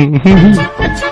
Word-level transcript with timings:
Mm-hmm. 0.00 1.06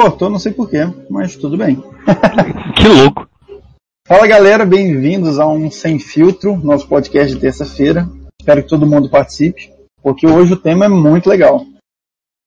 Cortou, 0.00 0.30
não 0.30 0.38
sei 0.38 0.50
porquê, 0.50 0.88
mas 1.10 1.36
tudo 1.36 1.58
bem. 1.58 1.76
que 2.74 2.88
louco. 2.88 3.28
Fala 4.08 4.26
galera, 4.26 4.64
bem-vindos 4.64 5.38
a 5.38 5.46
um 5.46 5.70
Sem 5.70 5.98
Filtro, 5.98 6.56
nosso 6.56 6.88
podcast 6.88 7.34
de 7.34 7.38
terça-feira. 7.38 8.08
Espero 8.40 8.62
que 8.62 8.68
todo 8.70 8.86
mundo 8.86 9.10
participe, 9.10 9.70
porque 10.02 10.26
hoje 10.26 10.54
o 10.54 10.56
tema 10.56 10.86
é 10.86 10.88
muito 10.88 11.28
legal. 11.28 11.66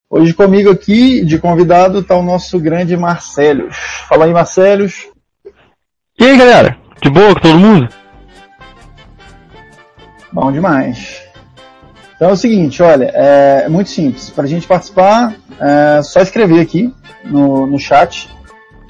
Hoje 0.09 0.33
comigo 0.33 0.71
aqui, 0.71 1.23
de 1.23 1.37
convidado, 1.37 1.99
está 1.99 2.15
o 2.15 2.23
nosso 2.23 2.59
grande 2.59 2.97
Marcelo. 2.97 3.67
Fala 4.09 4.25
aí, 4.25 4.33
Marcelo. 4.33 4.87
E 6.19 6.25
aí, 6.25 6.35
galera? 6.35 6.75
De 7.03 7.09
boa 7.11 7.35
com 7.35 7.39
todo 7.39 7.59
mundo? 7.59 7.87
Bom 10.31 10.51
demais. 10.51 11.21
Então 12.15 12.31
é 12.31 12.33
o 12.33 12.37
seguinte, 12.37 12.81
olha, 12.81 13.11
é 13.13 13.69
muito 13.69 13.91
simples. 13.91 14.31
Para 14.31 14.45
a 14.45 14.47
gente 14.47 14.65
participar, 14.65 15.35
é 15.59 16.01
só 16.01 16.19
escrever 16.19 16.59
aqui 16.59 16.91
no, 17.23 17.65
no 17.67 17.79
chat, 17.79 18.29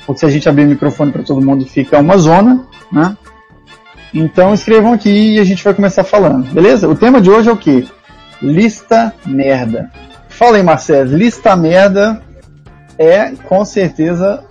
porque 0.05 0.19
se 0.19 0.25
a 0.25 0.29
gente 0.29 0.47
abrir 0.47 0.65
o 0.65 0.69
microfone 0.69 1.11
para 1.11 1.23
todo 1.23 1.45
mundo 1.45 1.65
fica 1.65 1.99
uma 1.99 2.17
zona, 2.17 2.65
né? 2.91 3.17
Então 4.13 4.53
escrevam 4.53 4.93
aqui 4.93 5.35
e 5.35 5.39
a 5.39 5.43
gente 5.43 5.63
vai 5.63 5.73
começar 5.73 6.03
falando, 6.03 6.51
beleza? 6.51 6.87
O 6.87 6.95
tema 6.95 7.19
de 7.19 7.29
hoje 7.29 7.49
é 7.49 7.51
o 7.51 7.57
que? 7.57 7.87
Lista 8.41 9.13
merda. 9.25 9.89
Fala 10.29 10.57
aí, 10.57 10.63
Marcelo, 10.63 11.15
lista 11.15 11.55
merda 11.55 12.21
é 12.97 13.31
com 13.43 13.63
certeza 13.65 14.43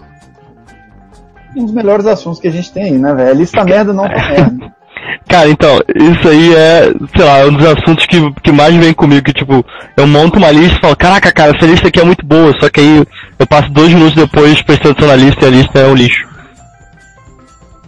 um 1.55 1.65
dos 1.65 1.75
melhores 1.75 2.07
assuntos 2.07 2.41
que 2.41 2.49
a 2.49 2.53
gente 2.53 2.73
tem 2.73 2.85
aí, 2.85 2.99
né, 2.99 3.15
velho? 3.15 3.39
Lista 3.39 3.65
merda 3.65 3.93
não 3.93 4.09
tá 4.09 4.29
merda. 4.29 4.73
Cara, 5.29 5.49
então, 5.49 5.81
isso 5.95 6.29
aí 6.29 6.55
é, 6.55 6.93
sei 7.17 7.25
lá, 7.25 7.47
um 7.47 7.55
dos 7.55 7.67
assuntos 7.67 8.07
que, 8.07 8.19
que 8.43 8.53
mais 8.53 8.75
vem 8.75 8.93
comigo, 8.93 9.25
que 9.25 9.33
tipo, 9.33 9.65
eu 9.97 10.07
monto 10.07 10.39
uma 10.39 10.51
lista 10.51 10.77
e 10.77 10.81
falo, 10.81 10.97
caraca, 10.97 11.33
cara, 11.33 11.57
essa 11.57 11.67
lista 11.67 11.89
aqui 11.89 12.01
é 12.01 12.05
muito 12.05 12.25
boa, 12.25 12.53
só 12.61 12.69
que 12.69 12.81
aí 12.81 13.05
eu 13.43 13.47
passo 13.47 13.71
dois 13.71 13.93
minutos 13.93 14.15
depois 14.15 14.63
prestando 14.63 14.93
atenção 14.93 15.09
na 15.09 15.17
lista 15.17 15.45
e 15.45 15.49
a 15.49 15.51
lista 15.51 15.79
é 15.81 15.87
um 15.87 15.95
lixo. 15.95 16.29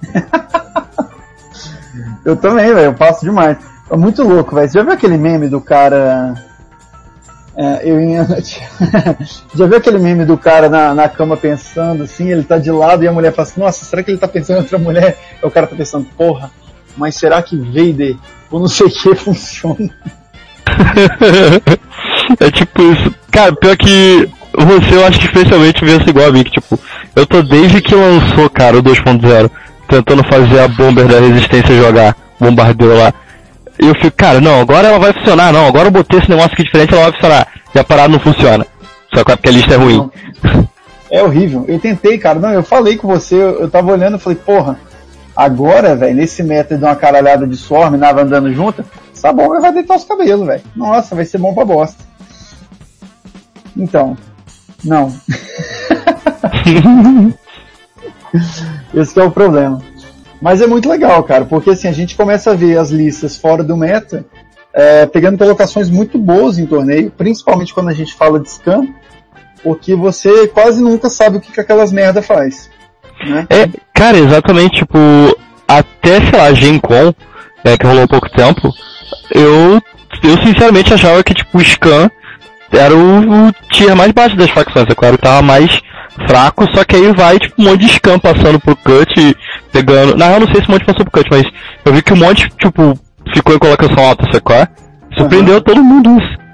eu 2.25 2.37
também, 2.37 2.75
velho, 2.75 2.87
eu 2.87 2.95
passo 2.95 3.25
demais. 3.25 3.57
É 3.89 3.97
muito 3.97 4.25
louco, 4.25 4.55
velho. 4.55 4.69
Você 4.69 4.79
já 4.79 4.83
viu 4.83 4.93
aquele 4.93 5.17
meme 5.17 5.49
do 5.49 5.61
cara. 5.61 6.35
É, 7.57 7.89
eu 7.89 8.01
ia... 8.01 8.27
já 9.55 9.67
viu 9.67 9.77
aquele 9.77 9.99
meme 9.99 10.25
do 10.25 10.37
cara 10.37 10.69
na, 10.69 10.93
na 10.93 11.09
cama 11.09 11.37
pensando 11.37 12.03
assim, 12.03 12.33
ele 12.33 12.43
tá 12.43 12.59
de 12.59 12.73
lado 12.73 13.05
e 13.05 13.09
a 13.09 13.13
mulher 13.13 13.33
fala 13.33 13.47
assim, 13.47 13.61
nossa, 13.61 13.85
será 13.85 14.03
que 14.03 14.11
ele 14.11 14.19
tá 14.19 14.27
pensando 14.27 14.57
em 14.57 14.63
outra 14.63 14.79
mulher? 14.79 15.17
E 15.41 15.47
o 15.47 15.51
cara 15.53 15.69
tá 15.69 15.77
pensando, 15.77 16.05
porra, 16.17 16.51
mas 16.97 17.15
será 17.15 17.41
que 17.41 17.57
Vader 17.57 18.17
ou 18.51 18.59
não 18.59 18.67
sei 18.67 18.89
o 18.89 18.91
que 18.91 19.15
funciona? 19.23 19.89
é 22.41 22.51
tipo 22.51 22.83
isso. 22.83 23.15
Cara, 23.31 23.55
pior 23.55 23.77
que 23.77 24.29
você 24.57 24.95
eu 24.95 25.07
acho 25.07 25.19
que 25.19 25.27
especialmente 25.27 25.85
pensa 25.85 26.09
igual 26.09 26.29
a 26.29 26.33
mim, 26.33 26.45
que 26.45 26.53
tipo, 26.53 26.79
eu 27.15 27.27
tô 27.27 27.43
desde 27.43 27.81
que 27.81 27.95
lançou, 27.95 28.49
cara, 28.51 28.79
o 28.79 28.83
2.0, 28.83 29.51
tentando 29.89 30.25
fazer 30.25 30.61
a 30.61 30.69
bomber 30.69 31.07
da 31.07 31.19
resistência 31.19 31.77
jogar, 31.77 32.17
bombardeiro 32.39 32.97
lá. 32.97 33.13
E 33.81 33.87
eu 33.87 33.95
fico, 33.95 34.17
cara, 34.17 34.41
não, 34.41 34.61
agora 34.61 34.89
ela 34.89 34.99
vai 34.99 35.13
funcionar, 35.13 35.53
não, 35.53 35.67
agora 35.67 35.89
eu 35.89 35.93
botei 35.93 36.21
esse 36.21 36.31
negócio 36.31 36.53
aqui 36.53 36.65
diferente, 36.65 36.95
ela 36.95 37.05
vai 37.05 37.13
funcionar. 37.13 37.49
E 37.75 37.79
a 37.79 37.85
parada 37.85 38.09
não 38.09 38.21
funciona. 38.21 38.67
Só 39.13 39.25
que 39.25 39.37
porque 39.37 39.49
a 39.49 39.53
lista 39.53 39.75
é 39.75 39.77
ruim. 39.77 40.11
É 41.11 41.23
horrível. 41.23 41.65
Eu 41.69 41.79
tentei, 41.79 42.19
cara, 42.19 42.39
não, 42.39 42.51
eu 42.51 42.63
falei 42.63 42.97
com 42.97 43.09
você, 43.09 43.35
eu, 43.35 43.61
eu 43.61 43.71
tava 43.71 43.93
olhando 43.93 44.17
e 44.17 44.21
falei, 44.21 44.39
porra, 44.39 44.79
Agora, 45.37 45.97
velho, 45.97 46.15
nesse 46.15 46.45
método 46.45 46.79
de 46.79 46.85
uma 46.85 46.95
caralhada 46.95 47.47
de 47.47 47.57
Swarm, 47.57 47.97
nave 47.97 48.21
andando 48.21 48.53
junto, 48.53 48.85
essa 49.13 49.33
bomba 49.33 49.61
vai 49.61 49.73
deitar 49.73 49.97
os 49.97 50.05
cabelos, 50.05 50.47
velho. 50.47 50.63
Nossa, 50.77 51.17
vai 51.17 51.25
ser 51.25 51.39
bom 51.39 51.53
pra 51.53 51.65
bosta. 51.65 52.05
Então, 53.77 54.17
não. 54.85 55.15
Esse 58.95 59.19
é 59.19 59.25
o 59.25 59.31
problema. 59.31 59.83
Mas 60.41 60.61
é 60.61 60.67
muito 60.67 60.89
legal, 60.89 61.23
cara, 61.23 61.45
porque 61.45 61.71
assim, 61.71 61.89
a 61.89 61.93
gente 61.93 62.17
começa 62.17 62.51
a 62.51 62.55
ver 62.55 62.79
as 62.79 62.91
listas 62.91 63.37
fora 63.37 63.63
do 63.63 63.77
meta, 63.77 64.25
é, 64.75 65.07
pegando 65.07 65.39
colocações 65.39 65.89
muito 65.89 66.19
boas 66.19 66.59
em 66.59 66.67
torneio, 66.67 67.11
principalmente 67.11 67.73
quando 67.73 67.89
a 67.89 67.95
gente 67.95 68.15
fala 68.15 68.41
de 68.41 68.51
scan, 68.51 68.87
porque 69.63 69.95
você 69.95 70.49
quase 70.49 70.83
nunca 70.83 71.09
sabe 71.09 71.39
o 71.39 71.41
que, 71.41 71.53
que 71.53 71.61
aquelas 71.61 71.93
merda 71.93 72.21
faz. 72.21 72.69
Né? 73.27 73.47
É, 73.49 73.69
cara, 73.95 74.19
exatamente, 74.19 74.81
tipo, 74.81 74.99
até, 75.67 76.21
sei 76.21 76.39
lá, 76.39 76.53
Gen 76.53 76.79
Con, 76.79 77.15
é, 77.65 77.79
que 77.79 77.87
rolou 77.87 78.05
há 78.05 78.09
pouco 78.09 78.29
tempo, 78.29 78.71
eu, 79.31 79.81
eu 80.23 80.43
sinceramente 80.45 80.93
achava 80.93 81.25
que, 81.25 81.33
tipo, 81.33 81.57
o 81.57 81.65
Scan 81.65 82.11
era 82.79 82.95
o, 82.95 83.49
o 83.49 83.53
tier 83.71 83.97
mais 83.97 84.13
baixo 84.13 84.37
das 84.37 84.51
facções, 84.51 84.87
é 84.89 84.95
claro 84.95 85.17
que 85.17 85.23
tava 85.23 85.43
mais 85.43 85.81
fraco, 86.27 86.65
só 86.75 86.85
que 86.85 86.97
aí 86.97 87.13
vai, 87.13 87.39
tipo, 87.39 87.61
um 87.61 87.65
monte 87.65 87.81
de 87.81 87.89
Scan 87.89 88.19
passando 88.19 88.61
pro 88.61 88.77
Cut, 88.77 89.37
pegando, 89.73 90.17
na 90.17 90.29
real, 90.29 90.41
não 90.41 90.47
sei 90.47 90.63
se 90.63 90.69
um 90.69 90.73
monte 90.73 90.85
passou 90.85 91.05
pro 91.05 91.23
Cut, 91.23 91.29
mas 91.31 91.45
eu 91.85 91.93
vi 91.93 92.03
que 92.03 92.13
um 92.13 92.17
monte, 92.17 92.49
tipo, 92.59 92.99
ficou 93.35 93.55
em 93.55 93.59
colocação 93.59 94.05
alta, 94.05 94.25
sacou? 94.33 94.67
Surpreendeu 95.17 95.57
uhum. 95.57 95.61
todo 95.61 95.85
mundo 95.85 96.19
isso. 96.19 96.45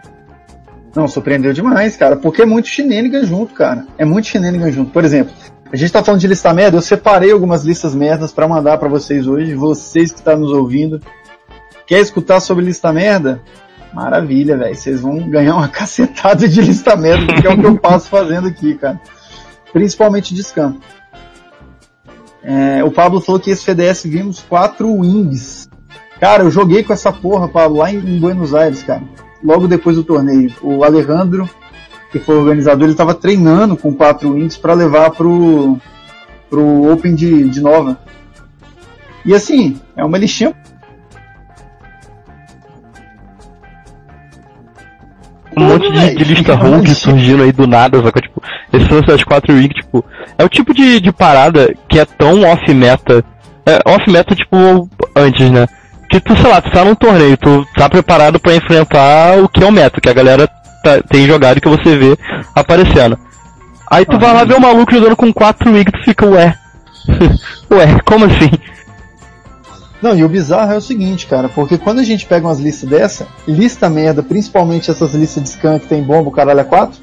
Não, 0.95 1.07
surpreendeu 1.07 1.53
demais, 1.53 1.97
cara, 1.97 2.17
porque 2.17 2.43
é 2.43 2.47
muito 2.47 2.69
shenanigan 2.69 3.25
junto, 3.25 3.55
cara. 3.55 3.87
É 3.97 4.05
muito 4.05 4.27
shenanigan 4.27 4.73
junto. 4.73 4.91
Por 4.91 5.05
exemplo, 5.05 5.33
a 5.73 5.77
gente 5.77 5.93
tá 5.93 6.03
falando 6.03 6.21
de 6.21 6.27
lista 6.27 6.53
merda, 6.53 6.77
eu 6.77 6.83
separei 6.83 7.31
algumas 7.31 7.65
listas 7.65 7.95
merdas 7.95 8.33
para 8.33 8.49
mandar 8.49 8.77
para 8.79 8.89
vocês 8.89 9.27
hoje, 9.27 9.55
vocês 9.55 10.11
que 10.11 10.19
estão 10.19 10.35
tá 10.35 10.41
nos 10.41 10.51
ouvindo. 10.51 11.01
Quer 11.87 12.01
escutar 12.01 12.41
sobre 12.41 12.65
lista 12.65 12.93
merda? 12.93 13.41
Maravilha, 13.93 14.57
velho. 14.57 14.75
Vocês 14.75 15.01
vão 15.01 15.29
ganhar 15.29 15.57
uma 15.57 15.69
cacetada 15.69 16.49
de 16.49 16.61
lista 16.61 16.97
merda, 16.97 17.41
que 17.41 17.47
é 17.47 17.51
o 17.51 17.59
que 17.59 17.67
eu 17.67 17.79
passo 17.79 18.09
fazendo 18.09 18.49
aqui, 18.49 18.75
cara. 18.75 19.01
Principalmente 19.73 20.35
de 20.35 20.43
scam. 20.43 20.77
É, 22.43 22.83
o 22.83 22.91
Pablo 22.91 23.21
falou 23.21 23.41
que 23.41 23.51
esse 23.51 23.63
FDS 23.63 24.05
vimos 24.05 24.41
quatro 24.41 24.91
wings. 24.93 25.69
Cara, 26.19 26.43
eu 26.43 26.51
joguei 26.51 26.83
com 26.83 26.93
essa 26.93 27.13
porra, 27.13 27.49
Pablo, 27.49 27.79
lá 27.79 27.93
em, 27.93 28.19
Buenos 28.19 28.55
Aires, 28.55 28.83
cara. 28.83 29.03
Logo 29.43 29.69
depois 29.69 29.97
do 29.97 30.05
torneio. 30.05 30.53
O 30.63 30.85
Alejandro 30.85 31.49
que 32.11 32.19
foi 32.19 32.37
o 32.37 32.41
organizador, 32.41 32.85
ele 32.85 32.93
estava 32.93 33.15
treinando 33.15 33.77
com 33.77 33.95
quatro 33.95 34.33
wings 34.33 34.57
para 34.57 34.75
levar 34.75 35.11
pro, 35.11 35.79
pro 36.49 36.93
Open 36.93 37.15
de, 37.15 37.49
de 37.49 37.61
Nova. 37.61 37.99
E 39.25 39.35
assim, 39.35 39.81
é 39.97 40.05
uma 40.05 40.19
listinha. 40.19 40.55
Um 45.57 45.65
monte 45.65 45.91
de, 45.91 46.15
de 46.15 46.25
lista 46.25 46.55
rogue 46.55 46.95
surgindo 46.95 47.43
aí 47.43 47.53
do 47.53 47.67
nada, 47.67 48.01
só 48.01 48.11
que 48.11 48.21
tipo, 48.21 48.43
esse 48.73 48.93
lance 48.93 49.07
das 49.07 49.25
quatro 49.25 49.55
wings, 49.55 49.75
tipo, 49.75 50.05
é 50.39 50.45
o 50.45 50.49
tipo 50.49 50.73
de, 50.73 51.01
de 51.01 51.13
parada 51.13 51.75
que 51.89 51.99
é 51.99 52.05
tão 52.05 52.43
off-meta, 52.43 53.25
é 53.67 53.81
off-meta 53.85 54.35
tipo 54.35 54.89
antes, 55.17 55.51
né? 55.51 55.67
Que 56.09 56.21
tu, 56.21 56.37
sei 56.37 56.51
lá, 56.51 56.61
tu 56.61 56.71
tá 56.71 56.85
num 56.85 56.95
torneio, 56.95 57.37
tu 57.37 57.67
tá 57.77 57.89
preparado 57.89 58.39
para 58.39 58.55
enfrentar 58.55 59.39
o 59.43 59.49
que 59.49 59.63
é 59.63 59.67
o 59.67 59.73
meta, 59.73 60.01
que 60.01 60.09
a 60.09 60.15
galera 60.15 60.49
tá, 60.83 61.01
tem 61.09 61.27
jogado 61.27 61.61
que 61.61 61.69
você 61.69 61.97
vê 61.97 62.17
aparecendo. 62.55 63.19
Aí 63.91 64.05
tu 64.05 64.17
ah, 64.17 64.19
vai 64.19 64.35
lá 64.35 64.45
ver 64.45 64.55
o 64.55 64.61
maluco 64.61 64.93
jogando 64.93 65.17
com 65.17 65.33
4 65.33 65.73
wig, 65.73 65.91
tu 65.91 66.05
fica, 66.05 66.27
ué. 66.27 66.55
ué, 67.71 67.99
como 68.05 68.25
assim? 68.27 68.51
Não, 70.03 70.17
e 70.17 70.25
o 70.25 70.29
bizarro 70.29 70.73
é 70.73 70.77
o 70.77 70.81
seguinte, 70.81 71.27
cara, 71.27 71.49
porque 71.49 71.77
quando 71.77 71.99
a 71.99 72.03
gente 72.03 72.25
pega 72.25 72.47
umas 72.47 72.59
listas 72.59 72.89
dessa, 72.89 73.27
lista 73.47 73.89
merda, 73.91 74.23
principalmente 74.23 74.91
essas 74.91 75.15
listas 75.15 75.43
de 75.43 75.51
scan 75.51 75.79
que 75.79 75.87
tem 75.87 76.03
bomba, 76.03 76.31
caralho 76.31 76.61
é 76.61 76.65
4, 76.65 76.99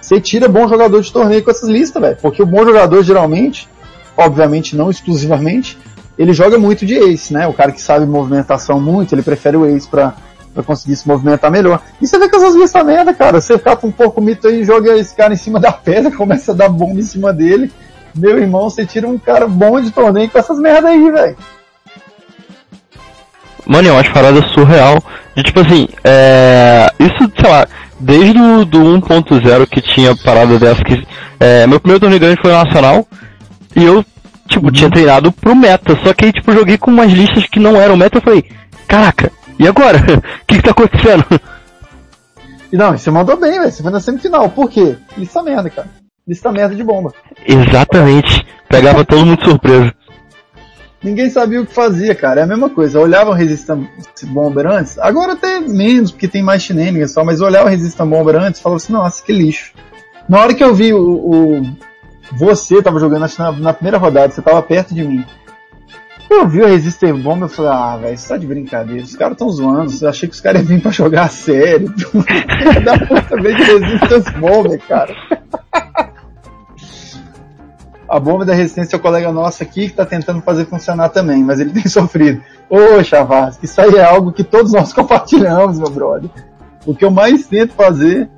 você 0.00 0.20
tira 0.20 0.48
bom 0.48 0.66
jogador 0.68 1.00
de 1.00 1.12
torneio 1.12 1.44
com 1.44 1.50
essas 1.52 1.68
listas, 1.68 2.02
velho. 2.02 2.16
Porque 2.20 2.42
o 2.42 2.46
bom 2.46 2.64
jogador 2.64 3.02
geralmente, 3.04 3.68
obviamente 4.16 4.74
não 4.74 4.90
exclusivamente, 4.90 5.78
ele 6.18 6.32
joga 6.32 6.58
muito 6.58 6.84
de 6.84 6.94
ace, 6.94 7.32
né? 7.32 7.46
O 7.46 7.52
cara 7.52 7.70
que 7.70 7.80
sabe 7.80 8.04
movimentação 8.04 8.80
muito, 8.80 9.14
ele 9.14 9.22
prefere 9.22 9.56
o 9.56 9.64
ace 9.64 9.88
pra, 9.88 10.14
pra 10.52 10.64
conseguir 10.64 10.96
se 10.96 11.06
movimentar 11.06 11.50
melhor. 11.50 11.80
E 12.00 12.06
você 12.06 12.18
vê 12.18 12.28
que 12.28 12.34
essas 12.34 12.56
listas 12.56 12.84
merda, 12.84 13.14
cara. 13.14 13.40
Você 13.40 13.56
cata 13.56 13.86
um 13.86 13.92
pouco 13.92 14.20
mito 14.20 14.48
aí, 14.48 14.64
joga 14.64 14.98
esse 14.98 15.14
cara 15.14 15.32
em 15.32 15.36
cima 15.36 15.60
da 15.60 15.70
pedra, 15.70 16.10
começa 16.16 16.50
a 16.50 16.54
dar 16.54 16.68
bomba 16.68 16.98
em 16.98 17.04
cima 17.04 17.32
dele. 17.32 17.72
Meu 18.14 18.36
irmão, 18.38 18.68
você 18.68 18.84
tira 18.84 19.08
um 19.08 19.16
cara 19.16 19.46
bom 19.46 19.80
de 19.80 19.90
torneio 19.92 20.28
com 20.28 20.38
essas 20.38 20.58
merda 20.58 20.88
aí, 20.88 21.10
velho. 21.10 21.36
Mano, 23.66 23.88
eu 23.88 23.98
acho 23.98 24.12
parada 24.12 24.42
surreal. 24.48 25.02
De 25.34 25.42
tipo 25.42 25.60
assim, 25.60 25.88
é. 26.04 26.90
Isso, 26.98 27.30
sei 27.40 27.50
lá, 27.50 27.66
desde 27.98 28.38
o 28.38 28.64
do 28.64 28.78
1.0 28.78 29.66
que 29.66 29.80
tinha 29.80 30.16
parada 30.16 30.58
dessa 30.58 30.82
que. 30.84 31.06
É, 31.38 31.66
meu 31.66 31.80
primeiro 31.80 32.00
torneio 32.00 32.20
grande 32.20 32.40
foi 32.42 32.52
nacional. 32.52 33.06
E 33.74 33.84
eu 33.84 34.04
Tipo, 34.52 34.66
uhum. 34.66 34.72
tinha 34.72 34.90
treinado 34.90 35.32
pro 35.32 35.56
meta, 35.56 35.98
só 36.04 36.12
que 36.12 36.26
aí, 36.26 36.32
tipo, 36.32 36.52
joguei 36.52 36.76
com 36.76 36.90
umas 36.90 37.10
listas 37.10 37.46
que 37.46 37.58
não 37.58 37.76
eram 37.76 37.96
meta, 37.96 38.18
eu 38.18 38.22
falei, 38.22 38.44
caraca, 38.86 39.32
e 39.58 39.66
agora? 39.66 39.98
O 40.42 40.46
que, 40.46 40.56
que 40.56 40.62
tá 40.62 40.72
acontecendo? 40.72 41.24
E 42.70 42.76
não, 42.76 42.96
você 42.96 43.10
mandou 43.10 43.38
bem, 43.38 43.58
velho. 43.58 43.70
Você 43.70 43.82
foi 43.82 43.92
na 43.92 44.00
semifinal. 44.00 44.48
Por 44.50 44.68
quê? 44.68 44.96
Lista 45.16 45.42
merda, 45.42 45.70
cara. 45.70 45.88
Lista 46.26 46.52
merda 46.52 46.74
de 46.74 46.82
bomba. 46.82 47.12
Exatamente. 47.46 48.44
Pegava 48.68 49.04
todo 49.04 49.24
mundo 49.24 49.42
surpreso. 49.44 49.92
Ninguém 51.02 51.28
sabia 51.30 51.60
o 51.60 51.66
que 51.66 51.74
fazia, 51.74 52.14
cara. 52.14 52.40
É 52.40 52.44
a 52.44 52.46
mesma 52.46 52.70
coisa. 52.70 53.00
Olhava 53.00 53.30
o 53.30 53.34
Resistance 53.34 53.88
Bomber 54.26 54.66
antes, 54.66 54.98
agora 54.98 55.32
até 55.32 55.60
menos, 55.60 56.12
porque 56.12 56.28
tem 56.28 56.42
mais 56.42 56.62
shenanigans 56.62 57.12
só, 57.12 57.24
mas 57.24 57.40
olhava 57.40 57.66
o 57.66 57.70
Resistance 57.70 58.08
Bomber 58.08 58.36
antes 58.36 58.60
e 58.60 58.62
falava 58.62 58.76
assim, 58.76 58.92
nossa, 58.92 59.22
que 59.22 59.32
lixo. 59.32 59.72
Na 60.28 60.40
hora 60.40 60.54
que 60.54 60.62
eu 60.62 60.74
vi 60.74 60.92
o. 60.92 61.00
o 61.00 61.62
você 62.34 62.80
tava 62.80 62.98
jogando, 62.98 63.24
acho 63.24 63.42
na, 63.42 63.52
na 63.52 63.74
primeira 63.74 63.98
rodada, 63.98 64.32
você 64.32 64.40
tava 64.40 64.62
perto 64.62 64.94
de 64.94 65.02
mim. 65.02 65.24
Eu 66.30 66.48
vi 66.48 66.62
o 66.62 66.66
Resistor 66.66 67.14
Bomb, 67.18 67.42
eu 67.42 67.48
falei, 67.48 67.72
ah, 67.72 67.96
velho, 67.98 68.14
isso 68.14 68.28
tá 68.28 68.38
de 68.38 68.46
brincadeira. 68.46 69.02
Os 69.02 69.14
caras 69.14 69.36
tão 69.36 69.50
zoando. 69.50 69.92
Eu 70.00 70.08
achei 70.08 70.26
que 70.28 70.34
os 70.34 70.40
caras 70.40 70.62
iam 70.62 70.68
vir 70.68 70.80
pra 70.80 70.90
jogar 70.90 71.24
a 71.24 71.28
sério. 71.28 71.92
da 72.84 72.98
puta 72.98 73.42
vez 73.42 73.56
de 73.56 73.62
Resistance 73.64 74.30
Bomber, 74.38 74.80
cara. 74.86 75.14
A 78.12 78.20
bomba 78.20 78.44
da 78.44 78.52
resistência 78.52 78.94
é 78.94 78.98
o 78.98 79.00
colega 79.00 79.32
nosso 79.32 79.62
aqui 79.62 79.88
que 79.88 79.94
tá 79.94 80.04
tentando 80.04 80.42
fazer 80.42 80.66
funcionar 80.66 81.08
também, 81.08 81.42
mas 81.42 81.58
ele 81.60 81.70
tem 81.80 81.88
sofrido. 81.88 82.42
Ô, 82.68 83.02
Chavaz, 83.02 83.58
isso 83.62 83.80
aí 83.80 83.94
é 83.94 84.04
algo 84.04 84.30
que 84.32 84.44
todos 84.44 84.70
nós 84.70 84.92
compartilhamos, 84.94 85.78
meu 85.78 85.88
brother. 85.88 86.28
O 86.84 86.94
que 86.94 87.06
eu 87.06 87.10
mais 87.10 87.46
tento 87.46 87.72
fazer 87.72 88.28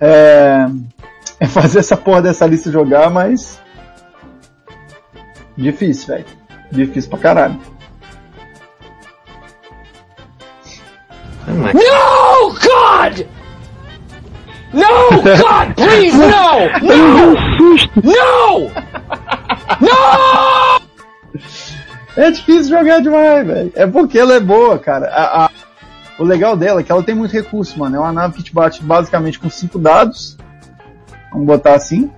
é, 0.00 0.66
é 1.38 1.46
fazer 1.46 1.78
essa 1.78 1.96
porra 1.96 2.22
dessa 2.22 2.44
lista 2.44 2.72
jogar, 2.72 3.08
mas. 3.08 3.60
Difícil, 5.56 6.08
velho. 6.08 6.26
Difícil 6.72 7.08
pra 7.08 7.20
caralho. 7.20 7.60
No, 11.46 12.52
God! 12.52 13.37
No, 14.72 15.22
God, 15.22 15.74
please, 15.76 16.16
no! 16.16 16.28
No! 16.82 17.34
No! 18.02 18.70
No! 19.80 20.80
É 22.16 22.30
difícil 22.30 22.76
jogar 22.76 23.00
demais, 23.00 23.46
velho. 23.46 23.72
É 23.74 23.86
porque 23.86 24.18
ela 24.18 24.34
é 24.34 24.40
boa, 24.40 24.78
cara. 24.78 25.06
A, 25.06 25.44
a, 25.44 25.50
o 26.18 26.24
legal 26.24 26.56
dela 26.56 26.80
é 26.80 26.82
que 26.82 26.90
ela 26.90 27.02
tem 27.02 27.14
muito 27.14 27.32
recurso, 27.32 27.78
mano. 27.78 27.96
É 27.96 28.00
uma 28.00 28.12
nave 28.12 28.34
que 28.34 28.42
te 28.42 28.52
bate 28.52 28.82
basicamente 28.82 29.38
com 29.38 29.48
cinco 29.48 29.78
dados. 29.78 30.36
Vamos 31.30 31.46
botar 31.46 31.74
assim. 31.74 32.10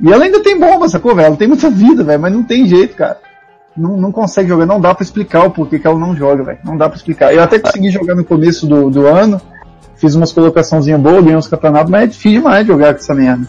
E 0.00 0.12
ela 0.12 0.24
ainda 0.24 0.42
tem 0.42 0.58
bomba, 0.58 0.88
sacou, 0.88 1.14
velho? 1.14 1.26
Ela 1.26 1.36
tem 1.36 1.48
muita 1.48 1.70
vida, 1.70 2.02
velho, 2.02 2.20
mas 2.20 2.32
não 2.32 2.42
tem 2.42 2.66
jeito, 2.66 2.96
cara 2.96 3.18
não, 3.76 3.96
não 3.96 4.10
consegue 4.10 4.48
jogar, 4.48 4.66
não 4.66 4.80
dá 4.80 4.94
para 4.94 5.04
explicar 5.04 5.44
o 5.44 5.50
porquê 5.50 5.78
que 5.78 5.86
ela 5.86 5.98
não 5.98 6.16
joga, 6.16 6.42
velho. 6.42 6.58
Não 6.64 6.76
dá 6.76 6.88
para 6.88 6.96
explicar. 6.96 7.34
Eu 7.34 7.42
até 7.42 7.58
consegui 7.58 7.90
jogar 7.90 8.14
no 8.14 8.24
começo 8.24 8.66
do, 8.66 8.90
do 8.90 9.06
ano, 9.06 9.40
fiz 9.96 10.14
umas 10.14 10.32
colocaçãozinhas 10.32 11.00
boas, 11.00 11.22
ganhei 11.22 11.36
uns 11.36 11.48
campeonatos, 11.48 11.90
mas 11.90 12.02
é 12.02 12.06
difícil 12.06 12.40
demais 12.40 12.66
jogar 12.66 12.94
com 12.94 13.00
essa 13.00 13.14
merda. 13.14 13.46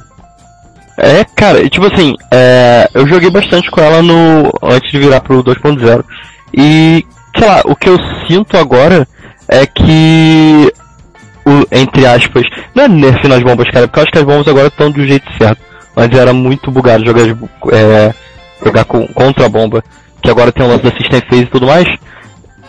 É, 0.98 1.24
cara, 1.36 1.70
tipo 1.70 1.86
assim, 1.86 2.16
é, 2.32 2.90
eu 2.94 3.06
joguei 3.06 3.30
bastante 3.30 3.70
com 3.70 3.80
ela 3.80 4.02
no 4.02 4.52
antes 4.64 4.92
de 4.92 4.98
virar 4.98 5.22
pro 5.22 5.44
2.0. 5.44 6.04
E, 6.54 7.06
sei 7.38 7.48
lá, 7.48 7.62
o 7.66 7.76
que 7.76 7.90
eu 7.90 7.98
sinto 8.28 8.58
agora 8.58 9.08
é 9.48 9.66
que 9.66 10.74
o, 11.46 11.66
entre 11.72 12.06
aspas, 12.06 12.44
não 12.74 12.84
é 12.84 12.88
nerf 12.88 13.28
nas 13.28 13.44
bombas, 13.44 13.70
cara, 13.70 13.88
porque 13.88 14.00
eu 14.00 14.04
acho 14.04 14.12
que 14.12 14.18
as 14.18 14.24
bombas 14.24 14.48
agora 14.48 14.68
estão 14.68 14.90
do 14.90 15.06
jeito 15.06 15.32
certo. 15.38 15.62
Mas 15.96 16.12
era 16.12 16.34
muito 16.34 16.72
bugado 16.72 17.06
jogar, 17.06 17.24
é, 17.72 18.14
jogar 18.64 18.86
com, 18.86 19.08
contra 19.08 19.46
a 19.46 19.50
bomba 19.50 19.84
que 20.22 20.30
agora 20.30 20.52
tem 20.52 20.66
o 20.66 20.70
lance 20.70 20.84
da 20.84 20.92
System 20.92 21.22
Phase 21.22 21.44
e 21.44 21.48
tudo 21.48 21.68
mais. 21.68 21.88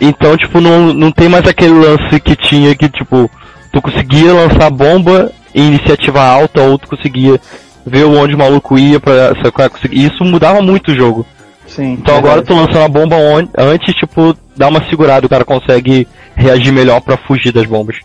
Então, 0.00 0.36
tipo, 0.36 0.60
não, 0.60 0.92
não 0.92 1.10
tem 1.10 1.28
mais 1.28 1.46
aquele 1.46 1.74
lance 1.74 2.20
que 2.20 2.36
tinha 2.36 2.74
que, 2.74 2.88
tipo, 2.88 3.30
tu 3.72 3.82
conseguia 3.82 4.32
lançar 4.32 4.70
bomba 4.70 5.32
em 5.54 5.68
iniciativa 5.68 6.22
alta 6.22 6.62
ou 6.62 6.78
tu 6.78 6.88
conseguia 6.88 7.40
ver 7.86 8.04
onde 8.04 8.34
o 8.34 8.38
maluco 8.38 8.78
ia 8.78 9.00
pra 9.00 9.32
conseguir. 9.70 10.04
Isso 10.06 10.24
mudava 10.24 10.60
muito 10.60 10.92
o 10.92 10.94
jogo. 10.94 11.26
Sim. 11.66 11.92
Então 11.92 12.14
é 12.14 12.18
agora 12.18 12.42
tu 12.42 12.54
lançando 12.54 12.84
a 12.84 12.88
bomba 12.88 13.16
on, 13.16 13.46
antes, 13.56 13.94
tipo, 13.94 14.34
dá 14.56 14.68
uma 14.68 14.84
segurada, 14.88 15.26
o 15.26 15.28
cara 15.28 15.44
consegue 15.44 16.08
reagir 16.34 16.72
melhor 16.72 17.00
para 17.00 17.16
fugir 17.16 17.52
das 17.52 17.66
bombas. 17.66 17.96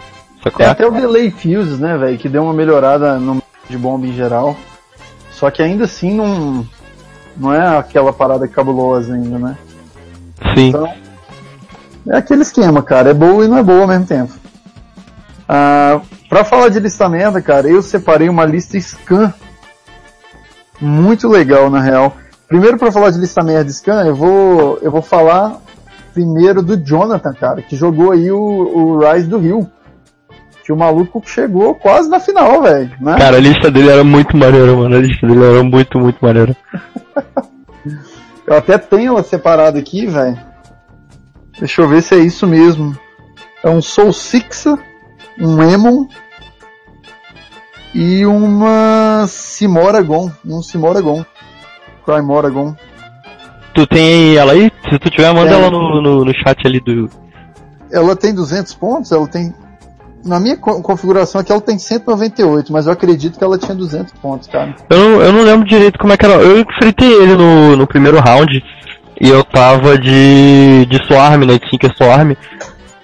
Sacou? 0.44 0.66
É 0.66 0.70
até 0.70 0.86
o 0.86 0.92
delay 0.92 1.32
fuses, 1.32 1.80
né, 1.80 1.98
velho, 1.98 2.18
que 2.18 2.28
deu 2.28 2.44
uma 2.44 2.54
melhorada 2.54 3.18
no 3.18 3.42
de 3.70 3.78
bomba 3.78 4.06
em 4.06 4.14
geral. 4.14 4.58
Só 5.32 5.50
que 5.50 5.62
ainda 5.62 5.86
assim 5.86 6.14
não 6.14 6.66
não 7.36 7.54
é 7.54 7.78
aquela 7.78 8.14
parada 8.14 8.48
cabulosa 8.48 9.14
ainda, 9.16 9.40
né? 9.40 9.58
Sim. 10.56 10.68
Então, 10.70 10.94
é 12.10 12.18
aquele 12.18 12.42
esquema, 12.42 12.84
cara. 12.84 13.10
É 13.10 13.14
boa 13.14 13.46
e 13.46 13.48
não 13.48 13.58
é 13.58 13.64
boa 13.64 13.82
ao 13.82 13.88
mesmo 13.88 14.06
tempo. 14.06 14.34
Ah, 15.56 16.02
pra 16.28 16.44
falar 16.44 16.70
de 16.70 16.80
listamento, 16.80 17.40
cara, 17.44 17.68
eu 17.68 17.80
separei 17.84 18.28
uma 18.28 18.44
lista 18.44 18.76
scan 18.80 19.32
muito 20.82 21.28
legal, 21.28 21.70
na 21.70 21.80
real. 21.80 22.18
Primeiro, 22.48 22.80
para 22.80 22.92
falar 22.92 23.12
de 23.12 23.20
listamento 23.20 23.66
de 23.66 23.74
scan, 23.74 24.04
eu 24.04 24.16
vou, 24.16 24.80
eu 24.82 24.90
vou 24.90 25.04
falar 25.04 25.62
primeiro 26.12 26.64
do 26.64 26.76
Jonathan, 26.76 27.36
cara, 27.36 27.62
que 27.62 27.76
jogou 27.76 28.12
aí 28.12 28.32
o, 28.32 28.40
o 28.40 28.98
Rise 28.98 29.28
do 29.28 29.38
Rio. 29.38 29.70
Que 30.66 30.74
o 30.74 30.78
maluco 30.78 31.22
chegou 31.24 31.76
quase 31.76 32.10
na 32.10 32.20
final, 32.20 32.64
velho. 32.64 32.90
Né? 33.00 33.16
Cara, 33.20 33.38
a 33.38 33.40
lista 33.40 33.70
dele 33.70 33.92
era 33.92 34.04
muito 34.04 34.36
maneira, 34.36 34.76
mano. 34.76 34.96
A 34.96 35.00
lista 35.00 35.28
dele 35.28 35.44
era 35.44 35.62
muito, 35.62 36.00
muito 36.00 36.18
maneira. 36.20 36.58
eu 38.48 38.58
até 38.58 38.80
tenho 38.80 39.12
ela 39.12 39.24
separada 39.24 39.78
aqui, 39.78 40.08
velho. 40.08 40.40
Deixa 41.60 41.80
eu 41.80 41.88
ver 41.88 42.02
se 42.02 42.16
é 42.16 42.18
isso 42.18 42.48
mesmo. 42.48 42.98
É 43.64 43.70
um 43.70 43.84
Soul 43.84 44.14
Six, 44.14 44.66
um 45.40 45.62
Emon 45.62 46.08
e 47.94 48.26
uma 48.26 49.26
Simoragon. 49.28 50.32
Um 50.46 50.62
Simoragon. 50.62 51.24
Crimoragon. 52.06 52.76
Tu 53.74 53.88
tem 53.88 54.36
ela 54.36 54.52
aí? 54.52 54.72
Se 54.90 55.00
tu 55.00 55.10
tiver, 55.10 55.34
manda 55.34 55.52
ela 55.52 55.70
no, 55.70 56.02
no, 56.02 56.26
no 56.26 56.34
chat 56.34 56.66
ali 56.66 56.80
do. 56.80 57.10
Ela 57.92 58.16
tem 58.16 58.34
200 58.34 58.74
pontos, 58.76 59.12
ela 59.12 59.28
tem 59.28 59.54
na 60.26 60.40
minha 60.40 60.56
configuração 60.56 61.42
aqui 61.42 61.52
ela 61.52 61.60
tem 61.60 61.78
198, 61.78 62.72
mas 62.72 62.88
eu 62.88 62.94
acredito 62.94 63.38
que 63.38 63.44
ela 63.44 63.58
tinha 63.58 63.76
200 63.76 64.14
pontos, 64.14 64.48
cara. 64.48 64.74
Eu 64.90 64.98
não, 64.98 65.22
eu 65.22 65.34
não 65.34 65.42
lembro 65.44 65.68
direito 65.68 66.00
como 66.00 66.14
é 66.14 66.18
que 66.18 66.26
era. 66.26 66.36
Eu 66.36 66.60
enfrentei 66.60 67.12
ele 67.12 67.36
no, 67.36 67.76
no 67.76 67.88
primeiro 67.88 68.20
round 68.20 68.64
e 69.20 69.30
eu 69.30 69.44
tava 69.44 69.98
de, 69.98 70.86
de 70.86 71.06
Swarm, 71.08 71.46
né? 71.46 71.54
De 71.54 71.70
Tinker 71.70 71.94
Swarm. 71.98 72.36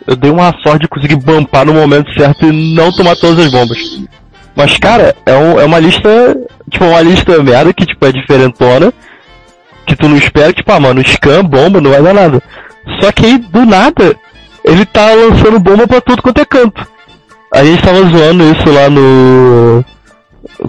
Eu 0.09 0.15
dei 0.15 0.31
uma 0.31 0.51
sorte 0.63 0.79
de 0.79 0.87
conseguir 0.87 1.17
bumpar 1.17 1.63
no 1.67 1.73
momento 1.75 2.11
certo 2.19 2.43
e 2.47 2.73
não 2.73 2.91
tomar 2.91 3.15
todas 3.15 3.45
as 3.45 3.51
bombas. 3.51 3.77
Mas, 4.55 4.75
cara, 4.79 5.15
é, 5.23 5.35
um, 5.35 5.59
é 5.59 5.65
uma 5.65 5.77
lista, 5.77 6.35
tipo, 6.67 6.83
uma 6.83 6.99
lista 6.99 7.43
merda 7.43 7.71
que, 7.71 7.85
tipo, 7.85 8.03
é 8.07 8.11
diferentona. 8.11 8.91
Que 9.85 9.95
tu 9.95 10.09
não 10.09 10.17
espera, 10.17 10.51
tipo, 10.51 10.71
ah, 10.71 10.79
mano, 10.79 11.07
scan, 11.07 11.45
bomba, 11.45 11.79
não 11.79 11.91
vai 11.91 12.01
dar 12.01 12.15
nada. 12.15 12.41
Só 12.99 13.11
que 13.11 13.23
aí, 13.23 13.37
do 13.37 13.63
nada, 13.67 14.15
ele 14.63 14.83
tá 14.83 15.13
lançando 15.13 15.59
bomba 15.59 15.87
pra 15.87 16.01
tudo 16.01 16.23
quanto 16.23 16.41
é 16.41 16.45
canto. 16.45 16.87
A 17.53 17.63
gente 17.63 17.83
tava 17.83 18.01
zoando 18.01 18.51
isso 18.51 18.67
lá 18.67 18.89
no. 18.89 19.85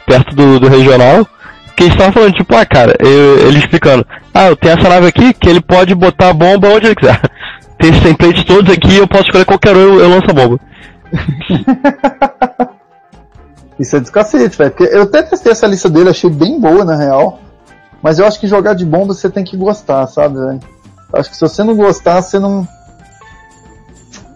perto 0.04 0.37
do, 0.37 0.61
do 0.61 0.68
regional. 0.68 1.26
Que 1.75 1.85
eles 1.85 1.94
estavam 1.94 2.12
falando, 2.12 2.35
tipo, 2.35 2.54
ah, 2.54 2.66
cara, 2.66 2.94
eu, 2.99 3.49
ele 3.49 3.59
explicando, 3.59 4.06
ah, 4.35 4.49
eu 4.49 4.56
tenho 4.56 4.75
essa 4.78 4.87
nave 4.87 5.06
aqui 5.06 5.32
que 5.32 5.49
ele 5.49 5.62
pode 5.62 5.94
botar 5.94 6.28
a 6.28 6.35
bomba 6.35 6.68
onde 6.68 6.88
ele 6.88 6.94
quiser. 6.94 7.18
Tem 7.81 7.91
esses 7.91 8.03
templates 8.03 8.45
todos 8.45 8.73
aqui, 8.73 8.99
eu 8.99 9.09
posso 9.09 9.25
escolher 9.25 9.47
qualquer 9.47 9.75
um, 9.75 9.81
eu, 9.81 10.01
eu 10.01 10.09
lanço 10.11 10.31
a 10.31 10.35
bomba. 10.35 10.61
Isso 13.81 13.97
é 13.97 14.01
descacete, 14.01 14.59
velho. 14.59 14.75
Eu 14.79 15.03
até 15.05 15.23
testei 15.23 15.53
essa 15.53 15.67
lista 15.67 15.89
dele, 15.89 16.11
achei 16.11 16.29
bem 16.29 16.61
boa 16.61 16.85
na 16.85 16.95
real. 16.95 17.41
Mas 18.03 18.19
eu 18.19 18.27
acho 18.27 18.39
que 18.39 18.47
jogar 18.47 18.75
de 18.75 18.85
bomba 18.85 19.15
você 19.15 19.31
tem 19.31 19.43
que 19.43 19.57
gostar, 19.57 20.07
sabe, 20.07 20.37
velho? 20.37 20.61
Acho 21.15 21.31
que 21.31 21.37
se 21.37 21.41
você 21.41 21.65
não 21.65 21.75
gostar, 21.75 22.21
você 22.21 22.39
não. 22.39 22.69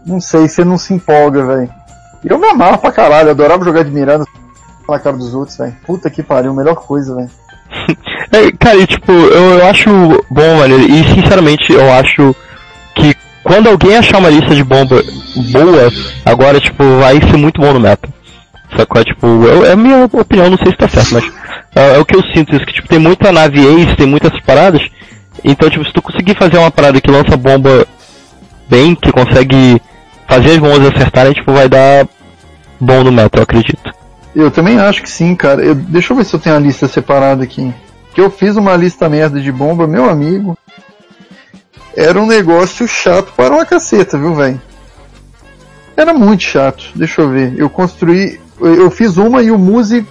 Não 0.07 0.21
sei, 0.21 0.49
você 0.49 0.65
não 0.65 0.79
se 0.79 0.95
empolga, 0.95 1.45
velho. 1.47 1.71
Eu 2.25 2.39
me 2.39 2.49
amava 2.49 2.79
pra 2.79 2.93
caralho, 2.93 3.29
eu 3.29 3.33
adorava 3.33 3.65
jogar 3.65 3.85
de 3.85 3.91
Miranda 3.91 4.25
na 4.89 4.99
cara 4.99 5.17
dos 5.17 5.35
outros, 5.35 5.59
velho. 5.59 5.77
Puta 5.87 6.09
que 6.09 6.23
pariu, 6.23 6.55
melhor 6.55 6.77
coisa, 6.77 7.15
velho. 7.15 7.31
é, 8.33 8.51
cara, 8.53 8.77
e, 8.77 8.87
tipo, 8.87 9.13
eu, 9.13 9.59
eu 9.59 9.67
acho 9.67 9.91
bom, 10.31 10.59
velho, 10.59 10.79
e 10.81 11.05
sinceramente 11.15 11.71
eu 11.73 11.93
acho 11.93 12.35
que 12.95 13.15
quando 13.45 13.69
alguém 13.69 13.97
achar 13.97 14.19
uma 14.19 14.31
lista 14.31 14.55
de 14.55 14.65
bomba 14.65 15.05
boa, 15.53 15.93
agora, 16.25 16.59
tipo, 16.59 16.83
vai 16.99 17.21
ser 17.21 17.37
muito 17.37 17.61
bom 17.61 17.73
no 17.73 17.79
meta. 17.79 18.09
Sacou? 18.77 19.05
Tipo, 19.05 19.27
eu, 19.27 19.65
é 19.67 19.73
a 19.73 19.77
minha 19.77 20.09
opinião, 20.11 20.51
não 20.51 20.57
sei 20.57 20.73
se 20.73 20.79
tá 20.79 20.89
certo, 20.89 21.15
mas 21.15 21.25
é, 21.77 21.97
é, 21.97 21.99
o 21.99 22.05
que 22.05 22.17
eu 22.17 22.23
sinto, 22.35 22.57
isso 22.57 22.65
que, 22.65 22.73
tipo, 22.73 22.89
tem 22.89 22.99
muita 22.99 23.31
nave 23.31 23.61
ace, 23.61 23.97
tem 23.97 24.07
muitas 24.07 24.41
paradas, 24.41 24.83
então, 25.45 25.69
tipo, 25.69 25.85
se 25.85 25.93
tu 25.93 26.01
conseguir 26.01 26.35
fazer 26.37 26.57
uma 26.57 26.71
parada 26.71 27.01
que 27.01 27.11
lança 27.11 27.37
bomba 27.37 27.87
bem, 28.69 28.95
que 28.95 29.13
consegue 29.13 29.81
fazer 30.27 30.53
as 30.53 30.59
bombas 30.59 30.95
acertarem, 30.95 31.35
tipo, 31.35 31.53
vai 31.53 31.69
dar 31.69 32.09
bom 32.81 33.05
no 33.05 33.13
meta, 33.13 33.39
eu 33.39 33.43
acredito. 33.43 33.93
Eu 34.35 34.51
também 34.51 34.79
acho 34.81 35.03
que 35.03 35.09
sim, 35.09 35.35
cara. 35.37 35.63
Eu, 35.63 35.75
deixa 35.75 36.13
eu 36.13 36.17
ver 36.17 36.25
se 36.25 36.35
eu 36.35 36.41
tenho 36.41 36.57
a 36.57 36.59
lista 36.59 36.89
separada 36.89 37.45
aqui. 37.45 37.73
que 38.15 38.21
eu 38.21 38.31
fiz 38.31 38.57
uma 38.57 38.75
lista 38.75 39.09
merda 39.09 39.41
de 39.41 39.53
bomba, 39.53 39.87
meu 39.87 40.09
amigo. 40.11 40.59
Era 41.97 42.21
um 42.21 42.27
negócio 42.27 42.89
chato 42.89 43.33
para 43.37 43.55
uma 43.55 43.65
caceta, 43.65 44.19
viu, 44.19 44.35
velho? 44.35 44.61
Era 45.97 46.13
muito 46.13 46.43
chato. 46.43 46.85
Deixa 46.95 47.23
eu 47.23 47.31
ver. 47.31 47.57
Eu 47.57 47.71
construí. 47.71 48.41
Eu 48.61 48.91
fiz 48.91 49.17
uma 49.17 49.43
e 49.43 49.51
o 49.51 49.59
Muse, 49.59 50.07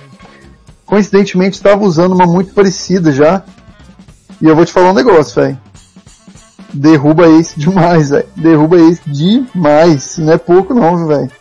coincidentemente, 0.86 1.58
estava 1.58 1.84
usando 1.84 2.14
uma 2.14 2.26
muito 2.26 2.54
parecida 2.54 3.12
já. 3.12 3.44
E 4.42 4.48
eu 4.48 4.56
vou 4.56 4.66
te 4.66 4.72
falar 4.72 4.92
um 4.92 4.94
negócio, 4.94 5.42
velho. 5.42 5.58
Derruba 6.74 7.28
esse 7.28 7.60
demais, 7.60 8.10
velho. 8.10 8.28
Derruba 8.36 8.78
esse 8.80 9.02
demais. 9.10 10.18
Não 10.18 10.34
é 10.34 10.38
pouco 10.38 10.74
não, 10.74 11.06
velho. 11.06 11.32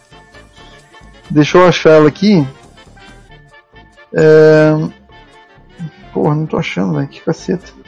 Deixa 1.30 1.56
eu 1.56 1.66
achar 1.66 1.90
ela 1.90 2.08
aqui. 2.08 2.46
É... 4.12 4.72
Porra, 6.12 6.34
não 6.34 6.46
tô 6.46 6.58
achando, 6.58 6.94
velho. 6.94 7.08
Que 7.08 7.20
caceta. 7.20 7.81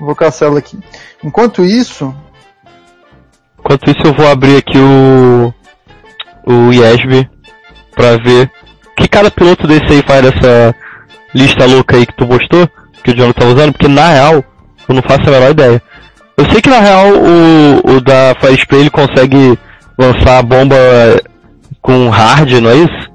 Vou 0.00 0.16
caçar 0.16 0.48
ela 0.48 0.58
aqui. 0.58 0.78
Enquanto 1.22 1.64
isso, 1.64 2.14
Enquanto 3.60 3.90
isso 3.90 4.00
eu 4.04 4.14
vou 4.14 4.28
abrir 4.28 4.56
aqui 4.56 4.78
o 4.78 5.54
o 6.46 6.72
IESB 6.72 7.28
pra 7.94 8.16
ver 8.16 8.50
que 8.96 9.06
cada 9.06 9.30
piloto 9.30 9.66
desse 9.66 9.92
aí 9.92 10.02
faz 10.02 10.22
dessa 10.22 10.74
lista 11.34 11.66
louca 11.66 11.96
aí 11.96 12.06
que 12.06 12.16
tu 12.16 12.26
postou, 12.26 12.68
que 13.04 13.10
o 13.10 13.14
John 13.14 13.32
tá 13.32 13.44
usando, 13.44 13.72
porque 13.72 13.86
na 13.86 14.08
real 14.08 14.44
eu 14.88 14.94
não 14.94 15.02
faço 15.02 15.28
a 15.28 15.30
menor 15.30 15.50
ideia. 15.50 15.80
Eu 16.36 16.50
sei 16.50 16.62
que 16.62 16.70
na 16.70 16.80
real 16.80 17.06
o, 17.12 17.96
o 17.96 18.00
da 18.00 18.34
Fire 18.40 18.58
Spray 18.58 18.80
ele 18.80 18.90
consegue 18.90 19.58
lançar 19.98 20.38
a 20.38 20.42
bomba 20.42 20.76
com 21.82 22.08
hard, 22.08 22.50
não 22.52 22.70
é 22.70 22.76
isso? 22.76 23.10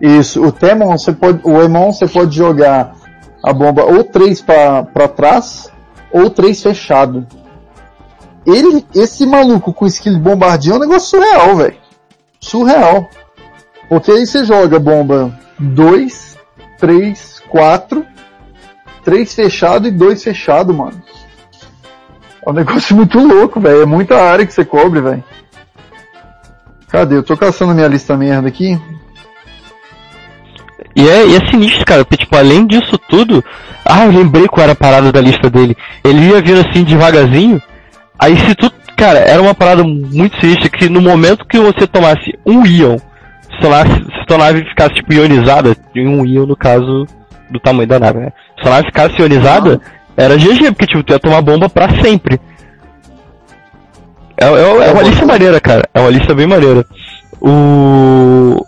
Isso, 0.00 0.44
o 0.44 0.52
Temon, 0.52 0.98
você 0.98 1.12
pode, 1.12 1.40
o 1.44 1.62
Emon 1.62 1.92
você 1.92 2.06
pode 2.06 2.36
jogar 2.36 2.92
a 3.42 3.52
bomba 3.52 3.84
ou 3.84 4.04
três 4.04 4.42
para 4.42 5.08
trás 5.16 5.72
ou 6.12 6.30
três 6.30 6.62
fechado. 6.62 7.26
Ele, 8.46 8.84
esse 8.94 9.26
maluco 9.26 9.72
com 9.72 9.86
skill 9.86 10.18
bombardião 10.18 10.76
é 10.76 10.78
um 10.78 10.82
negócio 10.82 11.10
surreal, 11.10 11.56
velho. 11.56 11.76
Surreal. 12.40 13.08
Porque 13.88 14.10
aí 14.10 14.26
você 14.26 14.44
joga 14.44 14.78
bomba 14.78 15.38
2, 15.58 16.38
3, 16.78 17.42
4, 17.48 18.06
3 19.04 19.34
fechado 19.34 19.88
e 19.88 19.90
2 19.90 20.22
fechado, 20.22 20.72
mano. 20.72 21.02
É 22.46 22.50
um 22.50 22.54
negócio 22.54 22.94
muito 22.96 23.18
louco, 23.18 23.60
velho. 23.60 23.82
É 23.82 23.86
muita 23.86 24.16
área 24.22 24.46
que 24.46 24.52
você 24.52 24.64
cobre, 24.64 25.00
velho. 25.00 25.24
Cadê? 26.88 27.16
Eu 27.16 27.22
tô 27.22 27.36
caçando 27.36 27.74
minha 27.74 27.88
lista 27.88 28.16
merda 28.16 28.48
aqui. 28.48 28.80
E 30.98 31.08
é, 31.08 31.28
e 31.28 31.36
é 31.36 31.48
sinistro, 31.48 31.84
cara, 31.84 32.04
porque, 32.04 32.24
tipo, 32.24 32.36
além 32.36 32.66
disso 32.66 32.98
tudo, 33.08 33.44
ah, 33.84 34.06
eu 34.06 34.10
lembrei 34.10 34.48
qual 34.48 34.64
era 34.64 34.72
a 34.72 34.76
parada 34.76 35.12
da 35.12 35.20
lista 35.20 35.48
dele. 35.48 35.76
Ele 36.02 36.26
ia 36.26 36.42
vindo 36.42 36.58
assim 36.58 36.82
devagarzinho, 36.82 37.62
aí 38.18 38.36
se 38.36 38.52
tu, 38.56 38.68
cara, 38.96 39.20
era 39.20 39.40
uma 39.40 39.54
parada 39.54 39.84
muito 39.84 40.40
sinistra 40.40 40.68
que 40.68 40.88
no 40.88 41.00
momento 41.00 41.46
que 41.46 41.56
você 41.56 41.86
tomasse 41.86 42.36
um 42.44 42.66
íon, 42.66 42.98
se 43.48 43.60
tua 43.60 43.70
nave, 43.70 43.92
se 43.92 44.26
tua 44.26 44.38
nave 44.38 44.64
ficasse, 44.64 44.94
tipo, 44.94 45.12
ionizada, 45.12 45.76
um 45.94 46.26
íon 46.26 46.46
no 46.46 46.56
caso 46.56 47.06
do 47.48 47.60
tamanho 47.60 47.88
da 47.88 48.00
nave, 48.00 48.18
né? 48.18 48.32
Se 48.56 48.64
tua 48.64 48.72
nave 48.72 48.86
ficasse 48.86 49.22
ionizada, 49.22 49.80
era 50.16 50.36
GG, 50.36 50.72
porque, 50.72 50.86
tipo, 50.86 51.04
tu 51.04 51.12
ia 51.12 51.20
tomar 51.20 51.42
bomba 51.42 51.70
pra 51.70 51.90
sempre. 52.02 52.40
É, 54.36 54.46
é, 54.46 54.88
é 54.88 54.92
uma 54.92 55.02
lista 55.04 55.24
maneira, 55.24 55.60
cara. 55.60 55.88
É 55.94 56.00
uma 56.00 56.10
lista 56.10 56.34
bem 56.34 56.48
maneira. 56.48 56.84
O 57.40 58.66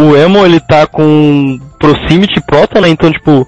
o 0.00 0.16
Emo 0.16 0.44
ele 0.44 0.60
tá 0.60 0.86
com 0.86 1.58
Proximity 1.78 2.40
Prota, 2.40 2.80
né? 2.80 2.88
Então, 2.88 3.10
tipo, 3.12 3.46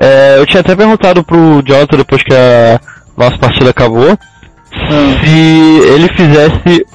é, 0.00 0.36
eu 0.38 0.46
tinha 0.46 0.60
até 0.60 0.74
perguntado 0.74 1.24
pro 1.24 1.62
Jota 1.66 1.96
depois 1.96 2.22
que 2.22 2.34
a 2.34 2.80
nossa 3.16 3.36
partida 3.38 3.70
acabou 3.70 4.18
Hum. 4.74 5.18
se 5.22 5.88
ele 5.88 6.08
fizesse, 6.08 6.86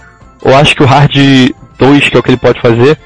eu 0.44 0.56
acho 0.56 0.76
que 0.76 0.84
o 0.84 0.86
Hard 0.86 1.16
2, 1.78 2.10
que 2.10 2.16
é 2.16 2.20
o 2.20 2.24
que 2.24 2.32
ele 2.32 2.38
pode 2.38 2.62
fazer, 2.62 2.98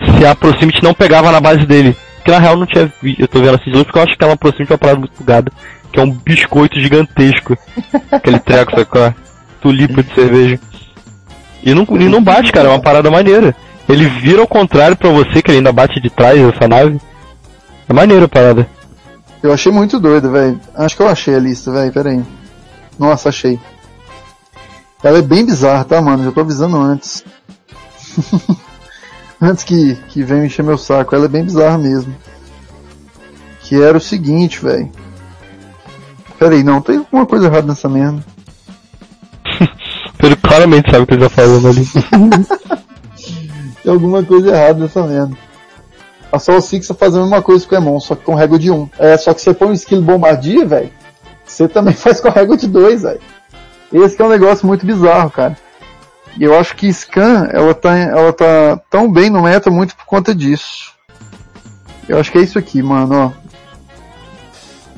se 0.00 0.26
a 0.26 0.34
Proximity 0.34 0.82
não 0.82 0.94
pegava 0.94 1.30
na 1.30 1.40
base 1.40 1.66
dele. 1.66 1.96
Que 2.24 2.30
na 2.30 2.38
real 2.38 2.56
não 2.56 2.66
tinha 2.66 2.90
vi, 3.00 3.14
eu 3.18 3.28
tô 3.28 3.40
vendo 3.40 3.54
assim 3.54 3.70
de 3.70 3.84
porque 3.84 3.98
eu 3.98 4.02
acho 4.02 4.16
que 4.16 4.24
ela 4.24 4.36
Proximity 4.36 4.72
é 4.72 4.74
uma 4.74 4.78
parada 4.78 4.98
muito 4.98 5.16
bugada. 5.16 5.52
Que 5.92 6.00
é 6.00 6.02
um 6.02 6.10
biscoito 6.10 6.80
gigantesco. 6.80 7.56
Aquele 8.10 8.38
treco, 8.40 8.84
qual 8.86 9.04
é? 9.04 9.14
Tulipa 9.60 10.02
de 10.02 10.14
cerveja. 10.14 10.58
E 11.62 11.72
não, 11.72 11.86
e 11.90 12.08
não 12.08 12.22
bate, 12.22 12.52
cara, 12.52 12.68
é 12.68 12.70
uma 12.70 12.80
parada 12.80 13.10
maneira. 13.10 13.54
Ele 13.88 14.08
vira 14.08 14.40
ao 14.40 14.48
contrário 14.48 14.96
pra 14.96 15.10
você, 15.10 15.40
que 15.40 15.50
ele 15.50 15.58
ainda 15.58 15.72
bate 15.72 16.00
de 16.00 16.10
trás 16.10 16.38
essa 16.40 16.66
nave. 16.66 17.00
É 17.88 17.92
maneiro 17.92 18.24
a 18.24 18.28
parada. 18.28 18.68
Eu 19.42 19.52
achei 19.52 19.70
muito 19.70 20.00
doido, 20.00 20.30
velho. 20.30 20.60
Acho 20.74 20.96
que 20.96 21.02
eu 21.02 21.08
achei 21.08 21.34
a 21.34 21.38
lista, 21.38 21.70
velho. 21.70 21.92
Pera 21.92 22.10
aí. 22.10 22.22
Nossa, 22.98 23.28
achei. 23.28 23.60
Ela 25.04 25.18
é 25.18 25.22
bem 25.22 25.46
bizarra, 25.46 25.84
tá, 25.84 26.00
mano? 26.00 26.24
Já 26.24 26.32
tô 26.32 26.40
avisando 26.40 26.76
antes. 26.76 27.24
antes 29.40 29.62
que, 29.62 29.94
que 30.08 30.22
venha 30.24 30.46
encher 30.46 30.64
meu 30.64 30.76
saco. 30.76 31.14
Ela 31.14 31.26
é 31.26 31.28
bem 31.28 31.44
bizarra 31.44 31.78
mesmo. 31.78 32.12
Que 33.60 33.80
era 33.80 33.96
o 33.96 34.00
seguinte, 34.00 34.60
velho. 34.60 34.90
Pera 36.40 36.54
aí, 36.54 36.64
não. 36.64 36.80
Tem 36.80 36.96
alguma 36.96 37.24
coisa 37.24 37.46
errada 37.46 37.68
nessa 37.68 37.88
merda. 37.88 38.24
Ele 40.18 40.34
claramente 40.34 40.90
sabe 40.90 41.04
o 41.04 41.06
que 41.06 41.14
ele 41.14 41.22
tá 41.22 41.30
falando 41.30 41.68
ali. 41.68 41.86
Tem 43.86 43.92
alguma 43.92 44.20
coisa 44.20 44.48
errada 44.48 44.80
nessa 44.80 45.00
merda. 45.06 45.36
A 46.32 46.40
Sol 46.40 46.60
Six 46.60 46.88
tá 46.88 46.92
fazendo 46.94 47.20
a 47.20 47.26
mesma 47.26 47.40
coisa 47.40 47.64
com 47.64 47.72
o 47.72 47.78
Emon, 47.78 48.00
só 48.00 48.16
que 48.16 48.24
com 48.24 48.34
régua 48.34 48.58
de 48.58 48.68
1. 48.68 48.90
É, 48.98 49.16
só 49.16 49.32
que 49.32 49.40
você 49.40 49.54
põe 49.54 49.68
um 49.68 49.74
skill 49.74 50.02
bombardia, 50.02 50.66
velho. 50.66 50.90
Você 51.44 51.68
também 51.68 51.94
faz 51.94 52.20
com 52.20 52.28
régua 52.28 52.56
de 52.56 52.66
2, 52.66 53.02
velho. 53.02 53.20
Esse 53.92 54.20
é 54.20 54.24
um 54.24 54.28
negócio 54.28 54.66
muito 54.66 54.84
bizarro, 54.84 55.30
cara. 55.30 55.56
E 56.36 56.42
eu 56.42 56.58
acho 56.58 56.74
que 56.74 56.92
Scan, 56.92 57.48
ela 57.52 57.72
tá, 57.72 57.96
ela 57.96 58.32
tá 58.32 58.76
tão 58.90 59.08
bem 59.08 59.30
no 59.30 59.42
meta 59.42 59.70
muito 59.70 59.94
por 59.94 60.04
conta 60.04 60.34
disso. 60.34 60.92
Eu 62.08 62.18
acho 62.18 62.32
que 62.32 62.38
é 62.38 62.42
isso 62.42 62.58
aqui, 62.58 62.82
mano, 62.82 63.14
ó. 63.14 63.32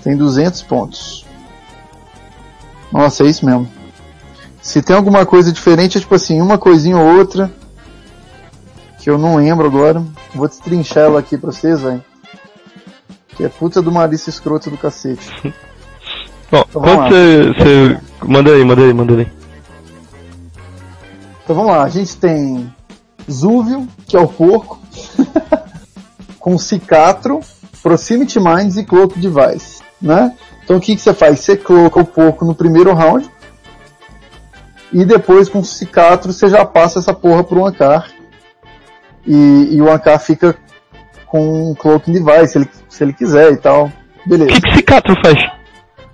Tem 0.03 0.17
200 0.17 0.63
pontos. 0.63 1.27
Nossa, 2.91 3.23
é 3.23 3.27
isso 3.27 3.45
mesmo. 3.45 3.69
Se 4.63 4.81
tem 4.81 4.97
alguma 4.97 5.27
coisa 5.27 5.53
diferente, 5.53 5.99
é 5.99 6.01
tipo 6.01 6.15
assim, 6.15 6.41
uma 6.41 6.57
coisinha 6.57 6.97
ou 6.97 7.19
outra. 7.19 7.53
Que 8.99 9.11
eu 9.11 9.19
não 9.19 9.37
lembro 9.37 9.67
agora. 9.67 10.03
Vou 10.35 10.49
destrinchar 10.49 11.05
ela 11.05 11.21
aqui 11.21 11.39
pra 11.39 11.53
vocês, 11.53 11.81
velho. 11.81 12.05
Que 13.37 13.45
é 13.45 13.49
puta 13.49 13.81
do 13.81 13.93
malícia 13.93 14.31
escrota 14.31 14.71
do 14.71 14.77
cacete. 14.77 15.31
Bom, 16.51 16.65
Então, 16.69 16.83
vamos 16.83 17.09
quando 17.09 17.55
você. 17.55 18.01
Manda 18.25 18.51
aí, 18.51 18.65
manda 18.65 18.83
aí, 18.83 18.95
manda 18.95 19.15
aí. 19.15 19.33
Então 21.45 21.57
vamos 21.57 21.73
lá, 21.73 21.83
a 21.83 21.89
gente 21.89 22.15
tem 22.17 22.75
Zúvio, 23.31 23.89
que 24.07 24.17
é 24.17 24.21
o 24.21 24.29
porco, 24.29 24.79
com 26.39 26.59
Cicatro, 26.59 27.41
Proximity 27.83 28.39
Minds 28.39 28.77
e 28.77 28.85
Cloak 28.85 29.19
Device, 29.19 29.83
né? 30.01 30.37
Então 30.63 30.77
o 30.77 30.81
que, 30.81 30.95
que 30.95 31.01
você 31.01 31.15
faz? 31.15 31.41
Você 31.41 31.57
coloca 31.57 32.01
o 32.01 32.05
porco 32.05 32.45
no 32.45 32.55
primeiro 32.55 32.93
round 32.93 33.31
e 34.93 35.07
depois 35.07 35.49
com 35.49 35.61
o 35.61 35.65
Cicatro 35.65 36.35
você 36.35 36.49
já 36.49 36.67
passa 36.67 36.99
essa 36.99 37.15
porra 37.15 37.43
pro 37.43 37.65
Ankar 37.65 38.11
e, 39.27 39.77
e 39.77 39.83
o 39.83 39.91
Ankar 39.91 40.19
fica 40.21 40.57
com 41.27 41.71
um 41.71 41.75
Cloak 41.75 42.11
Device, 42.11 42.49
se 42.49 42.59
ele, 42.59 42.71
se 42.89 43.05
ele 43.05 43.13
quiser 43.13 43.53
e 43.53 43.57
tal. 43.57 43.93
O 44.25 44.29
Beleza. 44.29 44.53
que, 44.53 44.61
que 44.61 44.69
esse 44.71 44.83
Catro 44.83 45.15
faz? 45.23 45.59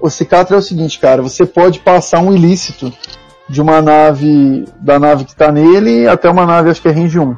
O 0.05 0.11
Cicatra 0.11 0.57
é 0.57 0.59
o 0.59 0.63
seguinte, 0.63 0.99
cara, 0.99 1.23
você 1.23 1.47
pode 1.47 1.79
passar 1.79 2.21
um 2.21 2.31
ilícito 2.31 2.93
de 3.49 3.63
uma 3.63 3.81
nave, 3.81 4.67
da 4.79 4.99
nave 4.99 5.25
que 5.25 5.35
tá 5.35 5.51
nele 5.51 6.07
até 6.07 6.29
uma 6.29 6.45
nave, 6.45 6.69
acho 6.69 6.83
que 6.83 6.89
é 6.89 6.93
range 6.93 7.19
1. 7.19 7.37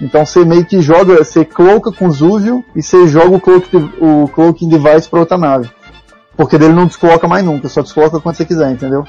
Então 0.00 0.24
você 0.24 0.46
meio 0.46 0.64
que 0.64 0.80
joga, 0.80 1.22
você 1.22 1.44
cloca 1.44 1.92
com 1.92 2.06
o 2.06 2.10
Zúvio 2.10 2.64
e 2.74 2.82
você 2.82 3.06
joga 3.06 3.36
o, 3.36 3.40
cloak, 3.40 3.68
o 4.00 4.28
cloaking 4.28 4.70
device 4.70 5.10
pra 5.10 5.20
outra 5.20 5.36
nave. 5.36 5.70
Porque 6.36 6.56
dele 6.56 6.72
não 6.72 6.86
descoloca 6.86 7.28
mais 7.28 7.44
nunca, 7.44 7.68
só 7.68 7.82
descoloca 7.82 8.18
quando 8.18 8.36
você 8.36 8.46
quiser, 8.46 8.70
entendeu? 8.70 9.04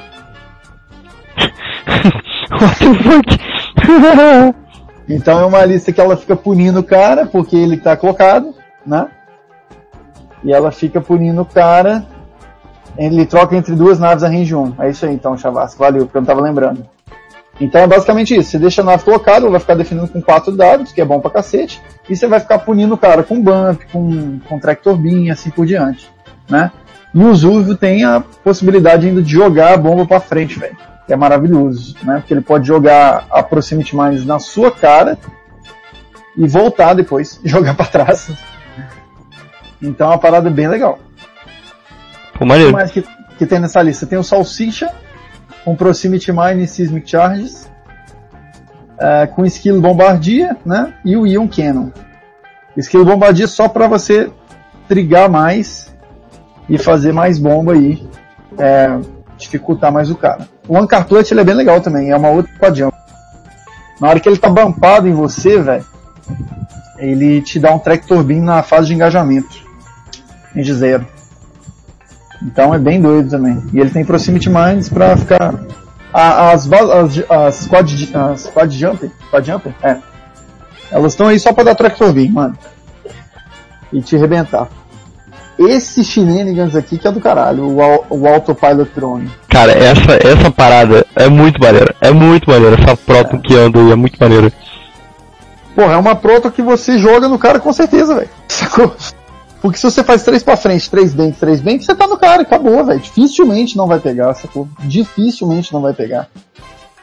What 2.59 2.79
the 2.79 2.93
fuck? 3.03 4.55
Então 5.07 5.39
é 5.39 5.45
uma 5.45 5.63
lista 5.63 5.91
que 5.91 6.01
ela 6.01 6.17
fica 6.17 6.35
punindo 6.35 6.79
o 6.79 6.83
cara, 6.83 7.25
porque 7.25 7.55
ele 7.55 7.77
tá 7.77 7.95
colocado, 7.95 8.53
né? 8.85 9.07
E 10.43 10.51
ela 10.51 10.71
fica 10.71 10.99
punindo 10.99 11.41
o 11.41 11.45
cara. 11.45 12.05
Ele 12.97 13.25
troca 13.25 13.55
entre 13.55 13.75
duas 13.75 13.99
naves 13.99 14.23
a 14.23 14.27
range 14.27 14.55
1. 14.55 14.75
É 14.79 14.89
isso 14.89 15.05
aí 15.05 15.13
então, 15.13 15.37
Chavasco. 15.37 15.79
Valeu, 15.79 16.05
porque 16.05 16.17
eu 16.17 16.21
não 16.21 16.27
tava 16.27 16.41
lembrando. 16.41 16.87
Então 17.59 17.81
é 17.81 17.87
basicamente 17.87 18.35
isso. 18.35 18.51
Você 18.51 18.59
deixa 18.59 18.81
a 18.81 18.85
nave 18.85 19.03
colocada, 19.03 19.39
ela 19.39 19.51
vai 19.51 19.59
ficar 19.59 19.75
definindo 19.75 20.07
com 20.07 20.21
quatro 20.21 20.51
dados, 20.55 20.91
que 20.91 21.01
é 21.01 21.05
bom 21.05 21.19
pra 21.19 21.31
cacete. 21.31 21.81
E 22.09 22.15
você 22.15 22.27
vai 22.27 22.39
ficar 22.39 22.59
punindo 22.59 22.93
o 22.93 22.97
cara 22.97 23.23
com 23.23 23.41
bump, 23.41 23.85
com, 23.91 24.39
com 24.39 24.59
tractor 24.59 24.95
beam, 24.95 25.31
assim 25.31 25.49
por 25.49 25.65
diante. 25.65 26.09
Né? 26.49 26.71
E 27.13 27.23
o 27.23 27.75
tem 27.77 28.03
a 28.03 28.21
possibilidade 28.43 29.07
ainda 29.07 29.21
de 29.21 29.31
jogar 29.31 29.73
a 29.73 29.77
bomba 29.77 30.05
pra 30.05 30.19
frente, 30.19 30.59
velho. 30.59 30.75
Que 31.05 31.13
é 31.13 31.15
maravilhoso, 31.15 31.95
né? 32.03 32.17
Porque 32.17 32.33
ele 32.33 32.41
pode 32.41 32.67
jogar 32.67 33.27
a 33.29 33.43
Proximity 33.43 33.95
Mines 33.95 34.25
na 34.25 34.39
sua 34.39 34.71
cara 34.71 35.17
e 36.35 36.47
voltar 36.47 36.93
depois 36.93 37.39
e 37.43 37.49
jogar 37.49 37.75
pra 37.75 37.85
trás. 37.85 38.31
Então 39.81 40.07
é 40.07 40.09
uma 40.11 40.17
parada 40.19 40.49
bem 40.49 40.67
legal. 40.67 40.99
Pô, 42.37 42.45
O 42.45 42.47
que 42.67 42.73
mais 42.73 42.91
que, 42.91 43.03
que 43.37 43.45
tem 43.45 43.59
nessa 43.59 43.81
lista? 43.81 44.05
Tem 44.05 44.17
o 44.17 44.23
Salsicha, 44.23 44.91
com 45.63 45.75
Proximity 45.75 46.31
Mine 46.31 46.63
e 46.63 46.67
Seismic 46.67 47.09
Charges, 47.09 47.69
é, 48.99 49.27
com 49.27 49.45
Skill 49.45 49.79
Bombardia, 49.81 50.57
né? 50.65 50.93
E 51.03 51.15
o 51.15 51.25
Ion 51.25 51.47
Cannon. 51.47 51.91
Skill 52.77 53.05
Bombardia 53.05 53.47
só 53.47 53.69
para 53.69 53.87
você 53.87 54.29
trigar 54.87 55.29
mais 55.29 55.95
e 56.67 56.77
fazer 56.77 57.13
mais 57.13 57.39
bomba 57.39 57.73
aí, 57.73 58.07
é, 58.57 58.99
dificultar 59.37 59.91
mais 59.91 60.09
o 60.09 60.15
cara. 60.15 60.47
O 60.67 60.77
Ancar 60.77 61.05
Clutch 61.07 61.31
ele 61.31 61.41
é 61.41 61.43
bem 61.43 61.55
legal 61.55 61.81
também, 61.81 62.11
é 62.11 62.17
uma 62.17 62.29
outra 62.29 62.51
quadjump. 62.57 62.95
Na 63.99 64.09
hora 64.09 64.19
que 64.19 64.27
ele 64.27 64.37
tá 64.37 64.49
bumpado 64.49 65.07
em 65.07 65.13
você, 65.13 65.61
velho, 65.61 65.85
ele 66.97 67.41
te 67.41 67.59
dá 67.59 67.73
um 67.73 67.79
Tractor 67.79 68.23
Beam 68.23 68.43
na 68.43 68.63
fase 68.63 68.87
de 68.87 68.93
engajamento, 68.93 69.55
em 70.55 70.61
de 70.61 70.73
zero. 70.73 71.05
Então 72.41 72.73
é 72.73 72.79
bem 72.79 73.01
doido 73.01 73.29
também. 73.29 73.63
E 73.73 73.79
ele 73.79 73.89
tem 73.89 74.03
Proximity 74.03 74.49
Mines 74.49 74.89
pra 74.89 75.15
ficar. 75.15 75.53
As, 76.13 76.71
as, 76.71 77.29
as, 77.29 77.67
quad, 77.67 78.13
as 78.13 78.47
quad 78.47 78.77
jumper, 78.77 79.11
quad 79.29 79.45
jumper, 79.45 79.73
é. 79.83 79.97
Elas 80.91 81.13
estão 81.13 81.27
aí 81.27 81.39
só 81.39 81.51
pra 81.51 81.63
dar 81.63 81.75
Tractor 81.75 82.13
Beam, 82.13 82.31
mano. 82.31 82.57
E 83.91 84.01
te 84.01 84.15
arrebentar. 84.15 84.67
Esse 85.57 86.03
Shenanigans 86.03 86.75
aqui 86.75 86.97
que 86.97 87.07
é 87.07 87.11
do 87.11 87.21
caralho, 87.21 87.63
o, 87.63 88.05
o 88.09 88.27
Autopilot 88.27 88.89
Drone. 88.93 89.31
Cara, 89.47 89.71
essa, 89.71 90.15
essa 90.21 90.51
parada 90.51 91.05
é 91.15 91.29
muito 91.29 91.61
maneira. 91.61 91.95
É 92.01 92.11
muito 92.11 92.49
maneira. 92.49 92.75
Essa 92.81 92.97
proton 92.97 93.39
que 93.39 93.55
anda 93.55 93.79
aí 93.79 93.91
é 93.91 93.95
muito 93.95 94.17
maneira. 94.19 94.51
Porra, 95.73 95.93
é 95.93 95.97
uma 95.97 96.15
proto 96.15 96.51
que 96.51 96.61
você 96.61 96.97
joga 96.97 97.27
no 97.29 97.39
cara 97.39 97.59
com 97.59 97.71
certeza, 97.71 98.15
velho. 98.15 98.29
Sacou? 98.47 98.93
Porque 99.61 99.77
se 99.77 99.89
você 99.89 100.03
faz 100.03 100.23
três 100.23 100.43
pra 100.43 100.57
frente, 100.57 100.89
três 100.89 101.13
bank, 101.13 101.37
três 101.39 101.61
bank, 101.61 101.83
você 101.83 101.95
tá 101.95 102.05
no 102.05 102.17
cara, 102.17 102.41
acabou, 102.41 102.85
velho. 102.85 102.99
Dificilmente 102.99 103.77
não 103.77 103.87
vai 103.87 103.99
pegar, 103.99 104.33
sacou? 104.35 104.67
Dificilmente 104.81 105.73
não 105.73 105.81
vai 105.81 105.93
pegar. 105.93 106.27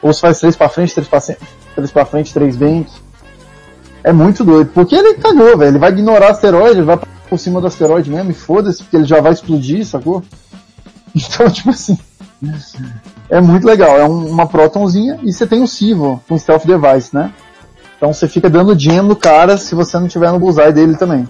Ou 0.01 0.13
se 0.13 0.21
faz 0.21 0.39
três 0.39 0.55
pra 0.55 0.69
frente, 0.69 0.93
três 0.93 1.07
pra, 1.07 1.19
três 1.75 1.91
pra 1.91 2.05
frente, 2.05 2.33
três 2.33 2.55
bank. 2.55 2.89
É 4.03 4.13
muito 4.13 4.43
doido. 4.43 4.71
Porque 4.73 4.95
ele 4.95 5.15
cagou, 5.15 5.57
velho. 5.57 5.71
Ele 5.71 5.79
vai 5.79 5.91
ignorar 5.91 6.31
asteroide, 6.31 6.77
ele 6.77 6.83
vai 6.83 6.97
por 7.33 7.39
cima 7.39 7.59
do 7.59 7.65
asteroide 7.65 8.11
mesmo 8.11 8.29
e 8.29 8.33
foda-se, 8.35 8.83
porque 8.83 8.95
ele 8.95 9.05
já 9.05 9.19
vai 9.19 9.33
explodir, 9.33 9.83
sacou? 9.85 10.21
Então, 11.15 11.47
tipo 11.49 11.69
assim. 11.69 11.97
É 13.29 13.39
muito 13.39 13.65
legal. 13.67 13.97
É 13.97 14.03
um- 14.03 14.29
uma 14.31 14.47
protonzinha 14.47 15.19
e 15.23 15.31
você 15.31 15.45
tem 15.45 15.61
o 15.61 15.67
Sivo 15.67 16.23
com 16.27 16.37
Stealth 16.37 16.65
Device, 16.65 17.13
né? 17.13 17.31
Então 17.97 18.11
você 18.11 18.27
fica 18.27 18.49
dando 18.49 18.77
jam 18.77 19.03
no 19.03 19.15
cara 19.15 19.55
se 19.57 19.75
você 19.75 19.97
não 19.99 20.07
tiver 20.07 20.31
no 20.31 20.39
bullseye 20.39 20.73
dele 20.73 20.95
também. 20.97 21.27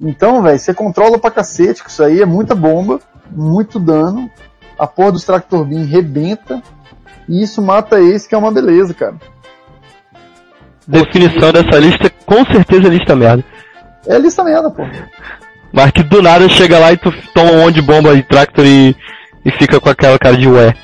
Então, 0.00 0.42
velho, 0.42 0.58
você 0.58 0.74
controla 0.74 1.18
pra 1.18 1.30
cacete 1.30 1.82
com 1.82 1.88
isso 1.88 2.02
aí, 2.04 2.20
é 2.20 2.26
muita 2.26 2.54
bomba, 2.54 3.00
muito 3.30 3.78
dano, 3.80 4.30
a 4.78 4.86
porra 4.86 5.12
dos 5.12 5.24
Tractor 5.24 5.64
Beam 5.64 5.84
rebenta, 5.86 6.62
e 7.28 7.42
isso 7.42 7.62
mata 7.62 7.98
esse 8.00 8.28
que 8.28 8.34
é 8.34 8.38
uma 8.38 8.52
beleza, 8.52 8.92
cara. 8.92 9.16
Definição 10.86 11.50
dessa 11.52 11.78
lista, 11.78 12.10
com 12.26 12.44
certeza 12.44 12.88
lista 12.88 13.14
merda. 13.16 13.42
É 14.06 14.18
lista 14.18 14.42
merda, 14.44 14.70
pô. 14.70 14.82
Mas 15.72 15.90
que 15.90 16.02
do 16.02 16.20
nada 16.20 16.48
chega 16.48 16.78
lá 16.78 16.92
e 16.92 16.96
tu 16.96 17.12
toma 17.32 17.52
um 17.52 17.60
monte 17.62 17.76
de 17.76 17.82
bomba 17.82 18.14
de 18.14 18.22
tractor 18.22 18.64
e, 18.66 18.94
e 19.44 19.50
fica 19.52 19.80
com 19.80 19.88
aquela 19.88 20.18
cara 20.18 20.36
de 20.36 20.48
ué. 20.48 20.74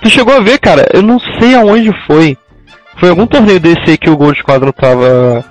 Tu 0.00 0.08
chegou 0.10 0.34
a 0.34 0.40
ver, 0.40 0.58
cara, 0.58 0.88
eu 0.92 1.02
não 1.02 1.18
sei 1.38 1.54
aonde 1.54 1.92
foi. 2.06 2.36
Foi 2.98 3.08
algum 3.08 3.26
torneio 3.26 3.60
desse 3.60 3.90
aí 3.90 3.98
que 3.98 4.10
o 4.10 4.16
Gold 4.16 4.38
Squadron 4.38 4.72
tava. 4.72 5.44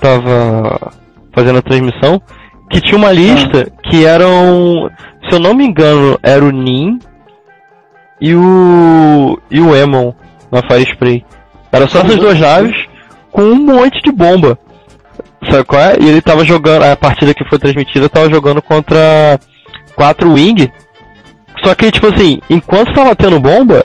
tava 0.00 0.92
fazendo 1.32 1.58
a 1.58 1.62
transmissão. 1.62 2.20
Que 2.70 2.80
tinha 2.80 2.98
uma 2.98 3.12
lista 3.12 3.70
que 3.84 4.04
eram. 4.04 4.90
Se 5.28 5.34
eu 5.34 5.40
não 5.40 5.54
me 5.54 5.64
engano, 5.64 6.18
era 6.22 6.44
o 6.44 6.50
Nin 6.50 6.98
e 8.20 8.34
o. 8.34 9.38
e 9.50 9.60
o 9.60 9.74
Emon 9.74 10.12
na 10.50 10.62
Fire 10.62 10.90
Spray. 10.90 11.24
Era 11.72 11.86
só 11.86 12.00
essas 12.00 12.16
duas 12.16 12.38
naves 12.38 12.76
com 13.30 13.42
um 13.42 13.56
monte 13.56 14.00
de 14.02 14.12
bomba. 14.12 14.58
Sabe 15.50 15.64
qual 15.64 15.80
é? 15.80 15.96
E 16.00 16.08
ele 16.08 16.20
tava 16.20 16.44
jogando, 16.44 16.82
a 16.84 16.96
partida 16.96 17.34
que 17.34 17.48
foi 17.48 17.58
transmitida 17.58 18.08
tava 18.08 18.28
jogando 18.30 18.60
contra 18.62 19.38
quatro 19.94 20.32
Wing. 20.32 20.70
Só 21.64 21.74
que, 21.74 21.90
tipo 21.90 22.08
assim, 22.08 22.40
enquanto 22.50 22.94
tava 22.94 23.14
tendo 23.16 23.40
bomba, 23.40 23.84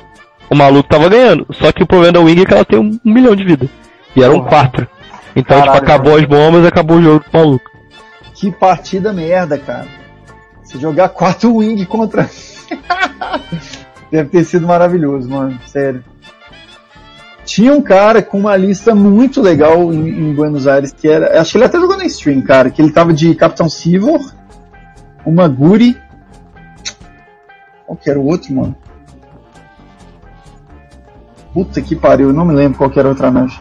o 0.49 0.55
maluco 0.55 0.89
tava 0.89 1.09
ganhando. 1.09 1.45
Só 1.53 1.71
que 1.71 1.83
o 1.83 1.87
problema 1.87 2.13
da 2.13 2.19
Wing 2.19 2.41
é 2.41 2.45
que 2.45 2.53
ela 2.53 2.65
tem 2.65 2.79
um, 2.79 2.99
milhão 3.05 3.35
de 3.35 3.43
vida. 3.43 3.69
E 4.15 4.23
eram 4.23 4.39
Porra. 4.39 4.49
quatro. 4.49 4.87
Então, 5.35 5.59
Caralho, 5.59 5.79
tipo, 5.79 5.85
acabou 5.85 6.13
mano. 6.13 6.23
as 6.23 6.29
bombas 6.29 6.65
acabou 6.65 6.97
o 6.97 7.01
jogo 7.01 7.19
do 7.19 7.37
maluco. 7.37 7.71
Que 8.33 8.51
partida 8.51 9.13
merda, 9.13 9.57
cara. 9.57 9.87
Se 10.63 10.79
jogar 10.79 11.09
quatro 11.09 11.55
wing 11.55 11.85
contra. 11.85 12.29
Deve 14.11 14.29
ter 14.29 14.43
sido 14.43 14.67
maravilhoso, 14.67 15.29
mano. 15.29 15.57
Sério. 15.65 16.03
Tinha 17.43 17.73
um 17.73 17.81
cara 17.81 18.21
com 18.21 18.39
uma 18.39 18.55
lista 18.55 18.93
muito 18.93 19.41
legal 19.41 19.91
em, 19.91 20.07
em 20.07 20.33
Buenos 20.33 20.67
Aires, 20.67 20.91
que 20.91 21.07
era. 21.07 21.39
Acho 21.41 21.51
que 21.51 21.57
ele 21.57 21.65
até 21.65 21.79
jogou 21.79 21.97
na 21.97 22.05
stream, 22.05 22.41
cara. 22.41 22.69
Que 22.69 22.81
ele 22.81 22.91
tava 22.91 23.11
de 23.11 23.33
Capitão 23.35 23.67
Sivor, 23.67 24.19
uma 25.25 25.47
Guri. 25.47 25.97
Qual 27.85 27.97
que 27.97 28.09
era 28.09 28.19
o 28.19 28.25
outro, 28.25 28.53
mano? 28.53 28.75
Puta 31.53 31.81
que 31.81 31.95
pariu, 31.95 32.29
eu 32.29 32.33
não 32.33 32.45
me 32.45 32.53
lembro 32.53 32.77
qual 32.77 32.89
que 32.89 32.99
era 32.99 33.09
a 33.09 33.11
outra 33.11 33.29
nave. 33.29 33.59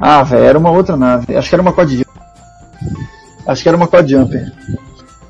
Ah, 0.00 0.22
velho, 0.22 0.44
era 0.44 0.58
uma 0.58 0.70
outra 0.70 0.96
nave. 0.96 1.36
Acho 1.36 1.48
que 1.48 1.54
era 1.54 1.62
uma 1.62 1.72
Quad 1.72 1.90
Jumper. 1.90 2.06
Acho 3.46 3.62
que 3.62 3.68
era 3.68 3.76
uma 3.76 3.88
Quad 3.88 4.08
Jumper. 4.08 4.52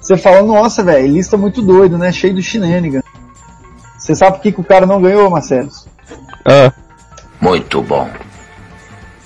Você 0.00 0.16
fala, 0.18 0.42
nossa, 0.42 0.82
velho, 0.82 1.12
lista 1.12 1.36
muito 1.36 1.62
doido, 1.62 1.96
né? 1.96 2.12
Cheio 2.12 2.34
do 2.34 2.42
shenanigan. 2.42 3.02
Você 3.98 4.14
sabe 4.14 4.36
por 4.36 4.42
que, 4.42 4.52
que 4.52 4.60
o 4.60 4.64
cara 4.64 4.84
não 4.84 5.00
ganhou, 5.00 5.30
Marcelo? 5.30 5.70
Ah, 6.44 6.72
Muito 7.40 7.80
bom. 7.82 8.10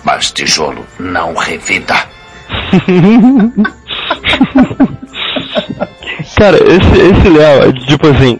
Mas 0.04 0.30
tijolo 0.30 0.86
não 0.98 1.34
revida. 1.34 1.94
cara, 6.36 6.56
esse, 6.56 7.00
esse 7.00 7.28
Léo, 7.28 7.72
tipo 7.86 8.08
assim, 8.08 8.38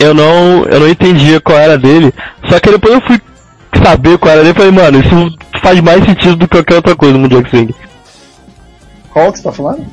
eu 0.00 0.12
não, 0.12 0.64
eu 0.64 0.80
não 0.80 0.88
entendia 0.88 1.40
qual 1.40 1.58
era 1.58 1.78
dele. 1.78 2.12
Só 2.48 2.58
que 2.58 2.70
depois 2.70 2.94
eu 2.94 3.00
fui 3.02 3.20
saber 3.82 4.18
qual 4.18 4.32
era 4.32 4.42
dele 4.42 4.52
e 4.52 4.54
falei, 4.54 4.72
mano, 4.72 5.00
isso 5.00 5.38
faz 5.62 5.80
mais 5.80 6.04
sentido 6.04 6.36
do 6.36 6.48
que 6.48 6.56
qualquer 6.56 6.74
outra 6.76 6.96
coisa 6.96 7.14
no 7.14 7.20
Mundial 7.20 7.46
Swing. 7.48 7.74
Qual 9.12 9.32
que 9.32 9.38
você 9.38 9.44
tá 9.44 9.52
falando? 9.52 9.86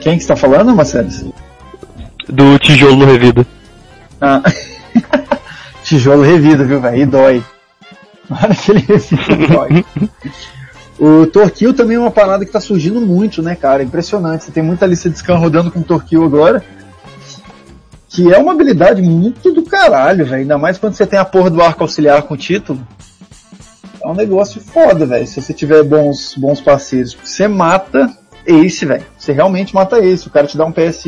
Quem 0.00 0.16
que 0.16 0.22
você 0.22 0.28
tá 0.28 0.36
falando, 0.36 0.74
Marcelo? 0.74 1.34
Do 2.28 2.58
tijolo 2.58 2.96
no 2.96 3.04
Revida. 3.06 3.46
Ah. 4.20 4.42
Tijolo 5.84 6.22
revida, 6.22 6.64
viu, 6.64 6.80
velho? 6.80 6.96
E 6.96 7.06
dói. 7.06 7.44
Na 8.28 8.36
hora 8.36 8.54
que 8.54 8.70
ele 8.70 8.80
revida, 8.80 9.46
dói. 9.54 9.84
O 10.98 11.26
Torquil 11.28 11.72
também 11.72 11.96
é 11.96 12.00
uma 12.00 12.10
parada 12.10 12.44
que 12.44 12.50
tá 12.50 12.60
surgindo 12.60 13.00
muito, 13.00 13.40
né, 13.40 13.54
cara? 13.54 13.84
Impressionante. 13.84 14.44
Você 14.44 14.50
tem 14.50 14.64
muita 14.64 14.84
lista 14.84 15.08
de 15.08 15.16
scan 15.16 15.36
rodando 15.36 15.70
com 15.70 15.80
Torquil 15.80 16.24
agora. 16.24 16.64
Que 18.08 18.32
é 18.34 18.38
uma 18.38 18.52
habilidade 18.52 19.00
muito 19.00 19.52
do 19.52 19.62
caralho, 19.62 20.26
velho. 20.26 20.42
Ainda 20.42 20.58
mais 20.58 20.76
quando 20.76 20.94
você 20.94 21.06
tem 21.06 21.18
a 21.18 21.24
porra 21.24 21.50
do 21.50 21.62
arco 21.62 21.84
auxiliar 21.84 22.22
com 22.22 22.36
título. 22.36 22.84
É 24.02 24.08
um 24.08 24.14
negócio 24.14 24.60
foda, 24.60 25.06
velho. 25.06 25.26
Se 25.26 25.40
você 25.40 25.54
tiver 25.54 25.84
bons, 25.84 26.34
bons 26.36 26.60
parceiros. 26.60 27.16
Você 27.22 27.46
mata 27.46 28.12
Ace, 28.44 28.84
velho. 28.84 29.04
Você 29.16 29.30
realmente 29.32 29.72
mata 29.74 30.00
Ace. 30.00 30.26
O 30.26 30.30
cara 30.30 30.48
te 30.48 30.58
dá 30.58 30.64
um 30.64 30.72
PS. 30.72 31.04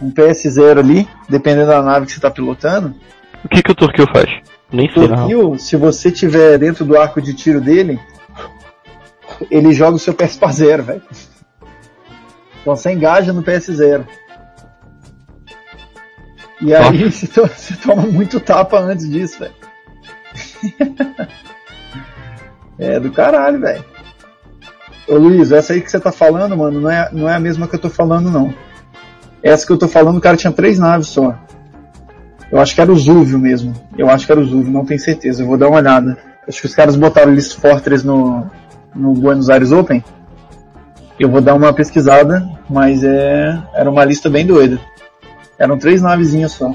Um 0.00 0.10
PS0 0.10 0.78
ali, 0.78 1.08
dependendo 1.28 1.68
da 1.68 1.82
nave 1.82 2.06
que 2.06 2.12
você 2.12 2.20
tá 2.20 2.30
pilotando. 2.30 2.94
O 3.44 3.48
que 3.48 3.62
que 3.62 3.72
o 3.72 3.74
Turquil 3.74 4.06
faz? 4.12 4.28
Nem 4.72 4.92
sei. 4.92 5.08
Torquil, 5.08 5.58
se 5.58 5.76
você 5.76 6.10
tiver 6.10 6.58
dentro 6.58 6.84
do 6.84 6.98
arco 6.98 7.22
de 7.22 7.32
tiro 7.32 7.60
dele, 7.60 7.98
ele 9.50 9.72
joga 9.72 9.96
o 9.96 9.98
seu 9.98 10.12
PS 10.12 10.36
para 10.36 10.52
zero, 10.52 10.82
velho. 10.82 11.02
Então 12.60 12.74
você 12.76 12.92
engaja 12.92 13.32
no 13.32 13.42
PS0. 13.42 14.04
E 16.60 16.74
aí 16.74 17.04
você, 17.10 17.26
to- 17.26 17.46
você 17.46 17.74
toma 17.76 18.02
muito 18.02 18.40
tapa 18.40 18.78
antes 18.80 19.08
disso, 19.08 19.38
velho. 19.38 19.54
é 22.78 23.00
do 23.00 23.10
caralho, 23.10 23.60
velho. 23.60 23.84
Ô 25.08 25.14
Luiz, 25.14 25.52
essa 25.52 25.72
aí 25.72 25.80
que 25.80 25.90
você 25.90 26.00
tá 26.00 26.10
falando, 26.10 26.56
mano, 26.56 26.80
não 26.80 26.90
é, 26.90 27.08
não 27.12 27.28
é 27.28 27.34
a 27.34 27.40
mesma 27.40 27.68
que 27.68 27.76
eu 27.76 27.80
tô 27.80 27.88
falando, 27.88 28.30
não. 28.30 28.52
Essa 29.46 29.64
que 29.64 29.72
eu 29.72 29.78
tô 29.78 29.86
falando, 29.86 30.16
o 30.16 30.20
cara 30.20 30.36
tinha 30.36 30.52
três 30.52 30.76
naves 30.76 31.06
só. 31.06 31.38
Eu 32.50 32.58
acho 32.58 32.74
que 32.74 32.80
era 32.80 32.90
o 32.90 32.98
Zúvio 32.98 33.38
mesmo. 33.38 33.72
Eu 33.96 34.10
acho 34.10 34.26
que 34.26 34.32
era 34.32 34.40
o 34.40 34.44
Zúvio, 34.44 34.72
não 34.72 34.84
tenho 34.84 34.98
certeza. 34.98 35.40
Eu 35.40 35.46
vou 35.46 35.56
dar 35.56 35.68
uma 35.68 35.76
olhada. 35.76 36.18
Acho 36.48 36.60
que 36.60 36.66
os 36.66 36.74
caras 36.74 36.96
botaram 36.96 37.32
List 37.32 37.56
Fortress 37.60 38.04
no, 38.04 38.50
no 38.92 39.12
Buenos 39.12 39.48
Aires 39.48 39.70
Open. 39.70 40.02
Eu 41.16 41.30
vou 41.30 41.40
dar 41.40 41.54
uma 41.54 41.72
pesquisada, 41.72 42.44
mas 42.68 43.04
é, 43.04 43.56
era 43.72 43.88
uma 43.88 44.04
lista 44.04 44.28
bem 44.28 44.44
doida. 44.44 44.80
Eram 45.56 45.78
três 45.78 46.02
navezinhas 46.02 46.50
só. 46.50 46.74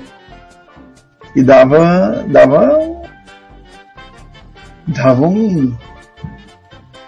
E 1.36 1.43
dava. 1.43 2.23
dava. 2.25 3.01
dava 4.88 5.27
um. 5.27 5.75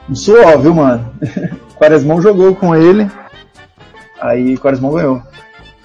Um 0.10 0.16
suor, 0.16 0.60
viu, 0.60 0.76
mano? 0.76 1.10
Quaresmão 1.80 2.22
jogou 2.22 2.54
com 2.54 2.76
ele. 2.76 3.10
Aí 4.20 4.58
Quaresmão 4.58 4.92
ganhou. 4.92 5.33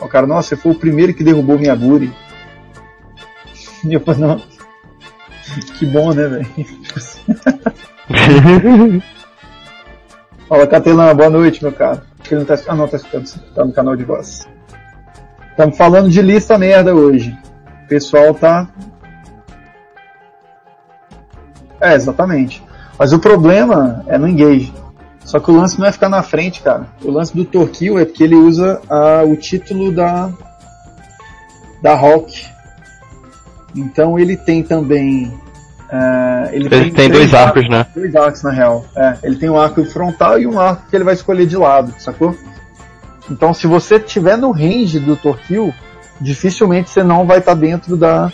O 0.01 0.09
cara, 0.09 0.27
nossa, 0.27 0.51
você 0.51 0.57
foi 0.57 0.73
o 0.73 0.79
primeiro 0.79 1.15
que 1.15 1.25
derrubou 1.25 1.59
minha 1.59 1.75
Guri. 1.75 2.15
E 3.85 3.95
eu 3.95 4.01
falei, 4.01 4.21
não. 4.21 4.41
Que 5.79 5.87
bom, 5.87 6.13
né, 6.13 6.29
velho? 6.29 6.47
Fala, 10.49 10.67
Catelã, 10.67 11.15
boa 11.15 11.31
noite, 11.31 11.63
meu 11.63 11.73
cara. 11.73 12.03
Acho 12.19 12.29
que 12.29 12.35
ele 12.35 12.41
não 12.41 12.47
tá, 12.47 12.59
ah, 12.67 12.75
não, 12.75 12.89
tá 12.89 12.97
escutando, 12.97 13.31
tá 13.55 13.65
no 13.65 13.73
canal 13.73 13.95
de 13.97 14.05
voz. 14.05 14.49
Estamos 15.51 15.77
falando 15.77 16.09
de 16.09 16.23
lista 16.23 16.57
merda 16.57 16.95
hoje. 16.95 17.37
O 17.85 17.89
pessoal 17.89 18.33
tá. 18.33 18.69
É, 21.81 21.95
exatamente. 21.95 22.63
Mas 22.99 23.13
o 23.13 23.19
problema 23.19 24.05
é 24.07 24.17
no 24.17 24.29
engage. 24.29 24.73
Só 25.29 25.39
que 25.39 25.51
o 25.51 25.55
lance 25.55 25.79
não 25.79 25.87
é 25.87 25.93
ficar 25.93 26.09
na 26.09 26.23
frente, 26.23 26.63
cara. 26.63 26.87
O 27.05 27.11
lance 27.11 27.37
do 27.37 27.45
Torquil 27.45 27.99
é 27.99 28.07
porque 28.07 28.25
ele 28.25 28.35
usa 28.35 28.81
a, 28.89 29.23
o 29.25 29.37
título 29.37 29.93
da 29.93 30.31
da 31.83 31.95
Rock. 31.95 32.47
Então 33.77 34.19
ele 34.19 34.39
tem 34.39 34.63
também. 34.63 35.27
Uh, 35.27 36.49
ele, 36.51 36.65
ele, 36.65 36.71
tem, 36.71 36.93
tem 36.95 37.11
dois 37.11 37.35
arcos, 37.35 37.63
arcos, 37.63 37.69
né? 37.69 37.87
Dois 37.95 38.17
arcos 38.17 38.43
na 38.43 38.51
real. 38.51 38.87
É, 38.97 39.19
ele 39.23 39.37
tem 39.37 39.51
um 39.51 39.61
arco 39.61 39.85
frontal 39.85 40.41
e 40.41 40.47
um 40.47 40.59
arco 40.59 40.89
que 40.89 40.97
ele 40.97 41.05
vai 41.05 41.13
escolher 41.13 41.47
de 41.47 41.59
lado, 41.59 41.93
sacou? 41.99 42.35
Então 43.31 43.53
se 43.53 43.67
você 43.67 44.01
tiver 44.01 44.39
no 44.39 44.51
range 44.51 44.99
do 44.99 45.15
Torquil, 45.15 45.75
dificilmente 46.19 46.89
você 46.89 47.03
não 47.03 47.27
vai 47.27 47.41
estar 47.41 47.55
tá 47.55 47.61
dentro 47.61 47.99
da 47.99 48.33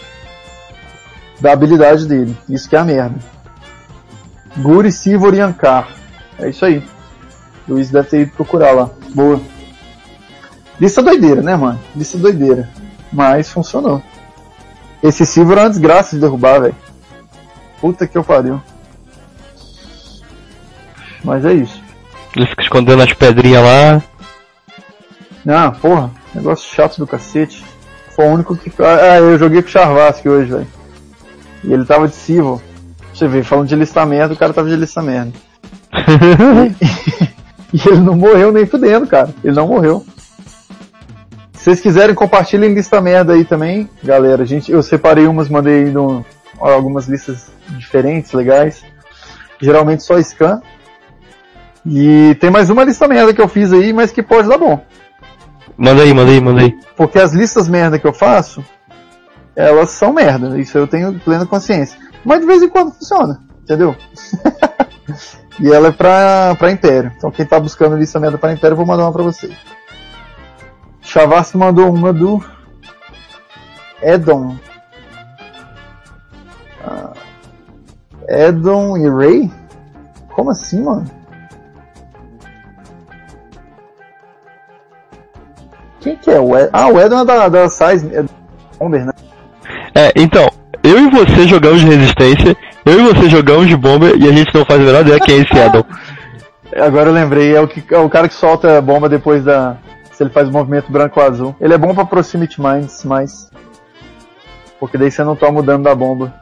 da 1.41 1.53
habilidade 1.53 2.07
dele. 2.07 2.37
Isso 2.49 2.69
que 2.69 2.77
é 2.77 2.79
a 2.79 2.85
merda. 2.85 3.19
Guri 4.59 4.93
Sivor 4.93 5.35
Yankar. 5.35 6.04
É 6.39 6.49
isso 6.49 6.65
aí. 6.65 6.83
Luiz 7.69 7.91
deve 7.91 8.09
ter 8.09 8.21
ido 8.23 8.33
procurar 8.33 8.73
lá. 8.73 8.91
Boa. 9.15 9.41
Lista 10.81 11.03
doideira, 11.03 11.43
né, 11.43 11.57
mano? 11.57 11.81
Lista 11.95 12.19
doideira. 12.19 12.69
Mas 13.13 13.51
funcionou. 13.51 14.03
Esse 15.03 15.25
Silver 15.25 15.59
é 15.59 15.61
uma 15.63 15.71
desgraça 15.71 16.17
de 16.17 16.21
derrubar, 16.21 16.61
velho. 16.61 16.77
Puta 17.81 18.07
que 18.07 18.17
eu 18.17 18.25
pariu. 18.25 18.61
Mas 21.23 21.45
é 21.45 21.53
isso. 21.53 21.83
Ele 22.37 22.47
fica 22.47 22.63
escondendo 22.63 23.03
as 23.03 23.13
pedrinhas 23.13 23.63
lá. 23.63 24.03
Ah, 25.47 25.71
porra. 25.71 26.11
Negócio 26.35 26.75
chato 26.75 26.99
do 26.99 27.07
cacete. 27.07 27.65
Foi 28.15 28.27
o 28.27 28.33
único 28.33 28.57
que. 28.57 28.73
Ah, 28.83 29.19
eu 29.19 29.39
joguei 29.39 29.63
com 29.63 29.69
o 29.69 29.71
Charvasque 29.71 30.29
hoje, 30.29 30.51
velho. 30.51 30.67
E 31.63 31.73
ele 31.73 31.85
tava 31.85 32.09
de 32.09 32.15
Civil. 32.15 32.61
Você 33.13 33.29
vê, 33.29 33.43
falando 33.43 33.69
de 33.69 33.77
lista 33.77 34.05
merda, 34.05 34.35
o 34.35 34.37
cara 34.37 34.53
tava 34.53 34.69
de 34.69 34.77
lista 34.77 35.01
merda. 35.01 35.33
e 37.73 37.89
ele 37.89 38.01
não 38.01 38.17
morreu 38.17 38.53
nem 38.53 38.67
fudendo, 38.67 39.07
cara. 39.07 39.35
Ele 39.43 39.55
não 39.55 39.69
morreu. 39.69 40.05
Se 41.53 41.65
vocês 41.65 41.81
quiserem, 41.81 42.15
compartilhem 42.15 42.75
lista 42.75 43.01
merda 43.01 43.33
aí 43.33 43.45
também, 43.45 43.89
galera. 44.03 44.45
Gente, 44.45 44.71
eu 44.71 44.83
separei 44.83 45.27
umas, 45.27 45.49
mandei 45.49 45.87
no, 45.87 46.25
algumas 46.59 47.07
listas 47.07 47.47
diferentes, 47.79 48.33
legais. 48.33 48.85
Geralmente 49.61 50.03
só 50.03 50.21
scan. 50.21 50.61
E 51.87 52.37
tem 52.41 52.51
mais 52.51 52.71
uma 52.71 52.85
lista 52.85 53.09
merda 53.09 53.33
que 53.33 53.41
eu 53.41 53.49
fiz 53.49 53.73
aí, 53.73 53.93
mas 53.93 54.11
que 54.11 54.23
pode 54.23 54.49
dar 54.49 54.59
bom. 54.59 54.85
Manda 55.77 56.03
aí, 56.03 56.15
manda 56.15 56.31
aí, 56.31 56.41
manda 56.41 56.61
aí. 56.63 56.79
Porque 56.97 57.19
as 57.19 57.33
listas 57.33 57.69
merda 57.69 57.99
que 57.99 58.07
eu 58.07 58.13
faço, 58.13 58.65
elas 59.57 59.91
são 59.91 60.13
merda. 60.13 60.59
Isso 60.59 60.77
eu 60.77 60.87
tenho 60.87 61.19
plena 61.21 61.47
consciência. 61.47 61.99
Mas 62.25 62.41
de 62.41 62.47
vez 62.47 62.63
em 62.63 62.69
quando 62.69 62.93
funciona, 62.93 63.41
entendeu? 63.65 63.97
E 65.61 65.73
ela 65.73 65.89
é 65.89 65.93
pra, 65.93 66.55
pra 66.57 66.71
Império. 66.71 67.13
Então 67.17 67.31
quem 67.31 67.47
tá 67.47 67.61
buscando 67.61 67.97
lista 67.97 68.19
merda 68.19 68.39
para 68.39 68.53
Império, 68.53 68.73
eu 68.73 68.77
vou 68.77 68.87
mandar 68.87 69.05
uma 69.05 69.13
pra 69.13 69.23
vocês. 69.23 69.55
Chavassi 71.01 71.57
mandou 71.57 71.93
uma 71.93 72.13
do 72.13 72.45
Edon. 74.03 74.57
Ah, 76.85 77.13
Edon 78.29 78.97
e 78.97 79.09
Ray? 79.09 79.53
Como 80.35 80.51
assim, 80.51 80.83
mano? 80.83 81.05
Quem 86.01 86.17
que 86.17 86.31
é 86.31 86.41
o 86.41 86.57
Edon? 86.57 86.71
Ah, 86.73 86.89
o 86.89 87.01
Edon 87.01 87.21
é 87.21 87.25
da, 87.25 87.49
da 87.49 87.69
Size, 87.69 88.11
é 88.13 88.23
né? 88.89 89.13
É, 89.95 90.13
então, 90.17 90.51
eu 90.83 90.99
e 90.99 91.11
você 91.11 91.47
jogamos 91.47 91.83
resistência 91.83 92.57
eu 92.85 93.01
e 93.01 93.15
você 93.15 93.29
jogamos 93.31 93.67
de 93.69 93.77
bomba 93.77 94.11
e 94.17 94.29
a 94.29 94.33
gente 94.33 94.55
não 94.55 94.65
faz 94.65 94.81
a 94.81 94.85
menor 94.85 95.01
ideia 95.03 95.21
quem 95.21 95.37
é 95.37 95.41
esse 95.41 95.57
Edon. 95.57 95.85
Agora 96.77 97.11
eu 97.11 97.15
lembrei, 97.15 97.55
é 97.55 97.61
o, 97.61 97.69
que, 97.69 97.83
é 97.95 97.99
o 97.99 98.11
cara 98.11 98.29
que 98.29 98.35
solta 98.35 98.79
a 98.79 98.81
bomba 98.81 99.09
depois 99.09 99.45
da. 99.45 99.77
Se 100.13 100.23
ele 100.23 100.31
faz 100.31 100.49
o 100.49 100.53
movimento 100.53 100.91
branco 100.91 101.21
ou 101.21 101.27
azul. 101.27 101.57
Ele 101.61 101.75
é 101.75 101.79
bom 101.79 101.95
pra 101.95 102.05
Proximity 102.05 102.61
Mines, 102.61 103.05
mas. 103.05 103.51
Porque 104.79 104.99
daí 104.99 105.11
você 105.11 105.25
não 105.25 105.37
tá 105.37 105.51
mudando 105.51 105.85
da 105.85 105.95
bomba. 105.95 106.33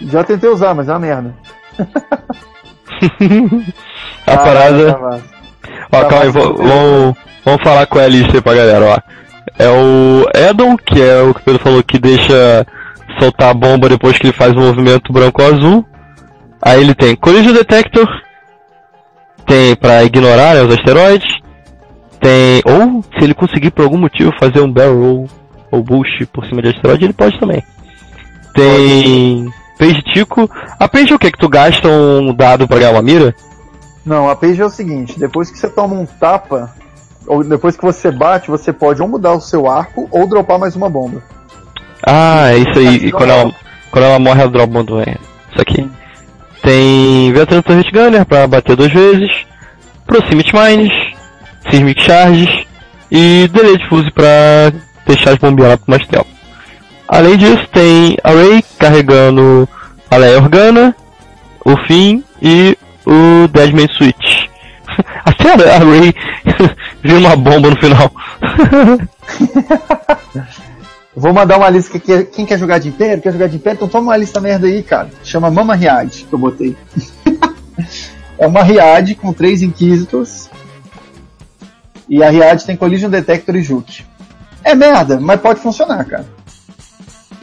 Já 0.00 0.24
tentei 0.24 0.50
usar, 0.50 0.74
mas 0.74 0.88
é 0.88 0.92
uma 0.92 0.98
merda. 0.98 1.34
a 4.26 4.36
parada. 4.36 4.94
Tá 4.94 5.20
ó, 5.92 6.04
calma 6.04 6.24
aí, 6.24 6.30
vamos, 6.30 7.16
vamos 7.44 7.62
falar 7.62 7.86
com 7.86 7.98
a 7.98 8.02
Alice 8.02 8.40
pra 8.40 8.54
galera, 8.54 8.84
ó. 8.84 8.98
É 9.58 9.68
o 9.68 10.26
Edon, 10.34 10.76
que 10.76 11.00
é 11.00 11.22
o 11.22 11.34
que 11.34 11.40
o 11.40 11.44
Pedro 11.44 11.62
falou 11.62 11.82
que 11.82 11.98
deixa 11.98 12.66
soltar 13.22 13.50
a 13.50 13.54
bomba 13.54 13.88
depois 13.88 14.18
que 14.18 14.26
ele 14.26 14.32
faz 14.32 14.52
o 14.52 14.60
movimento 14.60 15.12
branco-azul. 15.12 15.84
Aí 16.60 16.80
ele 16.80 16.94
tem 16.94 17.14
Collision 17.16 17.52
Detector, 17.52 18.06
tem 19.46 19.76
para 19.76 20.04
ignorar 20.04 20.54
né, 20.54 20.62
os 20.62 20.74
asteroides, 20.74 21.28
tem 22.20 22.62
ou 22.64 23.02
se 23.02 23.24
ele 23.24 23.34
conseguir 23.34 23.70
por 23.70 23.84
algum 23.84 23.98
motivo 23.98 24.32
fazer 24.38 24.60
um 24.60 24.72
barrel 24.72 25.26
ou 25.70 25.82
boost 25.82 26.26
por 26.26 26.44
cima 26.46 26.62
de 26.62 26.68
asteroide, 26.68 27.04
ele 27.04 27.12
pode 27.12 27.38
também. 27.38 27.62
Tem 28.54 29.52
Page 29.78 30.02
Tico. 30.12 30.48
A 30.78 30.86
Page 30.86 31.12
é 31.12 31.16
o 31.16 31.18
que? 31.18 31.32
Que 31.32 31.38
tu 31.38 31.48
gasta 31.48 31.88
um 31.88 32.34
dado 32.34 32.68
para 32.68 32.78
ganhar 32.78 32.92
uma 32.92 33.02
mira? 33.02 33.34
Não, 34.04 34.28
a 34.28 34.36
Page 34.36 34.60
é 34.60 34.66
o 34.66 34.70
seguinte, 34.70 35.18
depois 35.18 35.50
que 35.50 35.58
você 35.58 35.68
toma 35.68 35.94
um 35.94 36.06
tapa, 36.06 36.72
ou 37.26 37.42
depois 37.42 37.76
que 37.76 37.84
você 37.84 38.10
bate, 38.10 38.50
você 38.50 38.72
pode 38.72 39.00
ou 39.00 39.08
mudar 39.08 39.32
o 39.32 39.40
seu 39.40 39.68
arco 39.68 40.08
ou 40.10 40.26
dropar 40.26 40.58
mais 40.58 40.76
uma 40.76 40.88
bomba. 40.88 41.22
Ah, 42.04 42.50
é 42.50 42.58
isso 42.58 42.78
aí. 42.78 43.06
E 43.06 43.12
quando 43.12 43.30
ela, 43.30 43.52
quando 43.90 44.04
ela 44.04 44.18
morre, 44.18 44.40
ela 44.40 44.50
dropa 44.50 44.78
um 44.78 45.00
é 45.00 45.16
Isso 45.50 45.60
aqui. 45.60 45.90
Tem 46.62 47.32
Veteran 47.32 47.62
Turret 47.62 47.90
Gunner 47.92 48.24
pra 48.24 48.46
bater 48.46 48.76
duas 48.76 48.92
vezes. 48.92 49.30
Proximity 50.06 50.52
Mines. 50.54 50.92
Seismic 51.70 52.02
Charges. 52.02 52.66
E 53.10 53.48
Delay 53.52 53.78
Fuse 53.88 54.10
pra 54.10 54.72
deixar 55.06 55.30
as 55.30 55.38
bombinhas 55.38 55.76
por 55.76 55.90
mais 55.90 56.06
tempo. 56.06 56.26
Além 57.06 57.36
disso, 57.36 57.66
tem 57.72 58.16
Array 58.24 58.64
carregando 58.78 59.68
a 60.10 60.16
Leia 60.16 60.38
Organa, 60.38 60.96
o 61.64 61.76
Finn 61.86 62.22
e 62.40 62.76
o 63.04 63.46
Deadman 63.48 63.88
Switch. 63.88 64.46
Até 65.24 65.50
a 65.50 65.76
Array 65.76 66.14
viu 67.04 67.18
uma 67.18 67.36
bomba 67.36 67.68
no 67.68 67.76
final. 67.76 68.10
Vou 71.14 71.32
mandar 71.32 71.58
uma 71.58 71.68
lista 71.68 71.98
que 71.98 72.24
quem 72.24 72.46
quer 72.46 72.58
jogar 72.58 72.78
de 72.78 72.88
Império, 72.88 73.22
quer 73.22 73.32
jogar 73.32 73.46
de 73.46 73.56
Império, 73.56 73.76
então 73.76 73.88
toma 73.88 74.08
uma 74.10 74.16
lista 74.16 74.40
merda 74.40 74.66
aí, 74.66 74.82
cara. 74.82 75.10
Chama 75.22 75.50
Mama 75.50 75.74
Riad, 75.74 76.24
que 76.24 76.32
eu 76.32 76.38
botei. 76.38 76.74
é 78.38 78.46
uma 78.46 78.62
Riad 78.62 79.14
com 79.16 79.32
três 79.32 79.60
Inquisitors. 79.60 80.48
E 82.08 82.22
a 82.22 82.30
Riad 82.30 82.64
tem 82.64 82.76
Collision 82.76 83.10
Detector 83.10 83.56
e 83.56 83.62
Juke. 83.62 84.04
É 84.64 84.74
merda, 84.74 85.20
mas 85.20 85.40
pode 85.40 85.60
funcionar, 85.60 86.04
cara. 86.04 86.26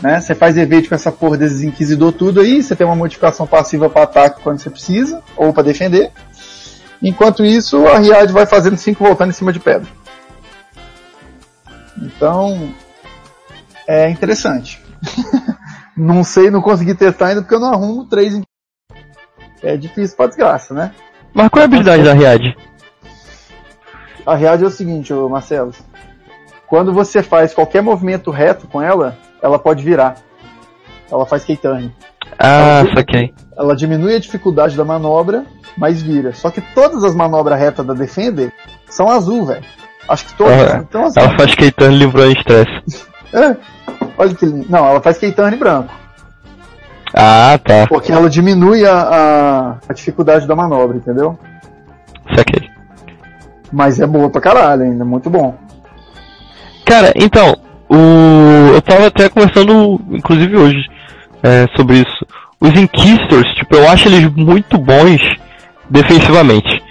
Né? 0.02 0.20
Você 0.20 0.34
faz 0.34 0.58
evade 0.58 0.88
com 0.88 0.96
essa 0.96 1.12
porra 1.12 1.38
desses 1.38 1.62
Inquisidor 1.62 2.14
tudo 2.14 2.40
aí, 2.40 2.64
você 2.64 2.76
tem 2.76 2.88
uma 2.88 2.96
modificação 2.96 3.46
passiva 3.46 3.90
para 3.90 4.04
ataque 4.04 4.42
quando 4.42 4.60
você 4.60 4.70
precisa, 4.70 5.22
ou 5.36 5.54
para 5.54 5.64
defender. 5.64 6.12
Enquanto 7.02 7.46
isso, 7.46 7.86
a 7.88 8.00
Riad 8.00 8.32
vai 8.32 8.46
fazendo 8.46 8.78
5 8.78 9.04
voltando 9.04 9.30
em 9.30 9.34
cima 9.34 9.54
de 9.54 9.60
pedra. 9.60 9.88
Então, 11.98 12.74
é 13.90 14.08
interessante. 14.08 14.80
não 15.98 16.24
sei, 16.24 16.52
não 16.52 16.62
consegui 16.62 16.94
testar 16.94 17.30
ainda 17.30 17.42
porque 17.42 17.56
eu 17.56 17.60
não 17.60 17.74
arrumo 17.74 18.06
três 18.06 18.36
em... 18.36 18.44
É 19.64 19.76
difícil 19.76 20.16
pra 20.16 20.28
desgraça, 20.28 20.76
né? 20.76 20.92
Mas 21.34 21.50
qual 21.50 21.62
é 21.62 21.64
a 21.64 21.66
habilidade 21.66 22.04
da 22.04 22.14
Riad? 22.14 22.56
A 24.28 24.36
Riad 24.36 24.64
é 24.64 24.68
o 24.68 24.70
seguinte, 24.70 25.12
Marcelo. 25.12 25.74
Quando 26.68 26.94
você 26.94 27.24
faz 27.24 27.52
qualquer 27.52 27.82
movimento 27.82 28.30
reto 28.30 28.68
com 28.68 28.80
ela, 28.80 29.18
ela 29.42 29.58
pode 29.58 29.84
virar. 29.84 30.18
Ela 31.12 31.26
faz 31.26 31.44
K-turn. 31.44 31.92
Ah, 32.38 32.84
ela, 32.86 32.94
saquei. 32.94 33.34
Ela 33.58 33.76
diminui 33.76 34.16
a 34.16 34.20
dificuldade 34.20 34.78
da 34.78 34.86
manobra, 34.86 35.46
mas 35.76 36.00
vira. 36.00 36.32
Só 36.34 36.52
que 36.52 36.62
todas 36.62 37.04
as 37.04 37.16
manobras 37.16 37.60
retas 37.60 37.84
da 37.84 37.96
Defender 37.96 38.54
são 38.88 39.10
azul, 39.10 39.48
velho. 39.48 39.66
Acho 40.08 40.26
que 40.28 40.34
todas. 40.36 40.54
Ela, 40.54 40.78
então, 40.78 41.06
azul. 41.06 41.24
ela 41.24 41.36
faz 41.36 41.56
K-turn 41.56 41.98
livrando 41.98 42.34
estresse. 42.34 43.09
É. 43.34 43.56
Olha 44.18 44.36
que 44.36 44.46
lindo. 44.46 44.66
Não, 44.70 44.86
ela 44.86 45.02
faz 45.02 45.18
Keitane 45.18 45.56
branco. 45.56 45.94
Ah, 47.14 47.60
tá. 47.64 47.88
Porque 47.88 48.12
ela 48.12 48.30
diminui 48.30 48.86
a, 48.86 48.94
a, 48.94 49.78
a 49.90 49.94
dificuldade 49.94 50.48
da 50.48 50.56
manobra, 50.56 50.98
entendeu? 50.98 51.38
Saquei. 52.36 52.70
Mas 53.72 54.00
é 54.00 54.08
boa 54.08 54.30
pra 54.30 54.42
caralho 54.42 54.84
ainda, 54.84 55.06
muito 55.06 55.30
bom. 55.30 55.56
Cara, 56.86 57.14
então, 57.16 57.56
o... 57.90 58.74
eu 58.74 58.82
tava 58.82 59.08
até 59.08 59.30
conversando, 59.30 60.00
inclusive 60.12 60.58
hoje, 60.58 60.90
é, 61.44 61.66
sobre 61.76 61.98
isso. 61.98 62.26
Os 62.60 62.78
Inquisitors, 62.80 63.48
tipo, 63.56 63.76
eu 63.76 63.90
acho 63.90 64.08
eles 64.08 64.28
muito 64.34 64.78
bons 64.78 65.22
defensivamente. 65.90 66.84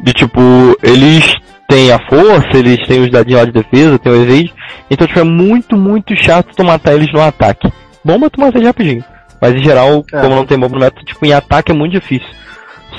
De 0.00 0.12
tipo, 0.12 0.40
eles 0.82 1.34
têm 1.68 1.90
a 1.92 1.98
força, 2.08 2.48
eles 2.56 2.86
têm 2.86 3.00
os 3.02 3.10
dadinhos 3.10 3.40
lá 3.40 3.46
de 3.46 3.52
defesa, 3.52 3.98
tem 3.98 4.12
o 4.12 4.22
evade. 4.22 4.54
Então, 4.90 5.06
tipo, 5.06 5.18
é 5.20 5.24
muito, 5.24 5.76
muito 5.76 6.14
chato 6.16 6.54
tu 6.54 6.64
matar 6.64 6.94
eles 6.94 7.12
no 7.12 7.20
ataque. 7.20 7.70
Bomba 8.04 8.30
tu 8.30 8.40
mata 8.40 8.56
eles 8.56 8.66
rapidinho. 8.68 9.04
Mas 9.40 9.54
em 9.54 9.62
geral, 9.62 10.04
É. 10.12 10.20
como 10.20 10.34
não 10.34 10.46
tem 10.46 10.58
bomba 10.58 10.74
no 10.74 10.80
método, 10.80 11.04
tipo, 11.04 11.24
em 11.26 11.32
ataque 11.32 11.72
é 11.72 11.74
muito 11.74 11.92
difícil. 11.92 12.28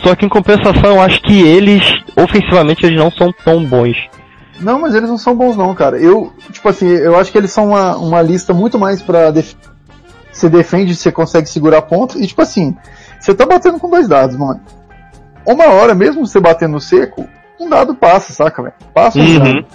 Só 0.03 0.15
que 0.15 0.25
em 0.25 0.29
compensação, 0.29 0.95
eu 0.95 1.01
acho 1.01 1.21
que 1.21 1.41
eles, 1.41 1.81
ofensivamente, 2.15 2.85
eles 2.85 2.99
não 2.99 3.09
são 3.09 3.33
tão 3.43 3.63
bons. 3.63 3.97
Não, 4.59 4.79
mas 4.81 4.93
eles 4.93 5.09
não 5.09 5.17
são 5.17 5.35
bons 5.35 5.55
não, 5.55 5.73
cara. 5.73 5.97
Eu, 5.97 6.33
tipo 6.51 6.67
assim, 6.69 6.87
eu 6.87 7.17
acho 7.17 7.31
que 7.31 7.37
eles 7.37 7.51
são 7.51 7.69
uma, 7.69 7.95
uma 7.97 8.21
lista 8.21 8.53
muito 8.53 8.77
mais 8.77 9.01
pra 9.01 9.31
def... 9.31 9.53
você 10.31 10.49
defende, 10.49 10.95
você 10.95 11.11
consegue 11.11 11.47
segurar 11.47 11.81
ponto 11.83 12.19
e 12.19 12.27
tipo 12.27 12.41
assim, 12.41 12.75
você 13.19 13.33
tá 13.33 13.45
batendo 13.45 13.79
com 13.79 13.89
dois 13.89 14.07
dados, 14.07 14.35
mano. 14.35 14.59
Uma 15.45 15.65
hora, 15.67 15.95
mesmo 15.95 16.25
você 16.25 16.39
batendo 16.39 16.73
no 16.73 16.81
seco, 16.81 17.27
um 17.59 17.69
dado 17.69 17.95
passa, 17.95 18.33
saca, 18.33 18.61
velho? 18.61 18.73
Passa 18.93 19.19
um 19.19 19.21
Uhum. 19.23 19.39
dado. 19.39 19.65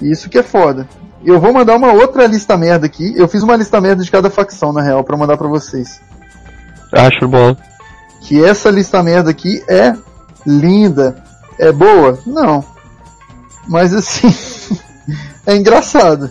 Isso 0.00 0.28
que 0.28 0.38
é 0.38 0.42
foda. 0.42 0.88
Eu 1.24 1.40
vou 1.40 1.52
mandar 1.52 1.74
uma 1.76 1.92
outra 1.92 2.26
lista 2.26 2.56
merda 2.56 2.86
aqui. 2.86 3.12
Eu 3.16 3.26
fiz 3.28 3.42
uma 3.42 3.56
lista 3.56 3.80
merda 3.80 4.04
de 4.04 4.10
cada 4.10 4.30
facção, 4.30 4.72
na 4.72 4.80
real, 4.82 5.02
pra 5.02 5.16
mandar 5.16 5.36
pra 5.36 5.48
vocês. 5.48 6.00
Acho 6.92 7.26
bom. 7.28 7.56
Que 8.22 8.42
essa 8.44 8.70
lista 8.70 9.02
merda 9.02 9.30
aqui 9.30 9.62
é 9.68 9.94
linda. 10.46 11.22
É 11.58 11.72
boa? 11.72 12.18
Não. 12.24 12.64
Mas 13.66 13.92
assim, 13.92 14.32
é 15.46 15.56
engraçado. 15.56 16.30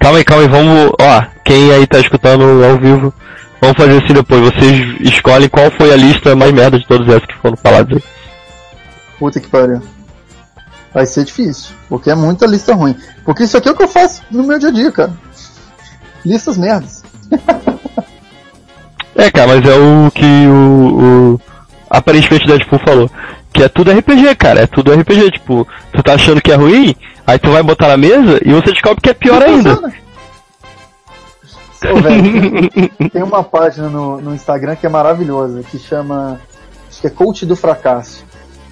Calma 0.00 0.18
aí, 0.18 0.24
calma 0.24 0.42
aí, 0.42 0.48
vamos. 0.48 0.92
Ó, 1.00 1.22
quem 1.44 1.72
aí 1.72 1.86
tá 1.86 1.98
escutando 2.00 2.42
ao 2.64 2.76
vivo, 2.78 3.14
vamos 3.60 3.76
fazer 3.76 4.02
assim 4.02 4.12
depois. 4.12 4.40
Vocês 4.42 5.00
escolhem 5.00 5.48
qual 5.48 5.70
foi 5.70 5.92
a 5.92 5.96
lista 5.96 6.34
mais 6.34 6.52
merda 6.52 6.78
de 6.78 6.86
todas 6.86 7.08
essas 7.08 7.26
que 7.26 7.38
foram 7.40 7.56
faladas 7.56 7.96
aí. 7.96 8.04
Puta 9.18 9.40
que 9.40 9.48
pariu. 9.48 9.80
Vai 10.92 11.06
ser 11.06 11.24
difícil, 11.24 11.74
porque 11.88 12.10
é 12.10 12.14
muita 12.14 12.46
lista 12.46 12.74
ruim. 12.74 12.96
Porque 13.24 13.44
isso 13.44 13.56
aqui 13.56 13.68
é 13.68 13.72
o 13.72 13.76
que 13.76 13.82
eu 13.82 13.88
faço 13.88 14.22
no 14.30 14.44
meu 14.44 14.58
dia 14.58 14.68
a 14.68 14.72
dia, 14.72 14.90
cara. 14.92 15.12
Listas 16.24 16.56
merdas. 16.56 17.02
É, 19.16 19.30
cara, 19.30 19.48
mas 19.48 19.66
é 19.66 19.74
o 19.74 20.10
que 20.10 20.46
o, 20.46 21.32
o 21.34 21.40
aparentemente 21.88 22.46
Deadpool 22.46 22.78
falou. 22.80 23.10
Que 23.52 23.62
é 23.62 23.68
tudo 23.68 23.90
RPG, 23.90 24.36
cara. 24.36 24.60
É 24.60 24.66
tudo 24.66 24.92
RPG. 24.92 25.30
Tipo, 25.30 25.66
tu 25.92 26.02
tá 26.02 26.14
achando 26.14 26.42
que 26.42 26.52
é 26.52 26.54
ruim, 26.54 26.94
aí 27.26 27.38
tu 27.38 27.50
vai 27.50 27.62
botar 27.62 27.88
na 27.88 27.96
mesa 27.96 28.38
e 28.44 28.52
você 28.52 28.72
descobre 28.72 29.00
que 29.00 29.08
é 29.08 29.14
pior 29.14 29.42
ainda. 29.42 29.72
Ô, 31.90 32.00
velho, 32.00 33.10
tem 33.10 33.22
uma 33.22 33.42
página 33.42 33.88
no, 33.88 34.20
no 34.20 34.34
Instagram 34.34 34.76
que 34.76 34.86
é 34.86 34.88
maravilhosa, 34.88 35.62
que 35.62 35.78
chama. 35.78 36.38
Acho 36.88 37.00
que 37.00 37.06
é 37.06 37.10
Coach 37.10 37.46
do 37.46 37.56
Fracasso. 37.56 38.24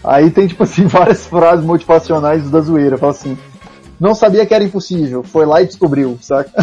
Aí 0.05 0.31
tem, 0.31 0.47
tipo 0.47 0.63
assim, 0.63 0.87
várias 0.87 1.27
frases 1.27 1.65
motivacionais 1.65 2.51
da 2.51 2.61
zoeira. 2.61 2.99
Fala 2.99 3.13
assim. 3.13 3.37
Não 3.99 4.15
sabia 4.15 4.45
que 4.45 4.53
era 4.53 4.65
impossível, 4.65 5.23
foi 5.23 5.47
lá 5.47 5.63
e 5.63 5.67
descobriu, 5.67 6.19
saca? 6.21 6.51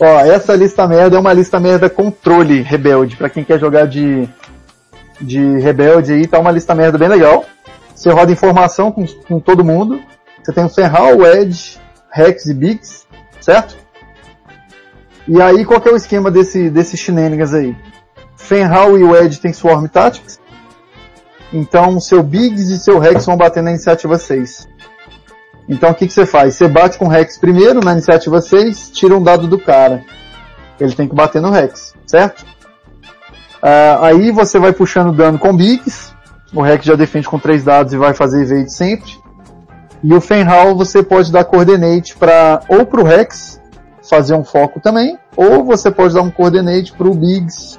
Ó, 0.00 0.20
essa 0.20 0.54
lista 0.54 0.86
merda 0.86 1.16
é 1.16 1.18
uma 1.18 1.32
lista 1.32 1.58
merda 1.58 1.90
controle 1.90 2.62
rebelde. 2.62 3.16
Pra 3.16 3.28
quem 3.28 3.42
quer 3.42 3.58
jogar 3.58 3.86
de, 3.86 4.28
de 5.20 5.58
rebelde 5.58 6.12
aí, 6.12 6.24
tá 6.26 6.38
uma 6.38 6.52
lista 6.52 6.72
merda 6.72 6.96
bem 6.96 7.08
legal. 7.08 7.44
Você 7.94 8.10
roda 8.10 8.30
informação 8.30 8.92
com, 8.92 9.04
com 9.06 9.40
todo 9.40 9.64
mundo. 9.64 10.00
Você 10.42 10.52
tem 10.52 10.64
o 10.64 10.68
Ferral, 10.68 11.16
o 11.16 11.26
Edge, 11.26 11.78
Rex 12.12 12.46
e 12.46 12.54
Biggs, 12.54 13.06
certo? 13.40 13.76
E 15.26 15.42
aí, 15.42 15.64
qual 15.64 15.80
que 15.80 15.88
é 15.88 15.92
o 15.92 15.96
esquema 15.96 16.30
desse, 16.30 16.70
desse 16.70 16.96
shenanigans 16.96 17.52
aí? 17.52 17.76
Fenral 18.38 18.96
e 18.96 19.04
o 19.04 19.14
Edge 19.14 19.40
tem 19.40 19.52
Swarm 19.52 19.86
Tactics. 19.86 20.40
Então, 21.52 22.00
seu 22.00 22.22
Biggs 22.22 22.72
e 22.72 22.78
seu 22.78 22.98
Rex 22.98 23.26
vão 23.26 23.36
bater 23.36 23.62
na 23.62 23.70
iniciativa 23.70 24.16
6. 24.16 24.68
Então, 25.68 25.90
o 25.90 25.94
que, 25.94 26.08
você 26.08 26.24
faz? 26.24 26.54
Você 26.54 26.68
bate 26.68 26.98
com 26.98 27.06
o 27.06 27.08
Rex 27.08 27.36
primeiro 27.36 27.80
na 27.80 27.92
iniciativa 27.92 28.40
6, 28.40 28.90
tira 28.90 29.14
um 29.16 29.22
dado 29.22 29.46
do 29.46 29.58
cara. 29.58 30.02
Ele 30.80 30.94
tem 30.94 31.08
que 31.08 31.14
bater 31.14 31.42
no 31.42 31.50
Rex, 31.50 31.94
certo? 32.06 32.46
Ah, 33.60 34.06
aí 34.06 34.30
você 34.30 34.58
vai 34.58 34.72
puxando 34.72 35.12
dano 35.12 35.38
com 35.38 35.54
Biggs. 35.54 36.14
O 36.54 36.62
Rex 36.62 36.86
já 36.86 36.94
defende 36.94 37.28
com 37.28 37.38
3 37.38 37.64
dados 37.64 37.92
e 37.92 37.98
vai 37.98 38.14
fazer 38.14 38.42
evade 38.42 38.72
sempre. 38.72 39.10
E 40.02 40.14
o 40.14 40.20
Fenral 40.20 40.76
você 40.76 41.02
pode 41.02 41.32
dar 41.32 41.44
coordinate 41.44 42.16
para 42.16 42.60
ou 42.68 42.86
pro 42.86 43.04
Rex 43.04 43.60
fazer 44.08 44.34
um 44.34 44.44
foco 44.44 44.80
também, 44.80 45.18
ou 45.36 45.64
você 45.64 45.90
pode 45.90 46.14
dar 46.14 46.22
um 46.22 46.30
coordinate 46.30 46.92
pro 46.92 47.12
Biggs 47.12 47.78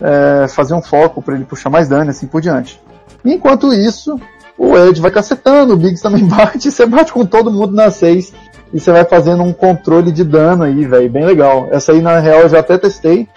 é, 0.00 0.48
fazer 0.48 0.74
um 0.74 0.82
foco 0.82 1.22
para 1.22 1.34
ele 1.34 1.44
puxar 1.44 1.70
mais 1.70 1.88
dano 1.88 2.06
e 2.06 2.10
assim 2.10 2.26
por 2.26 2.40
diante. 2.40 2.80
Enquanto 3.24 3.72
isso, 3.72 4.20
o 4.56 4.76
Ed 4.76 5.00
vai 5.00 5.10
cacetando, 5.10 5.74
o 5.74 5.76
Biggs 5.76 6.02
também 6.02 6.24
bate, 6.26 6.70
você 6.70 6.86
bate 6.86 7.12
com 7.12 7.24
todo 7.24 7.50
mundo 7.50 7.74
na 7.74 7.90
6 7.90 8.32
e 8.72 8.80
você 8.80 8.92
vai 8.92 9.04
fazendo 9.04 9.42
um 9.42 9.52
controle 9.52 10.10
de 10.10 10.24
dano 10.24 10.64
aí, 10.64 10.84
velho, 10.84 11.10
bem 11.10 11.24
legal. 11.24 11.68
Essa 11.70 11.92
aí 11.92 12.00
na 12.00 12.18
real 12.18 12.40
eu 12.40 12.48
já 12.48 12.60
até 12.60 12.76
testei 12.78 13.28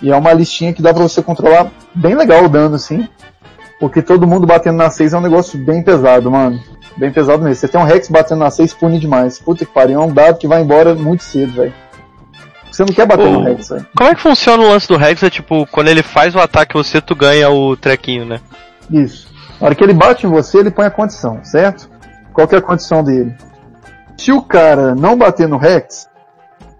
e 0.00 0.10
é 0.10 0.16
uma 0.16 0.32
listinha 0.32 0.72
que 0.72 0.82
dá 0.82 0.92
pra 0.92 1.02
você 1.02 1.22
controlar 1.22 1.70
bem 1.94 2.14
legal 2.14 2.44
o 2.44 2.48
dano 2.48 2.76
assim. 2.76 3.08
Porque 3.80 4.02
todo 4.02 4.26
mundo 4.26 4.46
batendo 4.46 4.76
na 4.76 4.90
6 4.90 5.12
é 5.12 5.18
um 5.18 5.20
negócio 5.20 5.58
bem 5.58 5.82
pesado, 5.82 6.30
mano. 6.30 6.58
Bem 6.96 7.12
pesado 7.12 7.42
mesmo. 7.42 7.54
Você 7.54 7.68
tem 7.68 7.80
um 7.80 7.84
Rex 7.84 8.08
batendo 8.08 8.40
na 8.40 8.50
6, 8.50 8.74
pune 8.74 8.98
demais. 8.98 9.38
Puta 9.38 9.64
que 9.64 9.72
pariu, 9.72 10.00
é 10.00 10.04
um 10.04 10.12
dado 10.12 10.38
que 10.38 10.48
vai 10.48 10.62
embora 10.62 10.96
muito 10.96 11.22
cedo, 11.22 11.52
velho. 11.52 11.72
Você 12.78 12.84
não 12.84 12.92
quer 12.94 13.06
bater 13.06 13.28
no 13.28 13.40
O- 13.40 13.42
Rex, 13.42 13.70
velho. 13.70 13.86
Como 13.96 14.08
é 14.08 14.14
que 14.14 14.20
funciona 14.20 14.62
o 14.62 14.68
lance 14.68 14.86
do 14.86 14.96
Rex? 14.96 15.20
É 15.24 15.28
tipo, 15.28 15.66
quando 15.66 15.88
ele 15.88 16.00
faz 16.00 16.36
o 16.36 16.38
ataque 16.38 16.74
você, 16.74 17.00
tu 17.00 17.16
ganha 17.16 17.50
o 17.50 17.76
trequinho, 17.76 18.24
né? 18.24 18.40
Isso. 18.88 19.26
Na 19.60 19.66
hora 19.66 19.74
que 19.74 19.82
ele 19.82 19.92
bate 19.92 20.24
em 20.24 20.30
você, 20.30 20.58
ele 20.58 20.70
põe 20.70 20.86
a 20.86 20.90
condição, 20.90 21.40
certo? 21.42 21.90
Qual 22.32 22.46
que 22.46 22.54
é 22.54 22.58
a 22.58 22.62
condição 22.62 23.02
dele? 23.02 23.34
Se 24.16 24.30
o 24.30 24.40
cara 24.40 24.94
não 24.94 25.18
bater 25.18 25.48
no 25.48 25.56
Rex, 25.56 26.08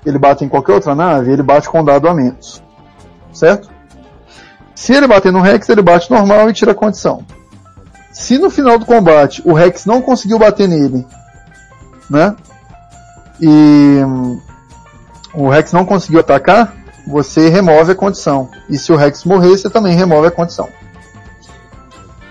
ele 0.06 0.20
bate 0.20 0.44
em 0.44 0.48
qualquer 0.48 0.74
outra 0.74 0.94
nave, 0.94 1.32
ele 1.32 1.42
bate 1.42 1.68
com 1.68 1.80
um 1.80 1.84
dado 1.84 2.06
a 2.08 2.14
menos. 2.14 2.62
Certo? 3.32 3.68
Se 4.76 4.92
ele 4.92 5.08
bater 5.08 5.32
no 5.32 5.40
Rex, 5.40 5.68
ele 5.68 5.82
bate 5.82 6.12
normal 6.12 6.48
e 6.48 6.52
tira 6.52 6.70
a 6.70 6.76
condição. 6.76 7.24
Se 8.12 8.38
no 8.38 8.50
final 8.50 8.78
do 8.78 8.86
combate 8.86 9.42
o 9.44 9.52
Rex 9.52 9.84
não 9.84 10.00
conseguiu 10.00 10.38
bater 10.38 10.68
nele, 10.68 11.04
né? 12.08 12.36
E 13.40 13.48
hum, 14.06 14.40
o 15.38 15.48
Rex 15.48 15.72
não 15.72 15.84
conseguiu 15.84 16.18
atacar, 16.18 16.74
você 17.06 17.48
remove 17.48 17.92
a 17.92 17.94
condição. 17.94 18.48
E 18.68 18.76
se 18.76 18.92
o 18.92 18.96
Rex 18.96 19.24
morrer, 19.24 19.50
você 19.50 19.70
também 19.70 19.94
remove 19.94 20.26
a 20.26 20.32
condição. 20.32 20.68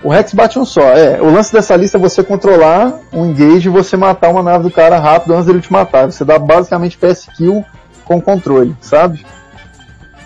O 0.04 0.10
Rex 0.10 0.34
bate 0.34 0.58
um 0.58 0.64
só. 0.64 0.82
É, 0.82 1.20
o 1.20 1.30
lance 1.30 1.50
dessa 1.50 1.74
lista 1.74 1.96
é 1.96 2.00
você 2.00 2.22
controlar 2.22 3.00
um 3.10 3.24
engage 3.24 3.68
e 3.68 3.72
você 3.72 3.96
matar 3.96 4.28
uma 4.30 4.42
nave 4.42 4.64
do 4.64 4.70
cara 4.70 4.98
rápido 4.98 5.32
antes 5.32 5.46
dele 5.46 5.60
te 5.60 5.72
matar. 5.72 6.06
Você 6.06 6.22
dá 6.22 6.38
basicamente 6.38 6.98
PS 6.98 7.26
kill 7.34 7.64
com 8.04 8.20
controle, 8.20 8.76
sabe? 8.80 9.24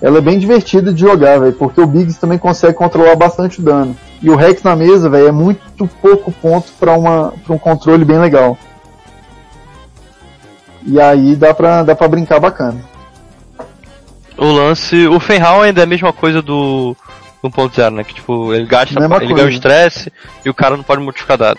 Ela 0.03 0.19
é 0.19 0.21
bem 0.21 0.39
divertida 0.39 0.93
de 0.93 1.01
jogar, 1.01 1.39
velho, 1.39 1.53
porque 1.53 1.81
o 1.81 1.87
Biggs 1.87 2.19
também 2.19 2.37
consegue 2.37 2.75
controlar 2.75 3.15
bastante 3.15 3.61
o 3.61 3.63
dano. 3.63 3.97
E 4.21 4.29
o 4.29 4.35
Rex 4.35 4.61
na 4.65 4.75
mesa, 4.75 5.09
velho, 5.09 5.29
é 5.29 5.33
muito 5.33 5.89
pouco 6.03 6.33
ponto 6.33 6.73
para 6.79 6.93
um 6.97 7.59
controle 7.59 8.05
bem 8.05 8.19
legal. 8.19 8.59
E 10.85 11.01
aí 11.01 11.37
dá 11.37 11.55
pra, 11.55 11.83
dá 11.83 11.95
pra 11.95 12.09
brincar 12.09 12.41
bacana. 12.41 12.79
O 14.37 14.47
lance. 14.51 15.07
O 15.07 15.21
Fenral 15.21 15.63
ainda 15.63 15.81
é 15.81 15.85
a 15.85 15.87
mesma 15.87 16.13
coisa 16.13 16.43
do. 16.43 16.97
do 17.43 17.51
1.0, 17.51 17.91
né? 17.91 18.05
Que 18.05 18.15
tipo, 18.15 18.53
ele 18.53 18.67
gasta, 18.67 18.99
Mesma 18.99 19.17
ele 19.17 19.27
coisa. 19.27 19.43
ganha 19.43 19.47
o 19.47 19.53
estresse 19.53 20.13
e 20.45 20.51
o 20.51 20.55
cara 20.55 20.77
não 20.77 20.85
pode 20.85 21.03
modificar 21.03 21.37
dado. 21.37 21.59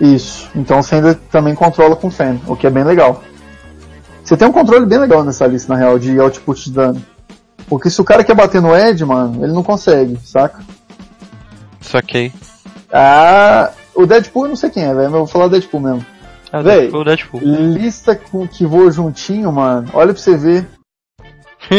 Isso. 0.00 0.48
Então 0.54 0.82
você 0.82 0.96
ainda 0.96 1.14
também 1.30 1.54
controla 1.54 1.96
com 1.96 2.10
fan, 2.10 2.38
o 2.46 2.56
que 2.56 2.66
é 2.66 2.70
bem 2.70 2.84
legal. 2.84 3.22
Você 4.22 4.36
tem 4.36 4.46
um 4.46 4.52
controle 4.52 4.86
bem 4.86 4.98
legal 4.98 5.24
nessa 5.24 5.46
lista, 5.46 5.72
na 5.72 5.78
real, 5.78 5.98
de 5.98 6.18
output 6.20 6.64
de 6.64 6.70
dano. 6.72 7.04
Porque 7.68 7.90
se 7.90 8.00
o 8.00 8.04
cara 8.04 8.24
quer 8.24 8.34
bater 8.34 8.62
no 8.62 8.74
Ed, 8.76 9.04
mano, 9.04 9.44
ele 9.44 9.52
não 9.52 9.62
consegue, 9.62 10.18
saca? 10.24 10.60
Saquei. 11.80 12.32
Ah, 12.92 13.70
o 13.94 14.06
Deadpool 14.06 14.44
eu 14.44 14.48
não 14.50 14.56
sei 14.56 14.70
quem 14.70 14.84
é, 14.84 14.88
velho, 14.94 15.04
mas 15.10 15.12
eu 15.12 15.18
vou 15.18 15.26
falar 15.26 15.48
Deadpool 15.48 15.80
mesmo. 15.80 16.06
Ah, 16.52 16.62
Véi. 16.62 16.80
Deadpool, 16.82 17.04
Deadpool. 17.04 17.40
Lista 17.42 18.16
com 18.16 18.46
que 18.46 18.66
voa 18.66 18.90
juntinho, 18.90 19.52
mano. 19.52 19.88
Olha 19.92 20.12
pra 20.12 20.20
você 20.22 20.36
ver. 20.36 20.66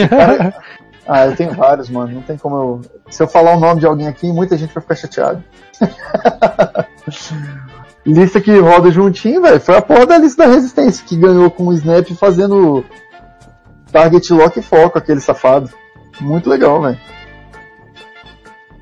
Cara- 0.10 0.53
ah, 1.07 1.25
eu 1.25 1.36
tenho 1.36 1.53
vários, 1.53 1.89
mano. 1.89 2.13
Não 2.15 2.21
tem 2.21 2.38
como 2.38 2.55
eu. 2.55 2.81
Se 3.10 3.21
eu 3.21 3.27
falar 3.27 3.55
o 3.55 3.60
nome 3.60 3.81
de 3.81 3.86
alguém 3.86 4.07
aqui, 4.07 4.31
muita 4.31 4.57
gente 4.57 4.73
vai 4.73 4.81
ficar 4.81 4.95
chateada. 4.95 5.43
lista 8.05 8.39
que 8.39 8.57
roda 8.60 8.89
juntinho, 8.91 9.41
velho. 9.41 9.60
Foi 9.60 9.75
a 9.77 9.81
porra 9.81 10.05
da 10.05 10.17
lista 10.17 10.45
da 10.45 10.49
resistência 10.53 11.05
que 11.05 11.17
ganhou 11.17 11.51
com 11.51 11.67
o 11.67 11.73
Snap 11.73 12.07
fazendo 12.13 12.86
target 13.91 14.31
lock 14.34 14.57
e 14.60 14.62
foco, 14.63 14.97
aquele 14.97 15.19
safado. 15.19 15.69
Muito 16.19 16.49
legal, 16.49 16.81
velho. 16.81 16.97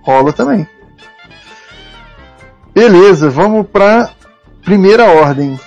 Rola 0.04 0.32
também. 0.34 0.67
Beleza, 2.73 3.30
vamos 3.30 3.67
pra 3.67 4.12
primeira 4.63 5.06
ordem. 5.06 5.60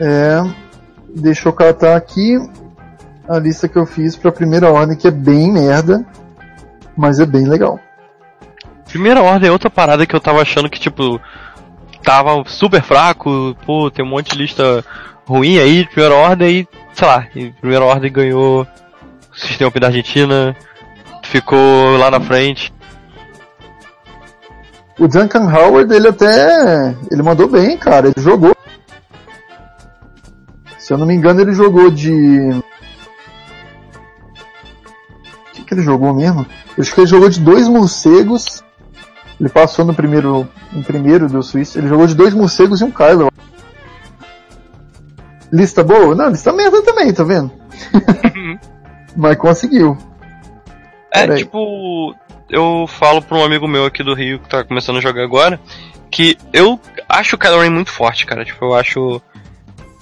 É, 0.00 0.42
deixa 1.14 1.48
eu 1.48 1.52
catar 1.52 1.96
aqui 1.96 2.38
a 3.28 3.38
lista 3.38 3.68
que 3.68 3.76
eu 3.76 3.84
fiz 3.84 4.16
pra 4.16 4.32
primeira 4.32 4.70
ordem, 4.70 4.96
que 4.96 5.08
é 5.08 5.10
bem 5.10 5.52
merda, 5.52 6.04
mas 6.96 7.20
é 7.20 7.26
bem 7.26 7.46
legal. 7.46 7.78
Primeira 8.86 9.22
ordem 9.22 9.48
é 9.48 9.52
outra 9.52 9.68
parada 9.68 10.06
que 10.06 10.16
eu 10.16 10.20
tava 10.20 10.40
achando 10.40 10.70
que, 10.70 10.80
tipo, 10.80 11.20
tava 12.02 12.42
super 12.46 12.82
fraco, 12.82 13.54
pô, 13.66 13.90
tem 13.90 14.04
um 14.04 14.08
monte 14.08 14.32
de 14.32 14.38
lista 14.38 14.84
ruim 15.26 15.58
aí, 15.58 15.82
de 15.82 15.90
primeira 15.90 16.14
ordem, 16.14 16.60
e, 16.60 16.68
sei 16.94 17.06
lá, 17.06 17.26
e 17.34 17.50
primeira 17.50 17.84
ordem 17.84 18.10
ganhou 18.10 18.66
o 19.30 19.38
Sistema 19.38 19.70
P 19.70 19.78
da 19.78 19.88
Argentina, 19.88 20.56
ficou 21.24 21.98
lá 21.98 22.10
na 22.10 22.20
frente. 22.20 22.72
O 24.98 25.06
Duncan 25.06 25.44
Howard, 25.44 25.94
ele 25.94 26.08
até. 26.08 26.94
Ele 27.10 27.22
mandou 27.22 27.46
bem, 27.46 27.76
cara. 27.76 28.08
Ele 28.08 28.20
jogou. 28.20 28.56
Se 30.88 30.94
eu 30.94 30.96
não 30.96 31.04
me 31.04 31.12
engano, 31.12 31.38
ele 31.42 31.52
jogou 31.52 31.90
de. 31.90 32.48
O 32.48 32.62
que, 35.52 35.62
que 35.62 35.74
ele 35.74 35.82
jogou 35.82 36.14
mesmo? 36.14 36.46
Eu 36.78 36.82
acho 36.82 36.94
que 36.94 37.00
ele 37.00 37.06
jogou 37.06 37.28
de 37.28 37.38
dois 37.40 37.68
morcegos. 37.68 38.64
Ele 39.38 39.50
passou 39.50 39.84
no 39.84 39.92
primeiro. 39.92 40.48
Em 40.72 40.82
primeiro 40.82 41.28
do 41.28 41.42
Suíço. 41.42 41.78
Ele 41.78 41.88
jogou 41.88 42.06
de 42.06 42.14
dois 42.14 42.32
morcegos 42.32 42.80
e 42.80 42.84
um 42.84 42.90
Kylo. 42.90 43.30
Lista 45.52 45.84
boa? 45.84 46.14
Não, 46.14 46.30
lista 46.30 46.54
merda 46.54 46.80
também, 46.80 47.12
tá 47.12 47.22
vendo? 47.22 47.52
Mas 49.14 49.36
conseguiu. 49.36 49.94
É, 51.12 51.26
Peraí. 51.26 51.38
tipo, 51.40 52.14
eu 52.48 52.86
falo 52.86 53.20
pra 53.20 53.36
um 53.36 53.44
amigo 53.44 53.68
meu 53.68 53.84
aqui 53.84 54.02
do 54.02 54.14
Rio 54.14 54.38
que 54.38 54.48
tá 54.48 54.64
começando 54.64 54.96
a 54.96 55.02
jogar 55.02 55.22
agora, 55.22 55.60
que 56.10 56.38
eu 56.50 56.80
acho 57.06 57.36
o 57.36 57.38
Kylo 57.38 57.60
Ren 57.60 57.68
muito 57.68 57.90
forte, 57.90 58.24
cara. 58.24 58.42
Tipo, 58.42 58.64
eu 58.64 58.74
acho 58.74 59.20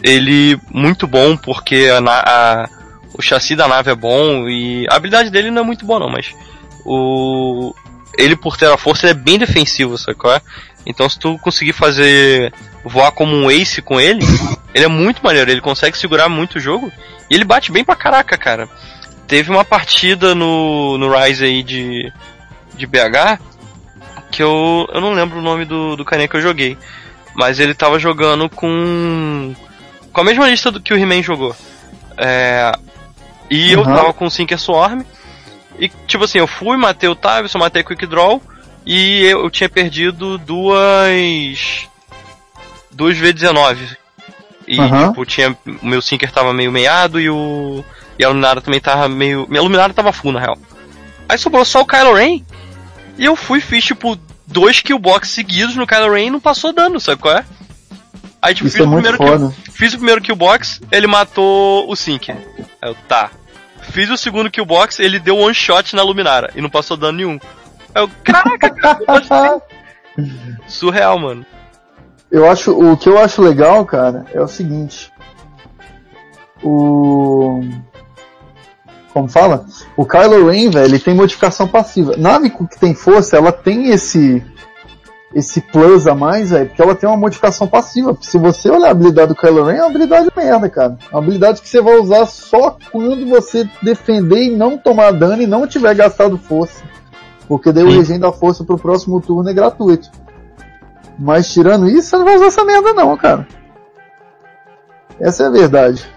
ele 0.06 0.58
muito 0.70 1.06
bom 1.06 1.36
porque 1.36 1.88
a, 1.92 1.98
a- 2.10 2.68
o 3.12 3.20
chassi 3.22 3.56
da 3.56 3.66
nave 3.66 3.90
é 3.90 3.94
bom 3.94 4.48
e 4.48 4.86
a 4.90 4.94
habilidade 4.96 5.30
dele 5.30 5.50
não 5.50 5.62
é 5.62 5.64
muito 5.64 5.84
boa 5.84 5.98
não, 5.98 6.08
mas 6.08 6.34
o 6.84 7.74
ele 8.16 8.36
por 8.36 8.56
ter 8.56 8.66
a 8.70 8.78
força 8.78 9.08
é 9.08 9.14
bem 9.14 9.38
defensivo, 9.38 9.96
qual 10.16 10.34
é? 10.36 10.40
Então 10.86 11.08
se 11.08 11.18
tu 11.18 11.36
conseguir 11.38 11.72
fazer 11.72 12.52
voar 12.84 13.10
como 13.12 13.34
um 13.34 13.50
ace 13.50 13.82
com 13.82 14.00
ele, 14.00 14.24
ele 14.72 14.84
é 14.84 14.88
muito 14.88 15.22
maneiro, 15.24 15.50
ele 15.50 15.60
consegue 15.60 15.98
segurar 15.98 16.28
muito 16.28 16.56
o 16.56 16.60
jogo 16.60 16.90
e 17.28 17.34
ele 17.34 17.44
bate 17.44 17.72
bem 17.72 17.84
pra 17.84 17.96
caraca, 17.96 18.38
cara. 18.38 18.68
Teve 19.26 19.50
uma 19.50 19.64
partida 19.64 20.34
no, 20.36 20.96
no 20.98 21.10
Rise 21.12 21.44
aí 21.44 21.62
de, 21.62 22.12
de 22.76 22.86
BH 22.86 23.40
que 24.30 24.42
eu, 24.42 24.86
eu 24.92 25.00
não 25.00 25.12
lembro 25.12 25.38
o 25.38 25.42
nome 25.42 25.64
do, 25.64 25.96
do 25.96 26.04
carinha 26.04 26.28
que 26.28 26.36
eu 26.36 26.40
joguei. 26.42 26.76
Mas 27.34 27.58
ele 27.60 27.74
tava 27.74 27.98
jogando 27.98 28.48
com. 28.48 29.54
Com 30.16 30.22
a 30.22 30.24
mesma 30.24 30.48
lista 30.48 30.70
do 30.70 30.80
que 30.80 30.94
o 30.94 30.96
He-Man 30.98 31.22
jogou. 31.22 31.54
É, 32.16 32.72
e 33.50 33.70
eu 33.72 33.80
Uhum. 33.80 33.84
tava 33.94 34.12
com 34.14 34.24
o 34.24 34.30
Sinker 34.30 34.58
Swarm. 34.58 35.02
E 35.78 35.90
tipo 36.06 36.24
assim, 36.24 36.38
eu 36.38 36.46
fui, 36.46 36.74
matei 36.78 37.06
o 37.06 37.14
Tavis, 37.14 37.52
eu 37.52 37.60
matei 37.60 37.82
Quick 37.84 38.06
Draw. 38.06 38.42
E 38.86 39.22
eu, 39.24 39.40
eu 39.44 39.50
tinha 39.50 39.68
perdido 39.68 40.38
duas. 40.38 41.86
duas 42.90 43.18
V19. 43.18 43.94
E 44.66 44.80
Aham. 44.80 45.08
tipo, 45.08 45.26
tinha. 45.26 45.54
O 45.82 45.86
meu 45.86 46.00
Sinker 46.00 46.32
tava 46.32 46.54
meio 46.54 46.72
meiado 46.72 47.20
e 47.20 47.28
o. 47.28 47.84
E 48.18 48.24
a 48.24 48.28
Luminara 48.28 48.62
também 48.62 48.80
tava 48.80 49.10
meio. 49.10 49.46
Minha 49.50 49.60
Luminara 49.60 49.92
tava 49.92 50.14
full, 50.14 50.32
na 50.32 50.40
real. 50.40 50.56
Aí 51.28 51.36
sobrou 51.36 51.62
só 51.62 51.82
o 51.82 51.86
Kylo 51.86 52.14
Ren. 52.14 52.40
E 53.18 53.24
eu 53.26 53.36
fui, 53.36 53.60
fiz 53.60 53.84
tipo 53.84 54.18
dois 54.46 54.80
killbox 54.80 55.28
seguidos 55.28 55.76
no 55.76 55.86
Kylo 55.86 56.10
Ren 56.14 56.26
e 56.28 56.30
não 56.30 56.40
passou 56.40 56.72
dano, 56.72 56.98
sabe 56.98 57.20
qual 57.20 57.36
é? 57.36 57.44
Aí 58.46 58.54
tipo, 58.54 58.68
Isso 58.68 58.76
fiz, 58.76 58.86
é 58.86 58.88
o 58.88 58.92
primeiro 58.92 59.16
foda. 59.16 59.38
kill, 59.38 59.72
fiz 59.72 59.92
o 59.92 59.96
primeiro 59.96 60.20
killbox, 60.20 60.80
ele 60.92 61.08
matou 61.08 61.90
o 61.90 61.96
Sink. 61.96 62.30
Aí 62.30 62.38
eu, 62.80 62.94
tá. 63.08 63.28
Fiz 63.90 64.08
o 64.08 64.16
segundo 64.16 64.48
killbox, 64.48 65.00
ele 65.00 65.18
deu 65.18 65.36
one 65.36 65.52
shot 65.52 65.96
na 65.96 66.02
Luminara 66.04 66.52
e 66.54 66.60
não 66.60 66.70
passou 66.70 66.96
dano 66.96 67.18
nenhum. 67.18 67.40
Aí 67.92 68.04
eu, 68.04 68.10
caraca, 68.22 68.70
cara, 68.70 69.60
surreal, 70.68 71.18
mano. 71.18 71.44
Eu 72.30 72.48
acho, 72.48 72.70
o 72.70 72.96
que 72.96 73.08
eu 73.08 73.18
acho 73.18 73.42
legal, 73.42 73.84
cara, 73.84 74.24
é 74.32 74.40
o 74.40 74.46
seguinte. 74.46 75.12
O. 76.62 77.64
Como 79.12 79.28
fala? 79.28 79.66
O 79.96 80.06
Kylo 80.06 80.48
Ren, 80.48 80.70
velho, 80.70 80.86
ele 80.86 81.00
tem 81.00 81.14
modificação 81.14 81.66
passiva. 81.66 82.16
Nave 82.16 82.50
que 82.50 82.78
tem 82.78 82.94
força, 82.94 83.38
ela 83.38 83.50
tem 83.50 83.90
esse. 83.90 84.40
Esse 85.36 85.60
plus 85.60 86.06
a 86.06 86.14
mais, 86.14 86.48
velho, 86.48 86.68
porque 86.68 86.80
ela 86.80 86.94
tem 86.94 87.06
uma 87.06 87.16
modificação 87.18 87.68
passiva. 87.68 88.16
Se 88.22 88.38
você 88.38 88.70
olhar 88.70 88.88
a 88.88 88.90
habilidade 88.92 89.28
do 89.28 89.34
Kylo 89.34 89.64
Ren, 89.64 89.74
é 89.74 89.80
uma 89.80 89.90
habilidade 89.90 90.30
merda, 90.34 90.70
cara. 90.70 90.96
É 91.12 91.14
uma 91.14 91.22
habilidade 91.22 91.60
que 91.60 91.68
você 91.68 91.78
vai 91.78 91.98
usar 91.98 92.24
só 92.24 92.78
quando 92.90 93.28
você 93.28 93.68
defender 93.82 94.44
e 94.44 94.56
não 94.56 94.78
tomar 94.78 95.10
dano 95.10 95.42
e 95.42 95.46
não 95.46 95.66
tiver 95.66 95.94
gastado 95.94 96.38
força. 96.38 96.82
Porque 97.46 97.70
daí 97.70 97.84
o 97.84 97.90
regen 97.90 98.18
da 98.18 98.32
força 98.32 98.64
pro 98.64 98.78
próximo 98.78 99.20
turno 99.20 99.50
é 99.50 99.52
gratuito. 99.52 100.10
Mas 101.18 101.52
tirando 101.52 101.86
isso, 101.86 102.08
você 102.08 102.16
não 102.16 102.24
vai 102.24 102.36
usar 102.36 102.46
essa 102.46 102.64
merda 102.64 102.94
não, 102.94 103.14
cara. 103.14 103.46
Essa 105.20 105.42
é 105.42 105.46
a 105.48 105.50
verdade. 105.50 106.10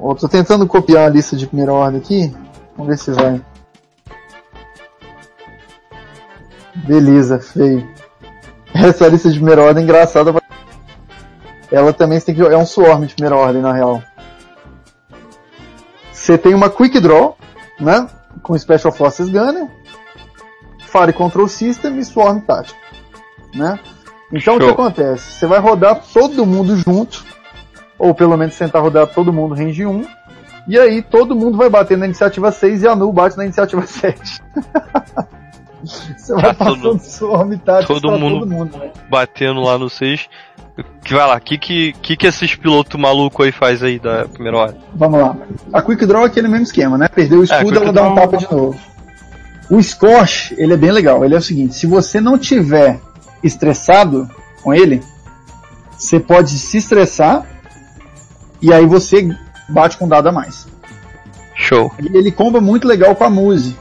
Ó, 0.00 0.14
tô 0.14 0.26
tentando 0.26 0.66
copiar 0.66 1.04
a 1.04 1.10
lista 1.10 1.36
de 1.36 1.46
primeira 1.46 1.74
ordem 1.74 2.00
aqui. 2.00 2.34
Vamos 2.74 2.88
ver 2.88 2.98
se 2.98 3.12
vai. 3.12 3.38
Beleza, 6.84 7.38
feio. 7.38 7.88
Essa 8.74 9.08
lista 9.08 9.30
de 9.30 9.36
primeira 9.36 9.62
ordem 9.62 9.82
é 9.82 9.84
engraçada. 9.84 10.32
pra- 10.32 10.42
Ela 11.70 11.92
também 11.92 12.20
tem 12.20 12.34
que 12.34 12.40
jogar. 12.40 12.54
É 12.54 12.58
um 12.58 12.66
swarm 12.66 13.04
de 13.04 13.14
primeira 13.14 13.36
ordem, 13.36 13.62
na 13.62 13.72
real. 13.72 14.02
Você 16.12 16.36
tem 16.36 16.54
uma 16.54 16.68
Quick 16.68 16.98
Draw, 17.00 17.36
né? 17.80 18.06
Com 18.42 18.56
Special 18.58 18.92
Forces 18.92 19.28
Gunner. 19.28 19.68
Fire 20.80 21.12
Control 21.12 21.48
System 21.48 21.98
e 21.98 22.04
Swarm 22.04 22.40
Tático. 22.40 22.78
Né? 23.54 23.78
Então 24.32 24.56
o 24.56 24.58
que 24.58 24.64
Show. 24.64 24.72
acontece? 24.74 25.32
Você 25.32 25.46
vai 25.46 25.58
rodar 25.58 26.00
todo 26.12 26.44
mundo 26.46 26.76
junto, 26.76 27.24
ou 27.98 28.14
pelo 28.14 28.36
menos 28.36 28.56
tentar 28.56 28.80
rodar 28.80 29.06
todo 29.06 29.32
mundo 29.32 29.54
range 29.54 29.86
1, 29.86 30.04
e 30.68 30.78
aí 30.78 31.00
todo 31.02 31.34
mundo 31.36 31.56
vai 31.56 31.68
bater 31.70 31.96
na 31.96 32.06
iniciativa 32.06 32.50
6 32.50 32.82
e 32.82 32.88
a 32.88 32.94
Nu 32.96 33.12
bate 33.12 33.36
na 33.36 33.44
iniciativa 33.44 33.84
7. 33.86 34.42
Você 36.16 36.34
vai 36.34 36.54
Tá 36.54 36.64
todo- 36.66 36.92
passando 36.98 37.58
Tático 37.58 37.94
todo 37.94 38.08
pra 38.08 38.18
mundo- 38.18 38.40
todo 38.40 38.50
mundo. 38.50 38.78
né? 38.78 38.90
Batendo 39.10 39.60
lá 39.62 39.78
no 39.78 39.88
6. 39.88 40.28
Que 41.02 41.14
vai 41.14 41.26
lá, 41.26 41.40
que 41.40 41.56
que, 41.56 41.94
que 42.02 42.16
que 42.16 42.26
esses 42.26 42.54
pilotos 42.54 43.00
maluco 43.00 43.42
aí 43.42 43.50
faz 43.50 43.82
aí 43.82 43.98
da 43.98 44.26
primeira 44.28 44.58
hora? 44.58 44.76
Vamos 44.94 45.18
lá. 45.20 45.34
A 45.72 45.80
Quick 45.80 46.04
Draw 46.04 46.24
é 46.24 46.26
aquele 46.26 46.48
mesmo 46.48 46.64
esquema, 46.64 46.98
né? 46.98 47.08
Perdeu 47.08 47.40
o 47.40 47.44
escudo, 47.44 47.64
Quick 47.72 47.76
ela 47.82 47.92
dá 47.92 48.02
um 48.10 48.14
tapa 48.14 48.36
de 48.36 48.50
novo. 48.52 48.78
O 49.70 49.82
Scorch, 49.82 50.54
ele 50.58 50.74
é 50.74 50.76
bem 50.76 50.90
legal. 50.92 51.24
Ele 51.24 51.34
é 51.34 51.38
o 51.38 51.42
seguinte, 51.42 51.74
se 51.74 51.86
você 51.86 52.20
não 52.20 52.36
tiver 52.36 53.00
estressado 53.42 54.28
com 54.62 54.74
ele, 54.74 55.02
você 55.96 56.20
pode 56.20 56.50
se 56.58 56.76
estressar 56.76 57.46
e 58.60 58.70
aí 58.72 58.84
você 58.84 59.34
bate 59.70 59.96
com 59.96 60.04
um 60.04 60.08
dado 60.08 60.28
a 60.28 60.32
mais. 60.32 60.68
Show. 61.54 61.90
E 61.98 62.14
ele 62.16 62.30
comba 62.30 62.60
muito 62.60 62.86
legal 62.86 63.16
com 63.16 63.24
a 63.24 63.30
Muse. 63.30 63.74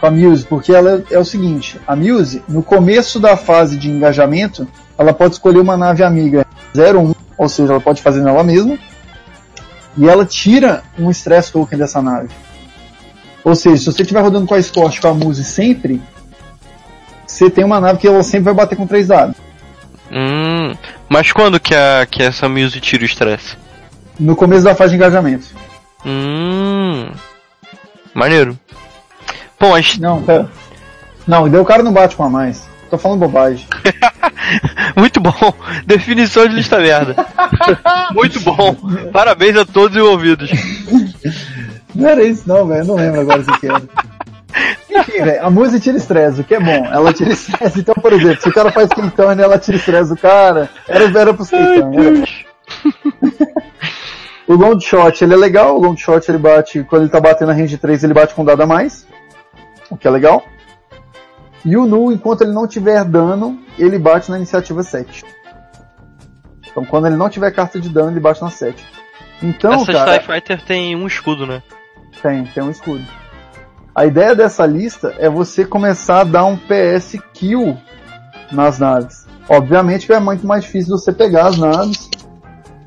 Com 0.00 0.06
a 0.06 0.10
Muse, 0.10 0.46
porque 0.46 0.72
ela 0.72 1.04
é 1.10 1.18
o 1.18 1.24
seguinte, 1.24 1.78
a 1.86 1.94
Muse, 1.94 2.42
no 2.48 2.62
começo 2.62 3.20
da 3.20 3.36
fase 3.36 3.76
de 3.76 3.90
engajamento, 3.90 4.66
ela 4.96 5.12
pode 5.12 5.34
escolher 5.34 5.60
uma 5.60 5.76
nave 5.76 6.02
amiga 6.02 6.46
01, 6.74 7.14
ou 7.36 7.48
seja, 7.48 7.72
ela 7.72 7.80
pode 7.80 8.00
fazer 8.00 8.22
nela 8.22 8.42
mesma, 8.42 8.78
e 9.98 10.08
ela 10.08 10.24
tira 10.24 10.82
um 10.98 11.10
stress 11.10 11.52
token 11.52 11.78
dessa 11.78 12.00
nave. 12.00 12.30
Ou 13.44 13.54
seja, 13.54 13.76
se 13.76 13.84
você 13.86 14.02
estiver 14.02 14.20
rodando 14.20 14.46
com 14.46 14.54
a 14.54 14.62
Scorch 14.62 15.00
com 15.00 15.08
a 15.08 15.14
Muse 15.14 15.44
sempre, 15.44 16.00
você 17.26 17.50
tem 17.50 17.64
uma 17.64 17.80
nave 17.80 17.98
que 17.98 18.08
ela 18.08 18.22
sempre 18.22 18.44
vai 18.44 18.54
bater 18.54 18.76
com 18.76 18.86
3 18.86 19.06
dados. 19.06 19.36
Hum, 20.10 20.74
mas 21.08 21.30
quando 21.30 21.60
que, 21.60 21.74
a, 21.74 22.06
que 22.06 22.22
essa 22.22 22.48
Muse 22.48 22.80
tira 22.80 23.02
o 23.02 23.06
estresse? 23.06 23.56
No 24.18 24.34
começo 24.34 24.64
da 24.64 24.74
fase 24.74 24.90
de 24.90 24.96
engajamento. 24.96 25.46
Hum. 26.04 27.10
Maneiro. 28.14 28.58
Mas 29.60 29.98
Não, 29.98 30.22
pera. 30.22 30.48
Não, 31.26 31.46
e 31.46 31.50
daí 31.50 31.60
o 31.60 31.64
cara 31.64 31.82
não 31.82 31.92
bate 31.92 32.16
com 32.16 32.24
a 32.24 32.30
mais. 32.30 32.68
Tô 32.90 32.98
falando 32.98 33.20
bobagem. 33.20 33.66
muito 34.96 35.20
bom. 35.20 35.54
Definição 35.86 36.48
de 36.48 36.56
lista 36.56 36.78
merda. 36.78 37.14
muito 38.12 38.40
bom. 38.40 38.74
Parabéns 39.12 39.56
a 39.56 39.64
todos 39.64 39.96
os 39.96 40.02
envolvidos. 40.02 40.50
Não 41.94 42.08
era 42.08 42.24
isso 42.24 42.48
não, 42.48 42.66
velho. 42.66 42.84
Não 42.84 42.96
lembro 42.96 43.20
agora 43.20 43.42
o 43.42 43.60
que 43.60 43.66
era. 43.66 43.82
Enfim, 44.90 45.22
velho, 45.22 45.46
a 45.46 45.50
música 45.50 45.78
tira 45.78 45.96
estresse, 45.96 46.40
o 46.40 46.44
que 46.44 46.54
é 46.54 46.60
bom. 46.60 46.86
Ela 46.86 47.12
tira 47.12 47.30
estresse. 47.30 47.78
Então, 47.78 47.94
por 47.94 48.12
exemplo, 48.12 48.42
se 48.42 48.48
o 48.48 48.52
cara 48.52 48.72
faz 48.72 48.88
quentão 48.88 49.32
e 49.32 49.40
ela 49.40 49.58
tira 49.58 49.76
estresse 49.76 50.08
do 50.08 50.16
cara, 50.16 50.68
era, 50.88 51.04
era 51.04 51.32
pros 51.32 51.50
quentão. 51.50 51.92
Era... 51.94 52.24
o 54.48 54.54
long 54.54 54.80
shot 54.80 55.22
ele 55.22 55.34
é 55.34 55.36
legal, 55.36 55.76
o 55.76 55.80
long 55.80 55.96
shot 55.96 56.28
ele 56.28 56.38
bate, 56.38 56.82
quando 56.82 57.02
ele 57.02 57.10
tá 57.10 57.20
batendo 57.20 57.48
na 57.48 57.54
range 57.54 57.78
3, 57.78 58.02
ele 58.02 58.14
bate 58.14 58.34
com 58.34 58.44
dado 58.44 58.62
a 58.62 58.66
mais, 58.66 59.06
o 59.90 59.96
que 59.96 60.06
é 60.06 60.10
legal. 60.10 60.44
E 61.64 61.76
o 61.76 61.84
Nu, 61.84 62.10
enquanto 62.10 62.42
ele 62.42 62.52
não 62.52 62.66
tiver 62.66 63.04
dano, 63.04 63.60
ele 63.78 63.98
bate 63.98 64.30
na 64.30 64.36
iniciativa 64.38 64.82
7. 64.82 65.24
Então 66.70 66.84
quando 66.84 67.06
ele 67.06 67.16
não 67.16 67.28
tiver 67.28 67.50
carta 67.50 67.78
de 67.80 67.88
dano, 67.88 68.10
ele 68.10 68.20
bate 68.20 68.40
na 68.40 68.50
7. 68.50 68.86
Então, 69.42 69.72
Essa 69.72 69.92
cara, 69.92 70.18
TIE 70.18 70.26
Fighter 70.26 70.62
tem 70.62 70.94
um 70.94 71.06
escudo, 71.06 71.46
né? 71.46 71.62
tem, 72.22 72.44
tem 72.44 72.62
um 72.62 72.70
escudo. 72.70 73.04
A 73.94 74.06
ideia 74.06 74.34
dessa 74.34 74.64
lista 74.66 75.14
é 75.18 75.28
você 75.28 75.64
começar 75.64 76.20
a 76.20 76.24
dar 76.24 76.44
um 76.44 76.56
PS 76.56 77.16
kill 77.32 77.76
nas 78.52 78.78
naves. 78.78 79.26
Obviamente 79.48 80.06
que 80.06 80.12
é 80.12 80.20
muito 80.20 80.46
mais 80.46 80.64
difícil 80.64 80.96
você 80.96 81.12
pegar 81.12 81.46
as 81.46 81.58
naves, 81.58 82.08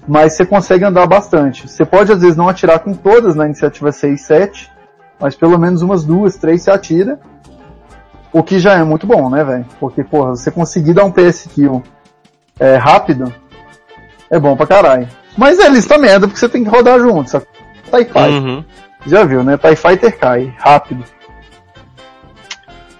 mas 0.08 0.34
você 0.34 0.46
consegue 0.46 0.86
andar 0.86 1.06
bastante. 1.06 1.68
Você 1.68 1.86
pode 1.86 2.12
às 2.12 2.22
vezes 2.22 2.38
não 2.38 2.48
atirar 2.48 2.80
com 2.80 2.94
todas 2.94 3.36
na 3.36 3.46
iniciativa 3.46 3.92
6 3.92 4.22
e 4.22 4.24
7, 4.24 4.72
mas 5.24 5.38
pelo 5.38 5.58
menos 5.58 5.82
umas 5.82 6.04
duas, 6.04 6.36
três 6.36 6.64
você 6.64 6.70
atira. 6.70 7.18
O 8.30 8.44
que 8.44 8.60
já 8.60 8.74
é 8.74 8.84
muito 8.84 9.08
bom, 9.08 9.30
né, 9.30 9.42
velho? 9.42 9.66
Porque, 9.80 10.04
porra, 10.04 10.32
você 10.32 10.52
conseguir 10.52 10.94
dar 10.94 11.06
um 11.06 11.12
PS 11.14 11.48
kill 11.50 11.82
é, 12.60 12.76
rápido, 12.76 13.34
é 14.30 14.38
bom 14.38 14.54
pra 14.58 14.68
caralho. 14.68 15.08
Mas 15.38 15.60
é 15.60 15.70
lista 15.70 15.98
merda, 15.98 16.28
porque 16.28 16.38
você 16.38 16.50
tem 16.50 16.62
que 16.62 16.70
rodar 16.70 17.00
junto, 17.00 17.30
sabe? 17.30 17.46
TIE 17.86 18.04
Fighter. 18.04 18.32
Uhum. 18.32 18.66
Já 19.06 19.24
viu, 19.24 19.46
né? 19.46 19.58
TIE 19.58 19.78
Fighter 19.78 20.20
cai, 20.20 20.54
rápido. 20.58 21.06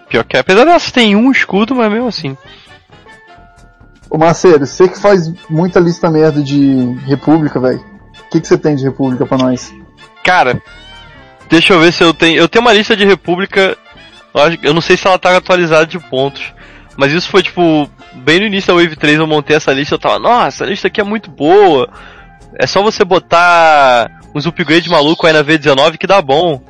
Pior 0.08 0.24
que 0.24 0.38
apesar 0.38 0.64
dessa 0.64 0.94
tem 0.94 1.18
um 1.18 1.30
escudo, 1.30 1.76
mas 1.76 1.92
mesmo 1.92 2.08
assim. 2.08 2.38
Ô 4.10 4.18
Marcelo, 4.18 4.66
você 4.66 4.88
que 4.88 4.98
faz 4.98 5.30
muita 5.50 5.78
lista 5.78 6.10
merda 6.10 6.42
de 6.42 6.94
República, 7.06 7.60
velho. 7.60 7.80
O 7.80 8.30
que, 8.30 8.40
que 8.40 8.48
você 8.48 8.58
tem 8.58 8.78
de 8.78 8.86
República 8.86 9.26
pra 9.26 9.38
nós? 9.38 9.74
Cara, 10.24 10.62
deixa 11.54 11.74
eu 11.74 11.80
ver 11.80 11.94
se 11.94 12.04
eu 12.04 12.14
tenho. 12.14 12.38
Eu 12.38 12.50
tenho 12.50 12.66
uma 12.66 12.74
lista 12.74 12.96
de 12.96 13.06
República. 13.06 13.78
eu 14.64 14.74
não 14.74 14.82
sei 14.82 14.98
se 14.98 15.08
ela 15.08 15.20
tá 15.20 15.38
atualizada 15.38 15.86
de 15.86 16.00
pontos. 16.00 16.54
Mas 16.98 17.14
isso 17.14 17.30
foi 17.30 17.44
tipo. 17.44 17.90
Bem 18.16 18.40
no 18.40 18.46
início 18.46 18.74
da 18.74 18.82
Wave 18.82 18.96
3 18.96 19.20
eu 19.20 19.28
montei 19.28 19.56
essa 19.56 19.72
lista. 19.72 19.96
Eu 19.96 20.00
tava, 20.00 20.20
nossa, 20.20 20.48
essa 20.48 20.66
lista 20.66 20.88
aqui 20.88 21.00
é 21.00 21.04
muito 21.04 21.30
boa. 21.30 21.88
É 22.60 22.68
só 22.68 22.82
você 22.82 23.04
botar 23.04 24.20
uns 24.34 24.46
upgrades 24.46 24.88
maluco 24.88 25.26
aí 25.26 25.34
na 25.34 25.44
V19 25.44 25.98
que 25.98 26.08
dá 26.08 26.22
bom. 26.22 26.62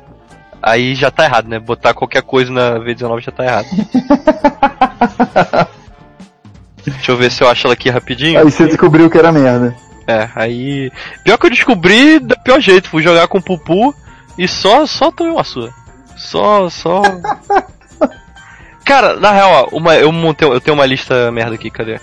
Aí 0.62 0.94
já 0.94 1.10
tá 1.10 1.24
errado, 1.24 1.48
né? 1.48 1.58
Botar 1.58 1.92
qualquer 1.92 2.22
coisa 2.22 2.52
na 2.52 2.78
V19 2.80 3.20
já 3.20 3.32
tá 3.32 3.44
errado. 3.44 3.66
Deixa 6.86 7.12
eu 7.12 7.16
ver 7.16 7.30
se 7.30 7.42
eu 7.42 7.48
acho 7.48 7.66
ela 7.66 7.74
aqui 7.74 7.88
rapidinho. 7.88 8.38
Aí 8.38 8.44
você 8.44 8.66
descobriu 8.66 9.10
que 9.10 9.18
era 9.18 9.32
merda. 9.32 9.74
É, 10.06 10.28
aí. 10.34 10.90
Pior 11.22 11.38
que 11.38 11.46
eu 11.46 11.50
descobri 11.50 12.18
do 12.18 12.38
pior 12.40 12.60
jeito, 12.60 12.90
fui 12.90 13.02
jogar 13.02 13.26
com 13.28 13.38
o 13.38 13.42
Pupu 13.42 13.94
e 14.38 14.48
só, 14.48 14.86
só 14.86 15.10
tomei 15.10 15.32
uma 15.32 15.44
sua. 15.44 15.70
Só, 16.16 16.68
só. 16.68 17.02
Cara, 18.84 19.16
na 19.16 19.30
real, 19.30 19.68
ó, 19.72 19.76
uma, 19.76 19.94
eu 19.96 20.12
montei, 20.12 20.46
eu 20.46 20.60
tenho 20.60 20.76
uma 20.76 20.86
lista 20.86 21.30
merda 21.32 21.54
aqui, 21.54 21.70
cadê? 21.70 21.98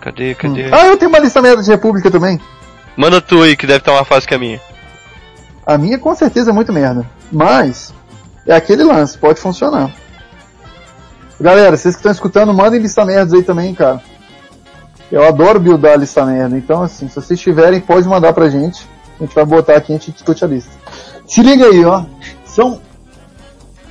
Cadê, 0.00 0.34
cadê? 0.34 0.68
Ah, 0.72 0.86
eu 0.86 0.96
tenho 0.96 1.08
uma 1.08 1.18
lista 1.18 1.42
merda 1.42 1.62
de 1.62 1.70
República 1.70 2.10
também. 2.10 2.40
Manda 2.96 3.20
tu 3.20 3.42
aí, 3.42 3.56
que 3.56 3.66
deve 3.66 3.78
estar 3.78 3.92
mais 3.92 4.06
fácil 4.06 4.28
que 4.28 4.34
a 4.34 4.38
minha. 4.38 4.60
A 5.66 5.78
minha 5.78 5.98
com 5.98 6.14
certeza 6.14 6.50
é 6.50 6.52
muito 6.52 6.72
merda. 6.72 7.06
Mas 7.30 7.92
é 8.46 8.54
aquele 8.54 8.84
lance, 8.84 9.16
pode 9.16 9.40
funcionar. 9.40 9.90
Galera, 11.40 11.76
vocês 11.76 11.94
que 11.94 12.00
estão 12.00 12.12
escutando, 12.12 12.54
mandem 12.54 12.80
lista 12.80 13.04
merdas 13.04 13.32
aí 13.32 13.42
também, 13.42 13.74
cara. 13.74 14.00
Eu 15.10 15.26
adoro 15.26 15.60
buildar 15.60 15.98
lista 15.98 16.24
merda. 16.24 16.56
Então, 16.56 16.82
assim, 16.82 17.08
se 17.08 17.16
vocês 17.16 17.40
tiverem, 17.40 17.80
pode 17.80 18.08
mandar 18.08 18.32
pra 18.32 18.48
gente. 18.48 18.88
A 19.22 19.24
gente 19.24 19.34
vai 19.36 19.44
botar 19.44 19.76
aqui 19.76 19.92
a 19.92 19.96
gente 19.96 20.10
discute 20.10 20.44
a 20.44 20.48
lista. 20.48 20.72
Se 21.28 21.42
liga 21.42 21.66
aí, 21.66 21.84
ó. 21.84 22.04
São 22.44 22.82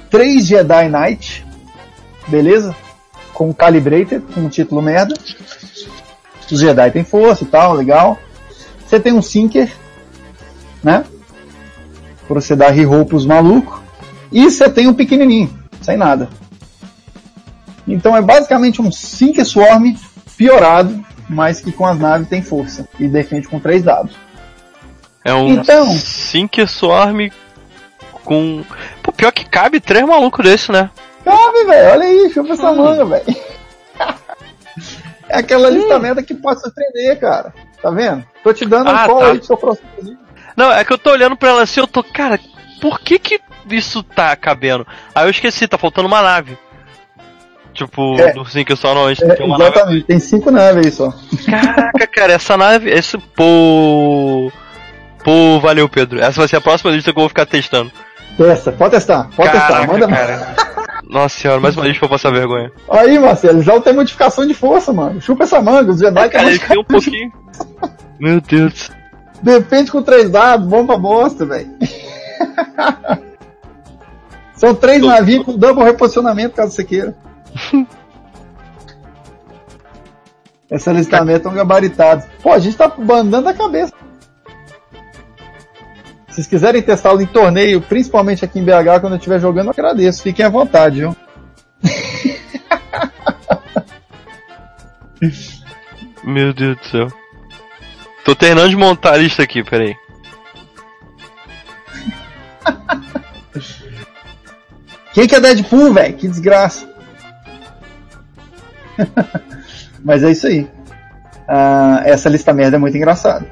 três 0.10 0.46
Jedi 0.46 0.90
Knight, 0.90 1.48
beleza? 2.28 2.76
Com 3.34 3.54
Calibrated, 3.54 4.26
com 4.34 4.42
um 4.42 4.50
título 4.50 4.82
merda. 4.82 5.16
Os 6.52 6.60
Jedi 6.60 6.92
têm 6.92 7.06
força 7.06 7.46
e 7.46 7.48
tal, 7.48 7.74
legal. 7.74 8.20
Você 8.86 9.00
tem 9.00 9.14
um 9.14 9.22
Sinker, 9.22 9.72
né? 10.84 11.06
Pra 12.28 12.42
você 12.42 12.54
dar 12.54 12.72
reroll 12.72 13.06
pros 13.06 13.26
malucos. 13.26 13.80
E 14.34 14.52
você 14.52 14.70
tem 14.70 14.88
um 14.88 14.94
pequenininho, 14.94 15.58
sem 15.82 15.96
nada. 15.96 16.28
Então 17.88 18.18
é 18.18 18.22
basicamente 18.22 18.82
um 18.82 18.92
Sinker 18.92 19.46
Swarm 19.46 19.96
piorado, 20.36 21.02
mas 21.30 21.62
que 21.62 21.72
com 21.72 21.86
as 21.86 21.98
naves 21.98 22.28
tem 22.28 22.42
força. 22.42 22.86
E 23.00 23.08
defende 23.08 23.48
com 23.48 23.62
três 23.62 23.82
dados. 23.82 24.14
É 25.24 25.34
um 25.34 25.50
Então. 25.54 25.86
Sinker 25.90 26.68
Swarm 26.68 27.30
com. 28.24 28.64
Pô, 29.04 29.12
pior 29.12 29.32
que 29.32 29.46
cabe 29.46 29.80
três 29.80 30.06
malucos 30.06 30.44
desse, 30.44 30.72
né? 30.72 30.90
Cabe, 31.24 31.64
velho. 31.66 31.92
Olha 31.92 32.04
aí, 32.04 32.30
chupa 32.34 32.54
essa 32.54 32.72
manga, 32.72 33.06
velho. 33.06 33.36
é 35.30 35.38
aquela 35.38 35.70
lista 35.70 36.00
merda 36.00 36.24
que 36.24 36.34
pode 36.34 36.62
surpreender, 36.62 37.20
cara. 37.20 37.54
Tá 37.82 37.90
vendo? 37.92 38.24
Tô 38.44 38.54
te 38.54 38.66
dando 38.66 38.90
Ah, 38.90 39.04
um 39.04 39.08
call 39.08 39.20
tá. 39.20 39.26
aí 39.32 39.38
do 39.40 39.46
seu 39.46 39.58
próximo. 39.58 39.88
Não, 40.56 40.72
é 40.72 40.84
que 40.84 40.92
eu 40.94 40.98
tô 40.98 41.12
olhando 41.12 41.36
pra 41.36 41.50
ela 41.50 41.62
assim, 41.64 41.80
eu 41.80 41.88
tô, 41.88 42.04
cara, 42.04 42.40
por 42.82 43.00
que 43.00 43.18
que 43.18 43.40
isso 43.70 44.04
tá 44.04 44.36
cabendo? 44.36 44.86
Aí 45.16 45.26
eu 45.26 45.30
esqueci, 45.32 45.68
tá 45.68 45.78
faltando 45.78 46.08
uma 46.08 46.22
nave. 46.22 46.58
Tipo, 47.74 48.20
É. 48.20 48.34
do 48.34 48.44
Sinker 48.46 48.76
Swarm 48.76 48.96
não, 49.00 49.06
a 49.08 49.14
gente 49.14 49.24
É, 49.32 49.36
tem 49.36 49.46
uma 49.46 49.58
nave 49.58 49.72
exatamente, 49.72 50.04
tem 50.06 50.20
cinco 50.20 50.52
naves 50.52 50.86
aí 50.86 50.92
só. 50.92 51.14
Caraca, 51.50 52.08
cara, 52.08 52.34
essa 52.34 52.58
nave. 52.58 52.90
Esse. 52.90 53.18
Pô. 53.18 54.52
Pô, 55.24 55.60
valeu, 55.60 55.88
Pedro. 55.88 56.20
Essa 56.20 56.40
vai 56.40 56.48
ser 56.48 56.58
a 56.58 56.62
próxima 56.62 56.92
lista 56.92 57.12
que 57.12 57.18
eu 57.18 57.22
vou 57.22 57.30
ficar 57.30 57.46
testando. 57.46 57.92
Testa, 58.38 58.72
pode 58.72 58.92
testar, 58.92 59.30
pode 59.36 59.52
testar, 59.52 59.68
Caraca, 59.68 59.92
manda 59.92 60.08
cara. 60.08 60.56
Nossa 61.08 61.38
senhora, 61.38 61.60
mais 61.60 61.76
uma 61.76 61.86
lista 61.86 62.00
pra 62.00 62.10
passar 62.10 62.32
vergonha. 62.32 62.72
Aí, 62.90 63.20
Marcelo, 63.20 63.62
já 63.62 63.80
tem 63.82 63.94
modificação 63.94 64.48
de 64.48 64.54
força, 64.54 64.94
mano. 64.94 65.22
Chupa 65.22 65.44
essa 65.44 65.62
manga, 65.62 65.92
os 65.92 66.00
Jedi 66.00 66.30
Cara, 66.30 66.50
ele 66.50 66.58
que 66.58 66.68
tem 66.68 66.80
um 66.80 66.84
pouquinho. 66.84 67.32
Meu 68.20 68.40
Deus. 68.40 68.90
Defende 69.42 69.92
com 69.92 70.02
três 70.02 70.30
dados, 70.30 70.66
bom 70.68 70.86
pra 70.86 70.98
bosta, 70.98 71.46
velho. 71.46 71.70
São 74.56 74.74
três 74.74 75.02
navios 75.02 75.44
com 75.44 75.58
double 75.58 75.84
reposicionamento, 75.84 76.56
caso 76.56 76.72
você 76.72 76.84
queira. 76.84 77.16
Essa 80.70 80.94
listamento 80.94 81.50
é 81.50 81.52
um 81.52 81.56
gabaritado. 81.56 82.24
Pô, 82.42 82.54
a 82.54 82.60
gente 82.60 82.78
tá 82.78 82.88
bandando 82.88 83.50
a 83.50 83.54
cabeça. 83.54 83.92
Se 86.32 86.36
vocês 86.36 86.48
quiserem 86.48 86.82
testá-lo 86.82 87.22
em 87.22 87.26
torneio, 87.26 87.82
principalmente 87.82 88.46
aqui 88.46 88.58
em 88.58 88.64
BH, 88.64 89.02
quando 89.02 89.12
eu 89.14 89.18
estiver 89.18 89.38
jogando, 89.38 89.66
eu 89.66 89.72
agradeço. 89.72 90.24
Fiquem 90.24 90.46
à 90.46 90.50
vontade, 90.50 91.02
viu? 91.02 91.14
Meu 96.24 96.54
Deus 96.54 96.78
do 96.78 96.86
céu. 96.86 97.08
Tô 98.24 98.34
terminando 98.34 98.70
de 98.70 98.78
montar 98.78 99.16
a 99.16 99.18
lista 99.18 99.44
aqui, 99.44 99.62
peraí. 99.62 99.94
Quem 105.14 105.28
que 105.28 105.36
é 105.36 105.42
Deadpool, 105.42 105.94
velho? 105.94 106.16
Que 106.16 106.30
desgraça. 106.30 106.90
Mas 110.02 110.24
é 110.24 110.32
isso 110.32 110.48
aí. 110.48 110.66
Ah, 111.46 112.04
essa 112.06 112.30
lista 112.30 112.54
merda 112.54 112.78
é 112.78 112.80
muito 112.80 112.96
engraçada. 112.96 113.46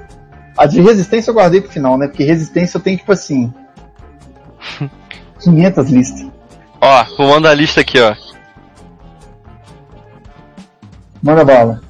A 0.60 0.66
de 0.66 0.82
resistência 0.82 1.32
eu 1.32 1.34
guardei 1.34 1.62
pro 1.62 1.72
final, 1.72 1.98
né? 1.98 2.06
Porque 2.06 2.22
resistência 2.22 2.78
eu 2.78 2.82
tenho 2.82 2.98
tipo 2.98 3.14
assim. 3.14 3.54
500 5.42 5.90
listas. 5.90 6.28
Ó, 6.82 7.06
vou 7.16 7.30
mandar 7.30 7.52
a 7.52 7.54
lista 7.54 7.80
aqui, 7.80 7.98
ó. 7.98 8.14
Manda 11.24 11.46
bala. 11.46 11.82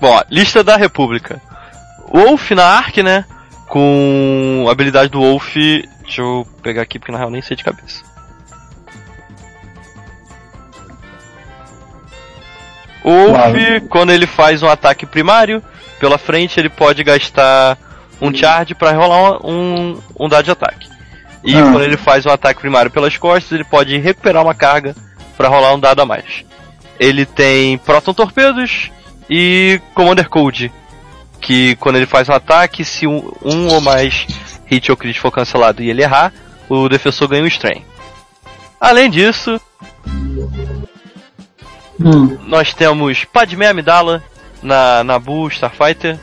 Bom, 0.00 0.18
lista 0.30 0.64
da 0.64 0.78
República. 0.78 1.42
Wolf 2.10 2.52
na 2.52 2.64
Ark, 2.64 3.02
né? 3.02 3.26
Com 3.68 4.64
a 4.66 4.72
habilidade 4.72 5.10
do 5.10 5.20
Wolf. 5.20 5.56
Deixa 5.56 6.22
eu 6.22 6.46
pegar 6.62 6.80
aqui 6.80 6.98
porque 6.98 7.12
na 7.12 7.18
real 7.18 7.30
nem 7.30 7.42
sei 7.42 7.54
de 7.54 7.64
cabeça. 7.64 8.02
Wolf, 13.04 13.88
quando 13.88 14.10
ele 14.10 14.26
faz 14.26 14.62
um 14.62 14.68
ataque 14.68 15.04
primário, 15.06 15.62
pela 16.00 16.18
frente 16.18 16.58
ele 16.58 16.68
pode 16.70 17.04
gastar 17.04 17.78
um 18.20 18.34
charge 18.34 18.74
para 18.74 18.92
rolar 18.92 19.44
um, 19.46 20.00
um 20.18 20.28
dado 20.28 20.44
de 20.44 20.50
ataque. 20.50 20.88
E 21.44 21.54
Ah. 21.54 21.62
quando 21.62 21.82
ele 21.82 21.96
faz 21.96 22.24
um 22.24 22.30
ataque 22.30 22.60
primário 22.60 22.90
pelas 22.90 23.16
costas, 23.18 23.52
ele 23.52 23.64
pode 23.64 23.96
recuperar 23.98 24.42
uma 24.42 24.54
carga 24.54 24.94
para 25.36 25.48
rolar 25.48 25.74
um 25.74 25.80
dado 25.80 26.00
a 26.00 26.06
mais. 26.06 26.44
Ele 26.98 27.26
tem 27.26 27.76
Proton 27.78 28.14
Torpedos 28.14 28.90
e 29.28 29.80
Commander 29.94 30.28
Code, 30.28 30.72
que 31.40 31.76
quando 31.76 31.96
ele 31.96 32.06
faz 32.06 32.28
um 32.28 32.32
ataque, 32.32 32.84
se 32.84 33.06
um, 33.06 33.30
um 33.44 33.68
ou 33.68 33.80
mais 33.80 34.26
hit 34.64 34.90
ou 34.90 34.96
crit 34.96 35.20
for 35.20 35.30
cancelado 35.30 35.82
e 35.82 35.90
ele 35.90 36.02
errar, 36.02 36.32
o 36.68 36.88
defensor 36.88 37.28
ganha 37.28 37.42
um 37.42 37.46
strain. 37.48 37.84
Além 38.80 39.10
disso, 39.10 39.60
Hum. 42.00 42.36
nós 42.46 42.74
temos 42.74 43.24
Padmé 43.24 43.68
Amidala 43.68 44.22
na 44.62 45.04
Nabu 45.04 45.48
Starfighter 45.48 46.18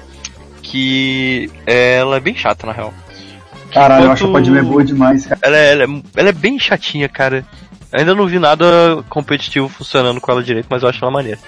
que 0.61 1.49
ela 1.65 2.17
é 2.17 2.19
bem 2.19 2.35
chata 2.35 2.67
na 2.67 2.73
real. 2.73 2.93
Caralho, 3.73 4.05
eu 4.05 4.11
acho 4.11 4.27
a 4.27 4.31
Padmé 4.31 4.61
boa 4.61 4.83
demais, 4.83 5.25
cara. 5.25 5.39
Ela 5.43 5.57
é, 5.57 5.71
ela, 5.71 5.83
é, 5.83 5.87
ela 6.17 6.29
é 6.29 6.33
bem 6.33 6.59
chatinha, 6.59 7.07
cara. 7.07 7.45
Ainda 7.91 8.15
não 8.15 8.27
vi 8.27 8.39
nada 8.39 9.03
competitivo 9.09 9.67
funcionando 9.67 10.21
com 10.21 10.31
ela 10.31 10.43
direito, 10.43 10.67
mas 10.69 10.83
eu 10.83 10.89
acho 10.89 11.03
ela 11.03 11.11
maneira. 11.11 11.39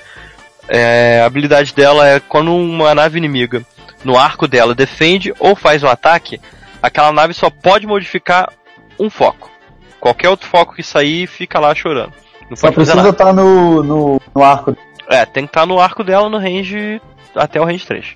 É, 0.67 1.21
a 1.21 1.25
habilidade 1.25 1.73
dela 1.73 2.07
é 2.07 2.19
quando 2.19 2.53
uma 2.55 2.95
nave 2.95 3.17
inimiga 3.17 3.65
no 4.03 4.17
arco 4.17 4.47
dela 4.47 4.75
defende 4.75 5.33
ou 5.39 5.55
faz 5.55 5.83
um 5.83 5.87
ataque, 5.87 6.39
aquela 6.81 7.11
nave 7.11 7.33
só 7.33 7.49
pode 7.49 7.87
modificar 7.87 8.51
um 8.99 9.09
foco. 9.09 9.51
Qualquer 9.99 10.29
outro 10.29 10.47
foco 10.49 10.75
que 10.75 10.83
sair 10.83 11.27
fica 11.27 11.59
lá 11.59 11.73
chorando. 11.73 12.13
Não 12.53 12.57
Só 12.57 12.71
precisa 12.71 13.09
estar 13.09 13.33
no, 13.33 13.81
no, 13.83 14.21
no 14.35 14.43
arco. 14.43 14.77
É, 15.09 15.25
tem 15.25 15.45
que 15.45 15.49
estar 15.49 15.65
no 15.65 15.79
arco 15.79 16.03
dela 16.03 16.29
no 16.29 16.37
range 16.37 17.01
até 17.35 17.59
o 17.59 17.65
range 17.65 17.85
3. 17.85 18.15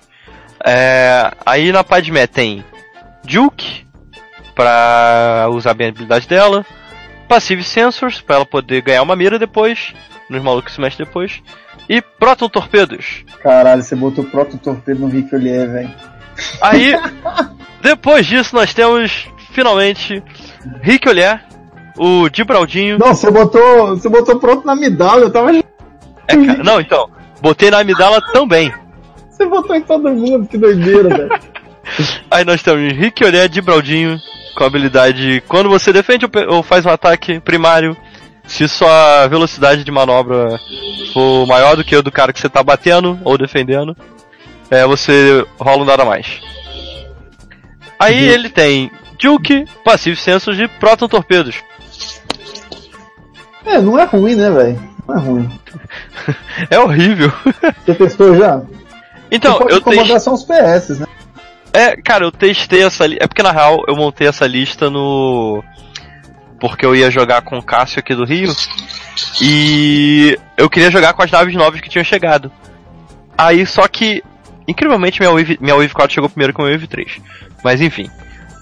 É, 0.64 1.32
aí 1.44 1.72
na 1.72 1.82
Padmé 1.82 2.26
tem 2.26 2.64
Duke 3.24 3.84
pra 4.54 5.48
usar 5.50 5.74
bem 5.74 5.88
a 5.88 5.90
habilidade 5.90 6.28
dela, 6.28 6.64
Passive 7.28 7.62
Sensors 7.64 8.20
pra 8.20 8.36
ela 8.36 8.46
poder 8.46 8.80
ganhar 8.82 9.02
uma 9.02 9.16
mira 9.16 9.38
depois, 9.38 9.92
nos 10.30 10.42
malucos 10.42 10.70
que 10.70 10.76
se 10.76 10.80
mexem 10.80 11.04
depois, 11.04 11.42
e 11.88 12.00
Proton 12.00 12.48
Torpedos. 12.48 13.24
Caralho, 13.40 13.82
você 13.82 13.94
botou 13.94 14.24
o 14.24 14.30
Proto 14.30 14.56
Torpedo 14.58 15.00
no 15.00 15.08
Rick 15.08 15.34
Ollier, 15.34 15.70
velho. 15.70 15.94
Aí, 16.60 16.92
depois 17.82 18.26
disso 18.26 18.54
nós 18.54 18.72
temos 18.72 19.28
finalmente 19.52 20.22
Rick 20.80 21.08
Olhar, 21.08 21.47
o 21.98 22.28
Gibraldinho. 22.32 22.98
Não, 22.98 23.14
você 23.14 23.30
botou. 23.30 23.88
Você 23.88 24.08
botou 24.08 24.38
pronto 24.38 24.66
na 24.66 24.74
Midala, 24.74 25.22
eu 25.22 25.30
tava. 25.30 25.50
É, 25.54 25.62
cara, 26.36 26.62
não, 26.62 26.80
então, 26.80 27.08
botei 27.40 27.70
na 27.70 27.80
Amidala 27.80 28.20
também. 28.32 28.72
Você 29.30 29.46
botou 29.46 29.74
em 29.74 29.82
todo 29.82 30.10
mundo, 30.10 30.46
que 30.46 30.58
doideira, 30.58 31.08
velho. 31.08 31.30
Aí 32.30 32.44
nós 32.44 32.62
temos 32.62 32.92
Rick 32.92 33.24
Olé 33.24 33.48
de 33.48 33.60
Braldinho, 33.62 34.18
com 34.54 34.64
a 34.64 34.66
habilidade 34.66 35.42
quando 35.48 35.68
você 35.68 35.92
defende 35.92 36.26
ou 36.48 36.62
faz 36.62 36.84
um 36.84 36.90
ataque 36.90 37.40
primário, 37.40 37.96
se 38.46 38.68
sua 38.68 39.26
velocidade 39.28 39.84
de 39.84 39.90
manobra 39.90 40.58
for 41.12 41.46
maior 41.46 41.76
do 41.76 41.84
que 41.84 41.96
o 41.96 42.02
do 42.02 42.12
cara 42.12 42.32
que 42.32 42.40
você 42.40 42.48
tá 42.48 42.62
batendo 42.62 43.18
ou 43.24 43.38
defendendo, 43.38 43.96
é, 44.70 44.84
você 44.86 45.46
rola 45.58 45.82
um 45.82 45.86
dado 45.86 46.02
a 46.02 46.04
mais. 46.04 46.40
Aí 47.98 48.28
ele 48.28 48.48
tem 48.48 48.90
Duke, 49.20 49.64
Passive 49.84 50.16
Sensors 50.16 50.58
e 50.58 50.68
Proton 50.68 51.08
Torpedos. 51.08 51.56
É, 53.68 53.80
não 53.80 53.98
é 53.98 54.04
ruim, 54.04 54.34
né, 54.34 54.50
velho? 54.50 54.80
Não 55.06 55.14
é 55.14 55.20
ruim. 55.20 55.60
É 56.70 56.78
horrível. 56.78 57.32
Você 57.84 57.94
testou 57.94 58.36
já? 58.36 58.60
Então, 59.30 59.60
eu 59.68 59.80
testei. 59.80 60.18
são 60.18 60.34
os 60.34 60.42
PS, 60.42 60.98
né? 60.98 61.06
É, 61.72 61.96
cara, 61.96 62.24
eu 62.24 62.32
testei 62.32 62.82
essa 62.82 63.06
lista. 63.06 63.24
É 63.24 63.26
porque 63.28 63.42
na 63.42 63.52
real 63.52 63.84
eu 63.86 63.94
montei 63.94 64.26
essa 64.26 64.46
lista 64.46 64.90
no. 64.90 65.62
Porque 66.60 66.84
eu 66.84 66.96
ia 66.96 67.10
jogar 67.10 67.42
com 67.42 67.56
o 67.56 67.62
Cássio 67.62 68.00
aqui 68.00 68.14
do 68.14 68.24
Rio. 68.24 68.52
E 69.40 70.36
eu 70.56 70.68
queria 70.68 70.90
jogar 70.90 71.12
com 71.12 71.22
as 71.22 71.30
naves 71.30 71.54
novas 71.54 71.80
que 71.80 71.88
tinham 71.88 72.04
chegado. 72.04 72.50
Aí 73.36 73.64
só 73.64 73.86
que. 73.86 74.22
Incrivelmente 74.66 75.20
minha 75.20 75.32
Wave, 75.32 75.58
minha 75.60 75.74
Wave 75.74 75.94
4 75.94 76.14
chegou 76.14 76.28
primeiro 76.28 76.52
que 76.52 76.60
a 76.60 76.64
minha 76.64 76.76
Wave 76.76 76.88
3. 76.88 77.20
Mas 77.64 77.80
enfim. 77.80 78.10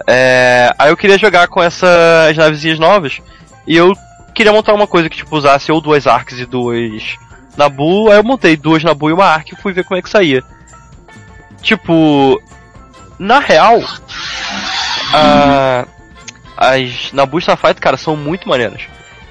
É, 0.06 0.70
aí 0.78 0.90
eu 0.90 0.96
queria 0.96 1.18
jogar 1.18 1.48
com 1.48 1.62
essas 1.62 2.36
navezinhas 2.36 2.78
novas. 2.78 3.20
E 3.66 3.76
eu 3.76 3.92
queria 4.36 4.52
montar 4.52 4.74
uma 4.74 4.86
coisa 4.86 5.08
que 5.08 5.16
tipo 5.16 5.34
usasse 5.34 5.72
ou 5.72 5.80
duas 5.80 6.06
Arcs 6.06 6.38
e 6.38 6.44
duas 6.46 7.16
Nabu. 7.56 8.10
Aí 8.10 8.18
eu 8.18 8.22
montei 8.22 8.54
duas 8.56 8.84
Nabu 8.84 9.08
e 9.08 9.12
uma 9.14 9.24
Arc 9.24 9.50
e 9.52 9.56
fui 9.56 9.72
ver 9.72 9.82
como 9.84 9.98
é 9.98 10.02
que 10.02 10.10
saía. 10.10 10.44
Tipo, 11.62 12.40
na 13.18 13.38
real, 13.40 13.80
a- 15.12 15.86
as 16.56 17.10
Nabu 17.12 17.38
Starfighter, 17.38 17.82
cara, 17.82 17.96
são 17.96 18.14
muito 18.16 18.46
maneiras. 18.48 18.82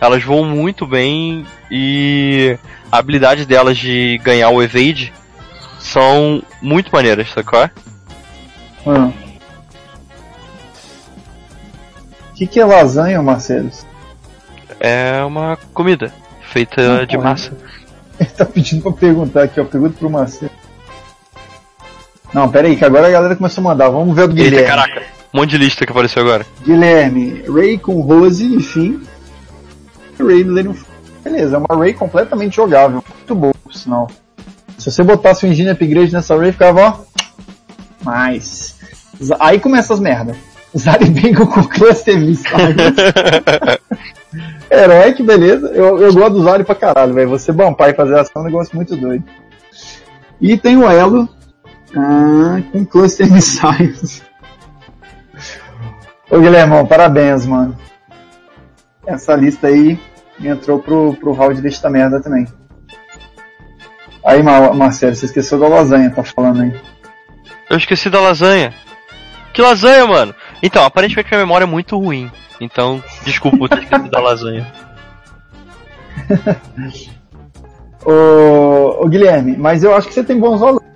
Elas 0.02 0.24
voam 0.24 0.44
muito 0.44 0.86
bem 0.88 1.46
e 1.72 2.58
a 2.92 2.98
habilidade 2.98 3.46
delas 3.46 3.78
de 3.78 4.18
ganhar 4.24 4.50
o 4.50 4.62
evade 4.62 5.14
são 5.80 6.42
muito 6.62 6.92
maneiras, 6.92 7.30
sacou? 7.32 7.70
Ah. 8.88 9.12
O 12.32 12.34
que, 12.36 12.46
que 12.48 12.60
é 12.60 12.66
lasanha, 12.66 13.22
Marcelo? 13.22 13.72
É 14.80 15.24
uma 15.24 15.58
comida 15.74 16.14
feita 16.52 17.00
Não 17.00 17.06
de 17.06 17.18
massa. 17.18 17.52
Ele 18.20 18.30
tá 18.30 18.46
pedindo 18.46 18.82
pra 18.84 18.92
perguntar 18.94 19.44
aqui, 19.44 19.60
ó. 19.60 19.66
Pergunta 19.66 19.96
pro 20.00 20.10
Marcelo. 20.10 20.52
Não, 22.34 22.50
pera 22.50 22.68
aí, 22.68 22.76
que 22.76 22.84
agora 22.86 23.08
a 23.08 23.12
galera 23.12 23.36
começou 23.36 23.62
a 23.62 23.66
mandar. 23.66 23.90
Vamos 23.90 24.16
ver 24.16 24.24
o 24.24 24.28
do 24.28 24.38
Eita, 24.38 24.50
Guilherme. 24.50 24.68
caraca, 24.68 25.04
um 25.34 25.38
monte 25.40 25.52
de 25.52 25.58
lista 25.58 25.86
que 25.86 25.92
apareceu 25.92 26.22
agora. 26.22 26.46
Guilherme, 26.66 27.44
Ray 27.48 27.78
com 27.78 28.00
Rose, 28.02 28.44
enfim. 28.46 29.02
Ray 30.20 30.44
of- 30.68 30.86
Beleza, 31.24 31.56
é 31.56 31.60
uma 31.60 31.78
Ray 31.80 31.94
completamente 31.94 32.56
jogável. 32.56 33.04
Muito 33.18 33.36
boa, 33.36 33.54
por 33.64 33.74
sinal. 33.74 34.10
Se 34.78 34.92
você 34.92 35.02
botasse 35.04 35.46
o 35.46 35.50
Engine 35.50 35.70
Upgrade 35.72 36.14
nessa 36.14 36.38
Ray, 36.38 36.52
ficava, 36.52 36.82
ó. 36.82 37.00
Mais. 38.04 38.76
Aí 39.40 39.60
começa 39.60 39.94
as 39.94 40.00
merda. 40.76 40.80
Zaribengo 40.80 41.48
com 41.48 41.64
Cluster 41.64 42.20
Missiles. 42.20 42.96
Herói, 44.70 45.14
que 45.14 45.24
beleza. 45.24 45.68
Eu, 45.68 46.00
eu 46.00 46.14
gosto 46.14 46.34
do 46.34 46.44
Zari 46.44 46.64
pra 46.64 46.76
caralho, 46.76 47.14
velho. 47.14 47.30
Você 47.30 47.52
bampar 47.52 47.90
e 47.90 47.94
fazer 47.94 48.20
ação 48.20 48.42
é 48.42 48.46
um 48.46 48.46
negócio 48.46 48.76
muito 48.76 48.96
doido. 48.96 49.24
E 50.42 50.58
tem 50.58 50.78
o 50.78 50.90
Elo 50.90 51.30
ah, 51.96 52.62
com 52.72 52.86
Cluster 52.86 53.32
Missiles. 53.32 54.22
Ô 56.30 56.40
Guilhermão, 56.40 56.86
parabéns, 56.86 57.46
mano. 57.46 57.78
Essa 59.06 59.36
lista 59.36 59.68
aí 59.68 60.00
entrou 60.44 60.80
pro, 60.80 61.14
pro 61.16 61.32
hall 61.32 61.54
de 61.54 61.62
lista 61.62 61.90
merda 61.90 62.22
também. 62.22 62.46
Aí, 64.26 64.42
Mar 64.42 64.74
Marcelo, 64.74 65.16
você 65.16 65.28
esqueceu 65.28 65.60
da 65.60 65.68
lasanha, 65.68 66.10
tá 66.10 66.24
falando 66.24 66.64
aí. 66.64 66.82
Eu 67.70 67.78
esqueci 67.78 68.10
da 68.10 68.20
lasanha. 68.20 68.74
Que 69.54 69.62
lasanha, 69.62 70.06
mano? 70.06 70.36
Então, 70.64 70.84
aparentemente 70.84 71.30
minha 71.30 71.42
memória 71.42 71.64
é 71.66 71.68
muito 71.68 71.98
ruim. 71.98 72.32
Então, 72.60 73.04
desculpa 73.24 73.58
por 73.58 73.70
ter 73.70 73.84
esquecido 73.84 74.10
da 74.10 74.20
lasanha. 74.20 74.72
Ô, 78.06 79.04
ô 79.04 79.08
Guilherme, 79.08 79.58
mas 79.58 79.84
eu 79.84 79.96
acho 79.96 80.08
que 80.08 80.14
você 80.14 80.24
tem 80.24 80.40
bons 80.40 80.60
valores. 80.60 80.88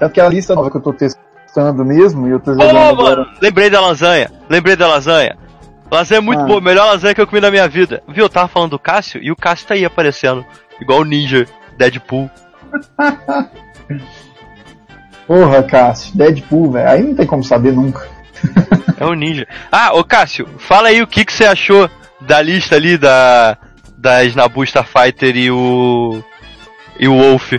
É 0.00 0.06
porque 0.06 0.20
a 0.20 0.28
lista 0.28 0.54
nova 0.54 0.70
que 0.70 0.76
eu 0.76 0.80
tô 0.80 0.92
testando 0.92 1.84
mesmo 1.84 2.28
e 2.28 2.30
eu 2.30 2.38
tô 2.40 2.52
jogando 2.52 2.76
agora. 2.78 3.16
mano, 3.22 3.30
lembrei 3.42 3.68
da 3.70 3.80
lasanha. 3.80 4.30
Lembrei 4.48 4.76
da 4.76 4.86
lasanha. 4.86 5.36
Lasanha 5.90 6.18
é 6.18 6.20
muito 6.20 6.42
Ah. 6.42 6.46
boa, 6.46 6.60
melhor 6.60 6.86
lasanha 6.86 7.14
que 7.14 7.20
eu 7.20 7.26
comi 7.26 7.40
na 7.40 7.50
minha 7.50 7.68
vida. 7.68 8.02
Viu, 8.08 8.24
eu 8.24 8.28
tava 8.28 8.46
falando 8.48 8.70
do 8.72 8.78
Cássio 8.78 9.20
e 9.22 9.30
o 9.32 9.36
Cássio 9.36 9.66
tá 9.68 9.74
aí 9.74 9.84
aparecendo. 9.84 10.44
Igual 10.80 11.00
o 11.00 11.04
Ninja, 11.04 11.46
Deadpool. 11.76 12.30
Porra, 15.26 15.62
Cássio, 15.62 16.16
Deadpool, 16.16 16.72
velho. 16.72 16.88
Aí 16.88 17.02
não 17.02 17.14
tem 17.14 17.26
como 17.26 17.42
saber 17.42 17.72
nunca. 17.72 18.06
É 18.96 19.04
o 19.04 19.12
Ninja. 19.12 19.44
Ah, 19.72 19.92
ô 19.92 20.04
Cássio, 20.04 20.46
fala 20.56 20.86
aí 20.88 21.02
o 21.02 21.06
que, 21.06 21.24
que 21.24 21.32
você 21.32 21.44
achou 21.44 21.90
da 22.20 22.40
lista 22.40 22.76
ali 22.76 22.96
da 22.96 23.58
das 23.98 24.36
Nabu 24.36 24.62
Starfighter 24.62 25.36
e 25.36 25.50
o 25.50 26.22
e 27.00 27.08
o 27.08 27.16
Wolf. 27.18 27.54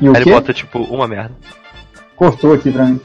E 0.00 0.08
o 0.08 0.10
Aí 0.10 0.16
ele 0.16 0.24
quê? 0.24 0.30
bota 0.30 0.52
tipo 0.52 0.78
uma 0.84 1.08
merda. 1.08 1.34
Cortou 2.14 2.54
aqui 2.54 2.70
pra 2.70 2.84
mim. 2.84 3.00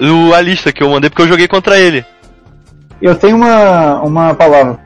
O, 0.00 0.34
a 0.34 0.40
lista 0.40 0.72
que 0.72 0.82
eu 0.82 0.90
mandei 0.90 1.08
porque 1.08 1.22
eu 1.22 1.28
joguei 1.28 1.46
contra 1.46 1.78
ele. 1.78 2.04
Eu 3.00 3.14
tenho 3.14 3.36
uma, 3.36 4.00
uma 4.02 4.34
palavra. 4.34 4.80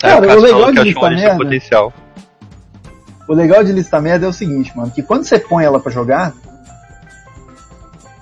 Cara, 0.00 0.30
Aí 0.32 0.36
o 0.36 0.40
legal 0.40 0.72
de 0.72 0.82
lista 0.82 1.10
merda- 1.10 1.36
potencial. 1.36 1.92
O 3.28 3.34
legal 3.34 3.62
de 3.64 3.72
lista 3.72 4.00
merda 4.00 4.26
é 4.26 4.28
o 4.28 4.32
seguinte, 4.32 4.72
mano, 4.76 4.90
que 4.90 5.02
quando 5.02 5.24
você 5.24 5.38
põe 5.38 5.64
ela 5.64 5.78
pra 5.78 5.92
jogar, 5.92 6.32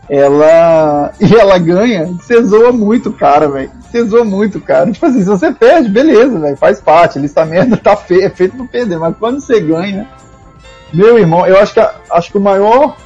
ela. 0.09 1.12
E 1.21 1.35
ela 1.35 1.59
ganha, 1.59 2.07
você 2.07 2.43
zoa 2.43 2.73
muito 2.73 3.09
o 3.11 3.12
cara, 3.12 3.49
velho. 3.49 3.71
Você 3.83 4.05
zoa 4.05 4.25
muito 4.25 4.61
cara. 4.61 4.91
Tipo 4.91 5.07
assim, 5.07 5.21
se 5.21 5.25
você 5.29 5.53
perde, 5.53 5.89
beleza, 5.89 6.39
velho. 6.39 6.57
Faz 6.57 6.81
parte. 6.81 7.19
Lista 7.19 7.45
merda 7.45 7.77
tá 7.77 7.97
fe... 7.97 8.23
é 8.23 8.29
feito 8.31 8.57
pra 8.57 8.66
perder. 8.66 8.99
Mas 8.99 9.16
quando 9.19 9.41
você 9.41 9.61
ganha. 9.61 10.07
Meu 10.93 11.19
irmão, 11.19 11.47
eu 11.47 11.59
acho 11.59 11.75
que, 11.75 11.81
a- 11.81 11.95
acho 12.12 12.31
que 12.33 12.39
o 12.39 12.41
maior 12.41 12.97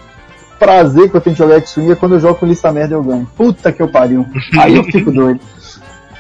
prazer 0.62 1.10
que 1.10 1.16
eu 1.16 1.20
tenho 1.20 1.34
de 1.34 1.38
jogar 1.42 1.56
X-Wing 1.56 1.90
é 1.90 1.94
quando 1.96 2.14
eu 2.14 2.20
jogo 2.20 2.36
com 2.36 2.46
lista 2.46 2.70
merda 2.70 2.94
e 2.94 2.96
eu 2.96 3.02
ganho. 3.02 3.28
Puta 3.36 3.72
que 3.72 3.82
eu 3.82 3.88
pariu. 3.88 4.24
Aí 4.58 4.76
eu 4.76 4.84
fico 4.84 5.10
doido. 5.10 5.40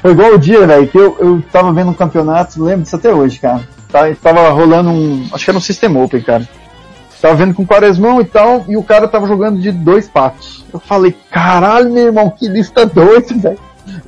Foi 0.00 0.10
igual 0.10 0.34
o 0.34 0.38
dia, 0.38 0.66
velho, 0.66 0.88
que 0.88 0.98
eu, 0.98 1.16
eu 1.20 1.42
tava 1.52 1.72
vendo 1.72 1.90
um 1.90 1.94
campeonato, 1.94 2.60
lembro 2.62 2.82
disso 2.82 2.96
até 2.96 3.14
hoje, 3.14 3.38
cara. 3.38 3.62
Tá- 3.90 4.12
Tava 4.20 4.48
rolando 4.50 4.90
um. 4.90 5.28
Acho 5.32 5.44
que 5.44 5.50
era 5.50 5.58
um 5.58 5.60
System 5.60 5.96
Open, 5.96 6.20
cara. 6.22 6.48
Tava 7.20 7.34
vendo 7.36 7.54
com 7.54 7.64
Quaresmão 7.64 8.20
e 8.20 8.24
tal, 8.24 8.64
e 8.66 8.76
o 8.76 8.82
cara 8.82 9.06
tava 9.06 9.28
jogando 9.28 9.60
de 9.60 9.70
dois 9.70 10.08
patos. 10.08 10.64
Eu 10.74 10.80
falei, 10.80 11.14
caralho, 11.30 11.88
meu 11.88 12.06
irmão, 12.06 12.28
que 12.30 12.48
lista 12.48 12.84
doida, 12.84 13.32
velho. 13.32 13.58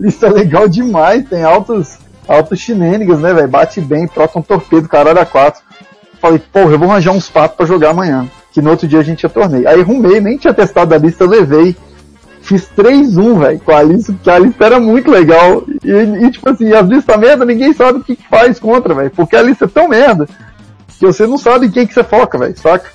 Lista 0.01 0.29
legal 0.29 0.67
demais, 0.69 1.25
tem 1.29 1.45
altos, 1.45 1.99
altos 2.27 2.59
shenanigans, 2.59 3.21
né, 3.21 3.33
velho? 3.33 3.47
Bate 3.47 3.81
bem, 3.81 4.09
troca 4.09 4.37
um 4.37 4.43
torpedo, 4.43 4.89
caralho, 4.89 5.21
a 5.21 5.25
quatro. 5.27 5.63
Falei, 6.21 6.41
porra, 6.53 6.73
eu 6.73 6.79
vou 6.79 6.91
arranjar 6.91 7.13
uns 7.13 7.29
patos 7.29 7.57
pra 7.57 7.67
jogar 7.67 7.91
amanhã. 7.91 8.29
Que 8.55 8.63
no 8.63 8.71
outro 8.71 8.87
dia 8.87 9.01
a 9.01 9.03
gente 9.03 9.25
ia 9.25 9.29
torneio. 9.29 9.69
Aí 9.69 9.81
arrumei, 9.81 10.21
nem 10.21 10.39
tinha 10.39 10.55
testado 10.55 10.95
a 10.95 10.99
lista, 10.99 11.27
levei. 11.27 11.77
Fiz 12.41 12.71
3-1, 12.77 13.39
velho, 13.41 13.59
com 13.61 13.73
a 13.75 13.83
lista, 13.83 14.13
porque 14.13 14.31
a 14.31 14.39
lista 14.39 14.65
era 14.65 14.79
muito 14.79 15.11
legal. 15.11 15.65
E, 15.83 15.91
e 15.91 16.31
tipo 16.31 16.49
assim, 16.49 16.73
as 16.73 16.87
listas 16.87 17.17
merda, 17.19 17.45
ninguém 17.45 17.73
sabe 17.73 17.99
o 17.99 18.05
que, 18.05 18.15
que 18.15 18.29
faz 18.29 18.61
contra, 18.61 18.95
velho. 18.95 19.11
Porque 19.11 19.35
a 19.35 19.43
lista 19.43 19.65
é 19.65 19.69
tão 19.69 19.89
merda 19.89 20.29
que 20.87 21.05
você 21.05 21.27
não 21.27 21.37
sabe 21.37 21.67
em 21.67 21.71
quem 21.71 21.85
que 21.85 21.93
você 21.93 22.05
foca, 22.05 22.39
velho, 22.39 22.57
saca? 22.57 22.89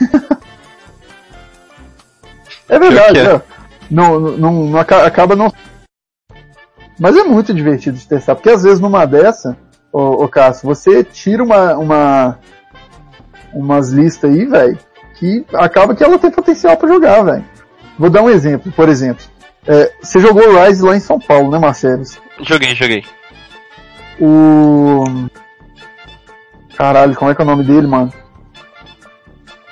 é 2.66 2.78
verdade, 2.78 3.18
é. 3.18 3.24
é. 3.34 3.42
Não, 3.90 4.18
não, 4.18 4.52
não 4.52 4.78
aca- 4.80 5.04
acaba 5.04 5.36
não. 5.36 5.52
Mas 6.98 7.14
é 7.14 7.24
muito 7.24 7.52
divertido 7.52 7.98
de 7.98 8.08
testar, 8.08 8.34
porque 8.34 8.48
às 8.48 8.62
vezes 8.62 8.80
numa 8.80 9.04
dessa, 9.04 9.54
ô, 9.92 10.24
ô 10.24 10.28
Cássio, 10.28 10.66
você 10.66 11.04
tira 11.04 11.44
uma, 11.44 11.76
uma 11.76 12.38
umas 13.52 13.90
listas 13.90 14.30
aí, 14.30 14.44
velho, 14.44 14.78
que 15.14 15.44
acaba 15.54 15.94
que 15.94 16.04
ela 16.04 16.18
tem 16.18 16.30
potencial 16.30 16.76
pra 16.76 16.88
jogar, 16.88 17.22
velho. 17.22 17.44
Vou 17.98 18.10
dar 18.10 18.22
um 18.22 18.30
exemplo, 18.30 18.70
por 18.72 18.88
exemplo. 18.88 19.24
É, 19.66 19.92
você 20.00 20.20
jogou 20.20 20.62
Rise 20.62 20.82
lá 20.82 20.96
em 20.96 21.00
São 21.00 21.18
Paulo, 21.18 21.50
né, 21.50 21.58
Marcelo? 21.58 22.02
Joguei, 22.40 22.74
joguei. 22.74 23.04
O. 24.20 25.04
Caralho, 26.76 27.16
como 27.16 27.30
é 27.30 27.34
que 27.34 27.40
é 27.40 27.44
o 27.44 27.48
nome 27.48 27.64
dele, 27.64 27.86
mano? 27.86 28.12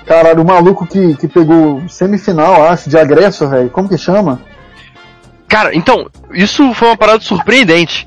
Caralho, 0.06 0.42
o 0.42 0.46
maluco 0.46 0.86
que, 0.86 1.16
que 1.16 1.28
pegou 1.28 1.86
semifinal, 1.88 2.64
acho, 2.64 2.90
de 2.90 2.98
agressor, 2.98 3.48
velho. 3.48 3.70
Como 3.70 3.88
que 3.88 3.96
chama? 3.96 4.40
Cara, 5.48 5.74
então, 5.74 6.10
isso 6.32 6.74
foi 6.74 6.88
uma 6.88 6.96
parada 6.96 7.20
surpreendente. 7.20 8.06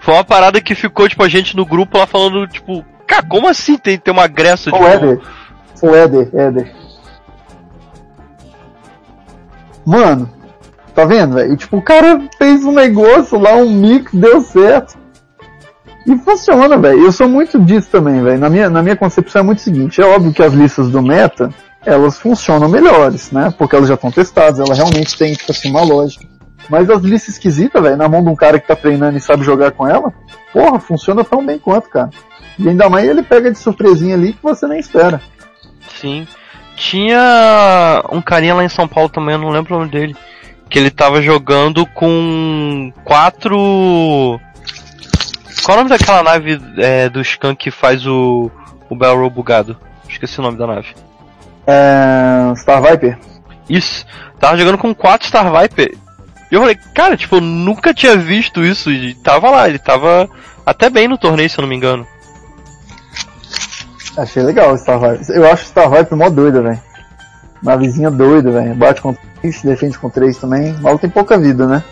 Foi 0.00 0.14
uma 0.14 0.24
parada 0.24 0.60
que 0.60 0.74
ficou, 0.74 1.08
tipo, 1.08 1.22
a 1.22 1.28
gente 1.28 1.56
no 1.56 1.66
grupo 1.66 1.98
lá 1.98 2.06
falando, 2.06 2.46
tipo, 2.46 2.84
cara, 3.06 3.26
como 3.26 3.48
assim 3.48 3.76
tem, 3.78 3.98
tem 3.98 4.12
uma 4.12 4.24
agressa 4.24 4.70
de 4.70 4.76
O 4.76 4.86
Éder. 4.86 5.20
O 5.82 5.94
Éder, 5.94 6.30
Éder. 6.34 6.74
Mano, 9.84 10.28
tá 10.94 11.04
vendo, 11.04 11.34
velho? 11.34 11.56
Tipo, 11.56 11.76
o 11.76 11.82
cara 11.82 12.20
fez 12.36 12.64
um 12.64 12.72
negócio 12.72 13.38
lá, 13.38 13.54
um 13.54 13.70
mix, 13.70 14.12
deu 14.12 14.40
certo. 14.40 14.98
E 16.06 16.16
funciona, 16.18 16.76
velho. 16.76 17.04
Eu 17.04 17.12
sou 17.12 17.28
muito 17.28 17.58
disso 17.58 17.88
também, 17.90 18.22
velho. 18.22 18.38
Na 18.38 18.48
minha, 18.48 18.70
na 18.70 18.82
minha 18.82 18.96
concepção 18.96 19.40
é 19.40 19.44
muito 19.44 19.58
o 19.58 19.62
seguinte. 19.62 20.00
É 20.00 20.04
óbvio 20.04 20.32
que 20.32 20.42
as 20.42 20.52
listas 20.52 20.88
do 20.88 21.02
meta, 21.02 21.50
elas 21.84 22.18
funcionam 22.18 22.68
melhores, 22.68 23.30
né? 23.30 23.52
Porque 23.56 23.76
elas 23.76 23.88
já 23.88 23.94
estão 23.94 24.10
testadas, 24.10 24.60
ela 24.60 24.74
realmente 24.74 25.16
tem, 25.16 25.34
tipo 25.34 25.50
assim, 25.50 25.70
uma 25.70 25.82
lógica. 25.82 26.35
Mas 26.68 26.90
as 26.90 27.02
listas 27.02 27.34
esquisitas, 27.34 27.82
velho, 27.82 27.96
na 27.96 28.08
mão 28.08 28.22
de 28.22 28.28
um 28.28 28.36
cara 28.36 28.58
que 28.58 28.66
tá 28.66 28.74
treinando 28.74 29.16
e 29.16 29.20
sabe 29.20 29.44
jogar 29.44 29.70
com 29.72 29.86
ela, 29.86 30.12
porra, 30.52 30.80
funciona 30.80 31.24
tão 31.24 31.44
bem 31.44 31.58
quanto, 31.58 31.88
cara. 31.88 32.10
E 32.58 32.68
ainda 32.68 32.88
mais 32.88 33.08
ele 33.08 33.22
pega 33.22 33.50
de 33.50 33.58
surpresinha 33.58 34.14
ali 34.14 34.32
que 34.32 34.42
você 34.42 34.66
nem 34.66 34.78
espera. 34.78 35.20
Sim. 36.00 36.26
Tinha 36.74 38.02
um 38.10 38.20
carinha 38.20 38.54
lá 38.54 38.64
em 38.64 38.68
São 38.68 38.88
Paulo 38.88 39.08
também, 39.08 39.34
eu 39.34 39.40
não 39.40 39.50
lembro 39.50 39.74
o 39.74 39.78
nome 39.78 39.90
dele. 39.90 40.16
Que 40.68 40.78
ele 40.78 40.90
tava 40.90 41.22
jogando 41.22 41.86
com 41.86 42.92
quatro. 43.04 44.40
Qual 45.64 45.78
é 45.78 45.80
o 45.80 45.84
nome 45.84 45.90
daquela 45.90 46.22
nave 46.22 46.60
é, 46.78 47.08
do 47.08 47.22
que 47.56 47.70
faz 47.70 48.06
o, 48.06 48.50
o 48.90 48.96
Belrow 48.96 49.30
bugado? 49.30 49.76
Esqueci 50.08 50.40
o 50.40 50.42
nome 50.42 50.58
da 50.58 50.66
nave. 50.66 50.88
É... 51.66 52.52
Star 52.56 52.82
Viper? 52.82 53.18
Isso. 53.68 54.04
Tava 54.40 54.56
jogando 54.56 54.78
com 54.78 54.94
quatro 54.94 55.26
Star 55.28 55.50
Viper. 55.52 55.96
E 56.50 56.54
eu 56.54 56.60
falei, 56.60 56.78
cara, 56.94 57.16
tipo, 57.16 57.36
eu 57.36 57.40
nunca 57.40 57.92
tinha 57.92 58.16
visto 58.16 58.64
isso. 58.64 58.90
E 58.90 59.14
tava 59.14 59.50
lá, 59.50 59.68
ele 59.68 59.78
tava 59.78 60.28
até 60.64 60.88
bem 60.88 61.08
no 61.08 61.18
torneio, 61.18 61.50
se 61.50 61.58
eu 61.58 61.62
não 61.62 61.68
me 61.68 61.76
engano. 61.76 62.06
Achei 64.16 64.42
legal 64.42 64.72
o 64.72 64.78
Star 64.78 64.98
Viper. 64.98 65.36
Eu 65.36 65.50
acho 65.50 65.64
o 65.64 65.66
Star 65.66 65.90
Viper 65.90 66.16
mó 66.16 66.30
doido, 66.30 66.62
velho. 66.62 66.80
Navezinha 67.62 68.10
doida, 68.10 68.50
velho. 68.50 68.74
Bate 68.74 69.00
com 69.00 69.14
3, 69.40 69.62
defende 69.62 69.98
com 69.98 70.08
3 70.08 70.36
também. 70.38 70.72
O 70.72 70.82
maluco 70.82 71.02
tem 71.02 71.10
pouca 71.10 71.36
vida, 71.36 71.66
né? 71.66 71.82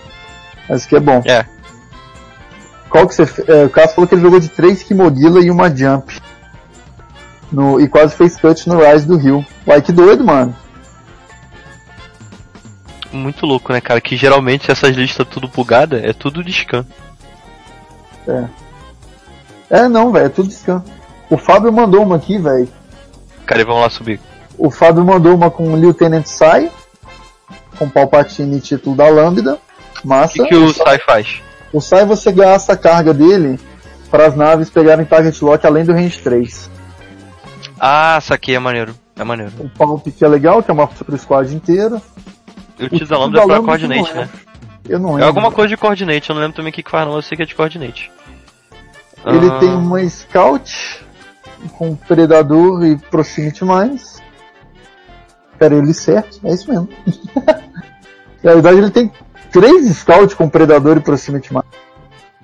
Mas 0.69 0.87
que 0.87 0.97
é 0.97 1.01
bom. 1.01 1.23
É. 1.27 1.45
Qual 2.89 3.07
que 3.07 3.15
você. 3.15 3.23
É, 3.49 3.65
o 3.65 3.71
Cássio 3.71 3.97
falou 3.97 4.09
que 4.09 4.15
ele 4.15 4.23
jogou 4.23 4.41
de 4.41 4.49
3 4.49 4.83
Kimogila 4.85 5.41
e 5.41 5.51
uma 5.51 5.75
Jump. 5.75 6.19
No, 7.53 7.81
e 7.81 7.87
quase 7.87 8.15
fez 8.17 8.37
cut 8.37 8.69
no 8.69 8.79
Rise 8.79 9.07
do 9.07 9.17
Rio. 9.17 9.45
Uai, 9.67 9.81
que 9.81 9.93
doido, 9.93 10.25
mano. 10.25 10.55
Muito 13.15 13.47
louco, 13.47 13.73
né, 13.73 13.81
cara? 13.81 14.01
Que 14.01 14.17
geralmente 14.17 14.71
essas 14.71 14.97
listas 14.97 15.27
tudo 15.29 15.47
bugada 15.47 16.01
é 16.05 16.13
tudo 16.13 16.43
de 16.43 16.53
scan. 16.53 16.85
É, 19.71 19.89
não, 19.89 20.13
velho. 20.13 20.27
É 20.27 20.29
tudo 20.29 20.51
scan. 20.51 20.83
O 21.31 21.37
Fábio 21.37 21.73
mandou 21.73 22.03
uma 22.03 22.17
aqui, 22.17 22.39
velho. 22.39 22.69
Cara, 23.47 23.61
e 23.61 23.65
vamos 23.65 23.83
lá 23.83 23.91
subir. 23.91 24.21
O 24.59 24.71
Fábio 24.71 25.05
mandou 25.05 25.35
uma 25.35 25.51
com 25.51 25.73
o 25.73 25.77
Lieutenant 25.77 26.27
Sai. 26.27 26.71
Com 27.79 27.89
Palpatine 27.89 28.57
e 28.57 28.61
título 28.61 28.97
da 28.97 29.09
Lambda. 29.09 29.59
O 30.05 30.09
Massa. 30.09 30.35
que, 30.35 30.47
que 30.47 30.55
o 30.55 30.73
Sai 30.73 30.99
faz? 30.99 31.41
O 31.73 31.81
Sai 31.81 32.05
você 32.05 32.31
gasta 32.31 32.73
a 32.73 32.77
carga 32.77 33.15
dele 33.15 33.59
para 34.11 34.27
as 34.27 34.37
naves 34.37 34.71
pegarem 34.71 35.05
target 35.05 35.43
lock 35.45 35.67
além 35.67 35.85
do 35.85 35.93
range 35.93 36.19
3. 36.21 36.71
Ah, 37.81 38.19
isso 38.21 38.33
aqui 38.33 38.55
é 38.55 38.59
maneiro. 38.59 38.95
É 39.17 39.25
maneiro. 39.25 39.53
O 39.59 39.69
Palp 39.69 40.07
que 40.07 40.25
é 40.25 40.29
legal, 40.29 40.63
que 40.63 40.71
é 40.71 40.75
uma 40.75 40.87
pro 40.87 41.19
squad 41.19 41.55
inteiro. 41.55 42.01
O 42.79 42.85
O 42.85 42.89
Tio 42.89 42.99
da 43.01 43.07
Tio 43.07 43.19
Lambda 43.19 43.39
da 43.39 43.45
é 43.45 43.47
pra 43.47 43.63
coordinate, 43.63 44.11
é. 44.11 44.15
né? 44.15 44.29
Eu 44.89 44.99
não 44.99 45.11
É 45.11 45.13
lembro. 45.13 45.27
alguma 45.27 45.51
coisa 45.53 45.69
de 45.69 45.77
coordinate, 45.77 46.29
eu 46.29 46.35
não 46.35 46.43
lembro 46.43 46.57
também 46.57 46.71
o 46.71 46.75
que, 46.75 46.83
que 46.83 46.91
faz 46.91 47.07
não, 47.07 47.15
eu 47.17 47.23
sei 47.23 47.37
que 47.37 47.43
é 47.43 47.47
de 47.47 47.55
coordinate. 47.55 48.11
Ele 49.27 49.49
Ah, 49.51 49.59
tem 49.59 49.71
uma 49.75 50.07
scout 50.09 51.05
com 51.79 51.95
predador 51.97 52.85
e 52.85 52.97
proximity 52.97 53.65
mines. 53.65 54.23
Pera, 55.59 55.75
ele 55.77 55.95
certo? 55.95 56.41
É 56.45 56.53
isso 56.53 56.69
mesmo. 56.71 56.89
Na 58.43 58.53
verdade 58.53 58.79
ele 58.79 58.91
tem 58.91 59.11
três 59.51 59.87
scout 59.97 60.37
com 60.37 60.49
predador 60.49 60.99
e 60.99 61.01
proximity 61.01 61.53
mines. 61.53 61.65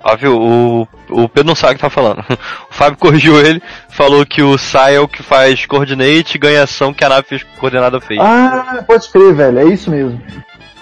Ó, 0.03 0.15
viu, 0.15 0.35
o, 0.35 0.87
o 1.09 1.29
Pedro 1.29 1.49
não 1.49 1.55
sabe 1.55 1.73
o 1.73 1.75
que 1.75 1.81
tá 1.81 1.89
falando. 1.89 2.23
O 2.69 2.73
Fábio 2.73 2.97
corrigiu 2.97 3.39
ele, 3.39 3.61
falou 3.89 4.25
que 4.25 4.41
o 4.41 4.57
Sai 4.57 4.95
é 4.95 4.99
o 4.99 5.07
que 5.07 5.21
faz 5.21 5.65
coordinate 5.65 6.35
e 6.35 6.39
ganha 6.39 6.63
ação 6.63 6.93
que 6.93 7.03
a 7.03 7.09
nave 7.09 7.27
fez, 7.27 7.43
coordenada 7.59 7.99
fez. 7.99 8.19
Ah, 8.19 8.83
pode 8.87 9.09
crer, 9.09 9.33
velho. 9.33 9.59
É 9.59 9.65
isso 9.65 9.91
mesmo. 9.91 10.19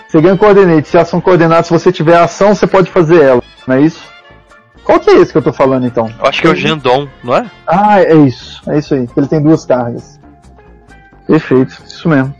Você 0.07 0.21
ganha 0.21 0.37
coordinate. 0.37 0.87
Se 0.87 0.97
a 0.97 1.01
ação 1.01 1.19
coordenada, 1.19 1.63
se 1.63 1.71
você 1.71 1.91
tiver 1.91 2.17
ação, 2.17 2.53
você 2.55 2.67
pode 2.67 2.89
fazer 2.91 3.21
ela. 3.23 3.43
Não 3.67 3.75
é 3.75 3.81
isso? 3.81 4.01
Qual 4.83 4.99
que 4.99 5.09
é 5.09 5.15
esse 5.15 5.31
que 5.31 5.37
eu 5.37 5.41
tô 5.41 5.51
falando 5.53 5.85
então? 5.85 6.09
Eu 6.19 6.25
acho 6.27 6.41
que 6.41 6.47
é 6.47 6.51
o 6.51 6.55
Gendon, 6.55 7.07
não 7.23 7.35
é? 7.35 7.45
Ah, 7.67 8.01
é 8.01 8.15
isso. 8.15 8.61
É 8.67 8.77
isso 8.77 8.93
aí. 8.93 9.07
Ele 9.15 9.27
tem 9.27 9.41
duas 9.41 9.65
cargas. 9.65 10.19
Perfeito. 11.27 11.81
Isso 11.85 12.07
mesmo. 12.09 12.33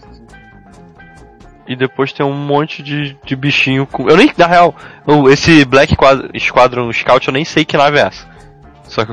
E 1.70 1.76
depois 1.76 2.12
tem 2.12 2.26
um 2.26 2.34
monte 2.34 2.82
de, 2.82 3.16
de 3.24 3.36
bichinho 3.36 3.86
com. 3.86 4.10
Eu 4.10 4.18
nem, 4.18 4.32
na 4.36 4.48
real, 4.48 4.74
esse 5.32 5.64
Black 5.66 5.96
Quad- 5.96 6.32
Squadron 6.40 6.92
Scout 6.92 7.28
eu 7.28 7.34
nem 7.34 7.46
sei 7.46 7.64
que 7.64 7.78
nave 7.78 8.00
é 8.00 8.08
essa. 8.08 8.26
Só 8.86 9.06
que. 9.06 9.12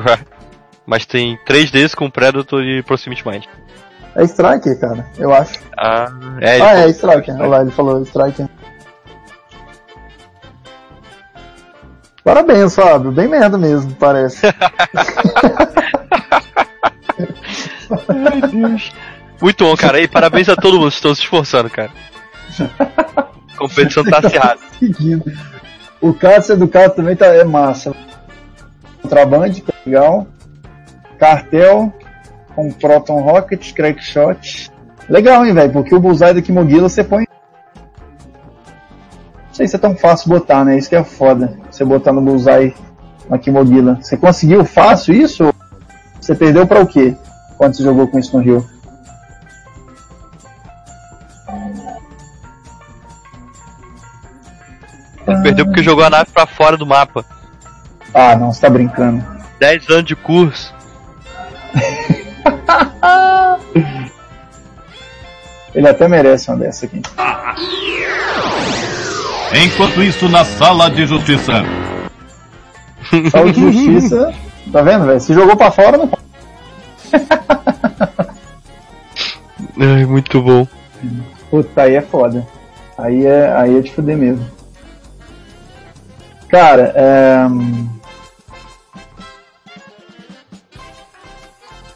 Mas 0.87 1.05
tem 1.05 1.39
três 1.45 1.71
desses 1.71 1.95
com 1.95 2.09
Predator 2.09 2.63
e 2.63 2.83
Proximity 2.83 3.29
Mine. 3.29 3.47
É 4.15 4.25
Striker, 4.25 4.81
cara. 4.81 5.07
Eu 5.19 5.35
acho. 5.35 5.61
Ah, 5.77 6.07
é, 6.41 6.61
ah, 6.63 6.79
é 6.79 6.89
Striker. 6.89 7.35
Olha 7.35 7.47
lá, 7.47 7.61
ele 7.61 7.71
falou 7.71 8.03
Striker. 8.03 8.49
Parabéns, 12.25 12.75
Fábio. 12.75 13.13
Bem 13.13 13.29
merda 13.29 13.59
mesmo, 13.59 13.95
parece. 13.97 14.47
Ai, 18.09 18.41
Deus. 18.51 18.93
Muito 19.43 19.65
bom, 19.65 19.77
cara. 19.77 20.01
E 20.01 20.09
parabéns 20.09 20.49
a 20.49 20.57
todo 20.57 20.79
mundo 20.79 20.89
que 20.89 20.95
estão 20.97 21.15
se 21.15 21.21
esforçando, 21.21 21.69
cara. 21.69 21.91
Competição 23.57 24.05
tá 24.05 24.19
acirrada. 24.19 24.61
Seguindo. 24.79 25.25
O 26.01 26.13
Cássio 26.13 26.57
do 26.57 26.69
Cássio 26.69 26.97
também 26.97 27.17
tá, 27.17 27.27
é 27.27 27.45
massa. 27.45 27.95
Contraband, 29.03 29.53
que 29.53 29.71
é 29.71 29.75
legal. 29.87 30.27
Cartel, 31.19 31.93
com 32.55 32.71
Proton 32.73 33.21
Rocket, 33.21 33.73
Crackshot. 33.73 34.71
Legal, 35.09 35.45
hein, 35.47 35.55
velho? 35.55 35.73
Porque 35.73 35.95
o 35.95 36.01
Bullseye 36.01 36.35
da 36.35 36.43
Kimogila 36.43 36.89
você 36.89 37.03
põe. 37.03 37.27
Não 39.47 39.55
sei 39.55 39.67
se 39.67 39.77
é 39.77 39.79
tão 39.79 39.97
fácil 39.97 40.29
botar, 40.29 40.65
né? 40.65 40.77
Isso 40.77 40.89
que 40.89 40.97
é 40.97 41.05
foda. 41.05 41.59
Você 41.71 41.85
botar 41.85 42.13
no 42.13 42.21
Bullseye 42.21 42.75
na 43.29 43.39
Kimogila. 43.39 43.99
Você 44.03 44.17
conseguiu 44.17 44.65
fácil 44.65 45.15
isso? 45.15 45.53
Você 46.21 46.35
perdeu 46.35 46.67
pra 46.67 46.81
o 46.81 46.87
quê? 46.87 47.15
Quando 47.57 47.75
você 47.75 47.83
jogou 47.83 48.07
com 48.09 48.19
isso 48.19 48.37
no 48.37 48.43
Rio? 48.43 48.67
Ele 55.27 55.43
perdeu 55.43 55.67
porque 55.67 55.83
jogou 55.83 56.05
a 56.05 56.11
nave 56.11 56.31
pra 56.33 56.47
fora 56.47 56.77
do 56.77 56.87
mapa. 56.87 57.25
Ah, 58.15 58.37
não, 58.37 58.53
você 58.53 58.61
tá 58.61 58.71
brincando. 58.71 59.25
10 59.59 59.91
anos 59.91 60.05
de 60.05 60.15
curso. 60.15 60.73
Ele 65.75 65.89
até 65.89 66.07
merece 66.09 66.51
uma 66.51 66.57
dessa 66.57 66.87
aqui. 66.87 67.03
Enquanto 69.63 70.03
isso, 70.03 70.27
na 70.29 70.45
sala 70.45 70.91
de 70.91 71.07
justiça. 71.07 71.53
Sala 73.31 73.53
de 73.53 73.61
justiça. 73.61 74.35
Tá 74.73 74.83
vendo, 74.83 75.07
velho? 75.07 75.21
Se 75.21 75.33
jogou 75.35 75.57
pra 75.57 75.71
fora, 75.71 75.97
não 75.99 76.11
Ai, 79.79 80.07
muito 80.07 80.41
bom. 80.41 80.67
Puta, 81.51 81.83
aí 81.83 81.95
é 81.95 82.01
foda. 82.01 82.47
Aí 82.97 83.27
é, 83.27 83.53
aí 83.55 83.77
é 83.77 83.81
de 83.81 83.93
fuder 83.93 84.17
mesmo. 84.17 84.56
Cara, 86.49 86.93
é... 86.95 87.47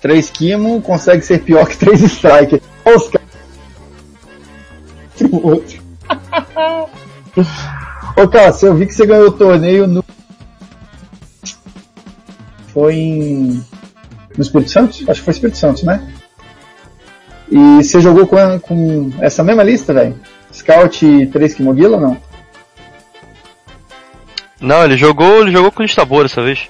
Três 0.00 0.30
Kimo 0.30 0.80
consegue 0.80 1.22
ser 1.22 1.40
pior 1.40 1.66
que 1.68 1.76
três 1.76 2.00
Striker. 2.00 2.60
Olha 2.84 2.96
os 2.96 3.10
outro. 5.42 5.82
Ô, 8.16 8.28
Cássio, 8.28 8.68
eu 8.68 8.74
vi 8.74 8.86
que 8.86 8.94
você 8.94 9.06
ganhou 9.06 9.28
o 9.28 9.32
torneio 9.32 9.86
no. 9.86 10.04
Foi 12.68 12.94
em. 12.94 13.64
No 14.36 14.42
Espírito 14.42 14.70
Santo? 14.70 15.10
Acho 15.10 15.20
que 15.20 15.24
foi 15.24 15.32
Espírito 15.32 15.58
Santo, 15.58 15.84
né? 15.84 16.12
E 17.50 17.82
você 17.82 18.00
jogou 18.00 18.26
com, 18.26 18.60
com 18.60 19.12
essa 19.20 19.42
mesma 19.42 19.62
lista, 19.62 19.92
velho? 19.92 20.18
Scout 20.52 21.04
e 21.04 21.26
3 21.26 21.54
Kimogila 21.54 21.96
ou 21.96 22.02
não? 22.02 22.29
Não, 24.60 24.84
ele 24.84 24.96
jogou, 24.96 25.40
ele 25.42 25.52
jogou 25.52 25.72
com 25.72 25.80
o 25.80 25.82
Listabor 25.86 26.22
dessa 26.22 26.42
vez. 26.42 26.68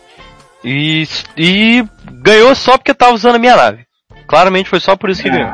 E, 0.64 1.07
e 1.36 1.84
ganhou 2.12 2.55
só 2.55 2.76
porque 2.78 2.95
tava 2.95 3.12
usando 3.14 3.36
a 3.36 3.38
minha 3.38 3.57
nave. 3.57 3.84
Claramente 4.26 4.68
foi 4.68 4.78
só 4.80 4.95
por 4.97 5.11
isso 5.11 5.22
que 5.22 5.30
ganhou. 5.30 5.51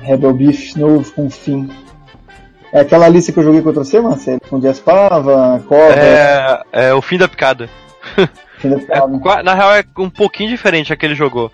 Rebel 0.00 0.34
Beef 0.34 0.74
novo 0.76 1.10
com 1.12 1.30
fim. 1.30 1.70
É 2.72 2.80
aquela 2.80 3.08
lista 3.08 3.32
que 3.32 3.38
eu 3.38 3.44
joguei 3.44 3.62
contra 3.62 3.84
você, 3.84 4.00
Marcelo? 4.00 4.40
Com 4.48 4.58
Diaspava, 4.58 5.62
Cobra. 5.68 5.94
É, 5.94 6.62
é 6.88 6.94
o 6.94 7.00
fim 7.00 7.16
da 7.16 7.28
picada. 7.28 7.68
Fim 8.58 8.70
da 8.70 8.76
É, 8.76 8.80
picada. 8.80 9.18
qua- 9.20 9.42
na 9.42 9.54
real 9.54 9.74
é 9.74 9.84
um 9.98 10.08
pouquinho 10.10 10.48
diferente 10.50 10.92
a 10.92 10.96
que 10.96 11.04
ele 11.06 11.14
jogou. 11.14 11.50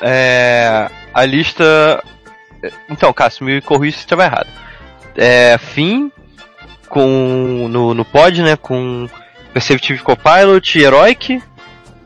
É, 0.00 0.88
a 1.12 1.24
lista. 1.24 2.02
Então, 2.88 3.12
Cássio, 3.12 3.44
me 3.46 3.60
corrija 3.60 3.96
se 3.96 4.02
estiver 4.02 4.24
errado. 4.26 4.48
É 5.16 5.56
fim 5.58 6.10
com 6.90 7.68
no, 7.70 7.94
no 7.94 8.04
pod, 8.04 8.42
né? 8.42 8.56
Com 8.56 9.08
Perceptive 9.54 10.02
Copilot 10.02 10.78
e 10.78 10.82
Heroic. 10.82 11.42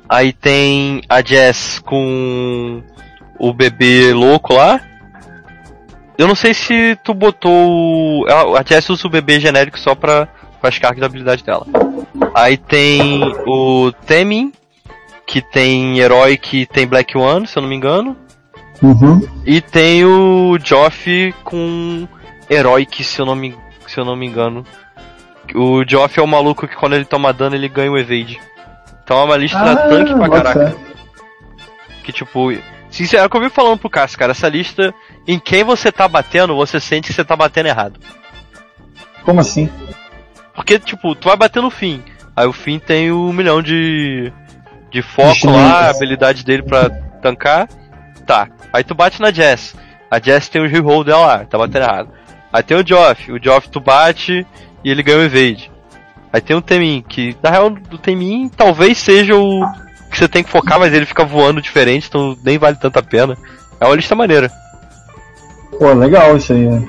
Aí 0.08 0.32
tem 0.32 1.02
a 1.08 1.20
Jess 1.20 1.80
com 1.80 2.82
o 3.38 3.52
bebê 3.52 4.12
louco 4.12 4.54
lá. 4.54 4.80
Eu 6.16 6.28
não 6.28 6.36
sei 6.36 6.54
se 6.54 6.96
tu 7.02 7.12
botou. 7.12 8.24
A 8.28 8.62
Jess 8.64 8.90
usa 8.90 9.08
o 9.08 9.10
bebê 9.10 9.40
genérico 9.40 9.78
só 9.78 9.94
pra, 9.94 10.28
pra 10.60 10.68
as 10.68 10.78
cargas 10.78 11.00
da 11.00 11.06
habilidade 11.06 11.42
dela. 11.42 11.66
Aí 12.34 12.56
tem 12.56 13.22
o 13.46 13.90
Temin, 14.06 14.52
que 15.26 15.40
tem 15.40 15.98
herói 15.98 16.36
que 16.36 16.66
tem 16.66 16.86
Black 16.86 17.16
One, 17.16 17.46
se 17.46 17.58
eu 17.58 17.62
não 17.62 17.68
me 17.68 17.74
engano. 17.74 18.16
Uhum. 18.82 19.26
E 19.46 19.60
tem 19.60 20.04
o 20.04 20.58
Joff 20.62 21.34
com 21.42 22.06
herói 22.50 22.84
que 22.84 23.02
se 23.02 23.20
eu 23.20 23.26
não 23.26 23.34
me, 23.34 23.56
se 23.94 24.00
eu 24.00 24.04
não 24.04 24.16
me 24.16 24.26
engano. 24.26 24.64
O 25.54 25.84
Joff 25.86 26.18
é 26.18 26.22
o 26.22 26.26
maluco 26.26 26.66
que 26.66 26.74
quando 26.76 26.94
ele 26.94 27.04
toma 27.04 27.32
dano 27.32 27.54
ele 27.54 27.68
ganha 27.68 27.90
o 27.92 27.98
evade. 27.98 28.40
Então 29.02 29.20
é 29.20 29.24
uma 29.24 29.36
lista 29.36 29.76
tanque 29.88 30.14
pra 30.14 30.26
Ah, 30.26 30.30
caraca. 30.30 30.76
Que 32.02 32.12
tipo. 32.12 32.52
Sincero, 32.90 33.24
é 33.24 33.26
o 33.26 33.30
que 33.30 33.36
eu 33.36 33.40
vi 33.40 33.50
falando 33.50 33.78
pro 33.78 33.90
Cássio, 33.90 34.18
cara, 34.18 34.30
essa 34.30 34.48
lista, 34.48 34.94
em 35.26 35.36
quem 35.38 35.64
você 35.64 35.90
tá 35.90 36.06
batendo, 36.06 36.54
você 36.54 36.78
sente 36.78 37.08
que 37.08 37.12
você 37.12 37.24
tá 37.24 37.34
batendo 37.34 37.66
errado. 37.66 37.98
Como 39.24 39.40
assim? 39.40 39.68
Porque, 40.54 40.78
tipo, 40.78 41.14
tu 41.16 41.28
vai 41.28 41.36
bater 41.36 41.60
no 41.60 41.70
fim. 41.70 42.02
Aí 42.36 42.46
o 42.46 42.52
fim 42.52 42.78
tem 42.78 43.10
um 43.10 43.32
milhão 43.32 43.60
de. 43.60 44.32
de 44.90 45.02
foco 45.02 45.50
lá, 45.50 45.86
a 45.86 45.90
habilidade 45.90 46.44
dele 46.44 46.62
pra 46.62 46.88
tancar. 47.20 47.68
Tá. 48.26 48.48
Aí 48.72 48.84
tu 48.84 48.94
bate 48.94 49.20
na 49.20 49.32
Jess. 49.32 49.74
A 50.10 50.20
Jess 50.20 50.48
tem 50.48 50.62
o 50.62 50.68
reroll 50.68 51.02
dela 51.04 51.26
lá, 51.26 51.44
tá 51.44 51.58
batendo 51.58 51.84
errado. 51.84 52.08
Aí 52.54 52.62
tem 52.62 52.76
o 52.76 52.86
Joff. 52.86 53.32
O 53.32 53.42
Joff 53.42 53.68
tu 53.68 53.80
bate 53.80 54.46
e 54.84 54.88
ele 54.88 55.02
ganha 55.02 55.18
o 55.18 55.22
evade. 55.24 55.72
Aí 56.32 56.40
tem 56.40 56.54
o 56.56 56.62
Temin, 56.62 57.04
que 57.08 57.36
na 57.42 57.50
real 57.50 57.68
do 57.68 57.98
Temin 57.98 58.48
talvez 58.48 58.96
seja 58.96 59.36
o 59.36 59.60
que 60.08 60.16
você 60.16 60.28
tem 60.28 60.44
que 60.44 60.50
focar, 60.50 60.78
mas 60.78 60.94
ele 60.94 61.04
fica 61.04 61.24
voando 61.24 61.60
diferente, 61.60 62.06
então 62.08 62.38
nem 62.44 62.56
vale 62.56 62.76
tanta 62.76 63.02
pena. 63.02 63.36
É 63.80 63.84
uma 63.84 63.96
lista 63.96 64.14
maneira. 64.14 64.48
Pô, 65.76 65.92
legal 65.94 66.36
isso 66.36 66.52
aí. 66.52 66.68
né? 66.68 66.88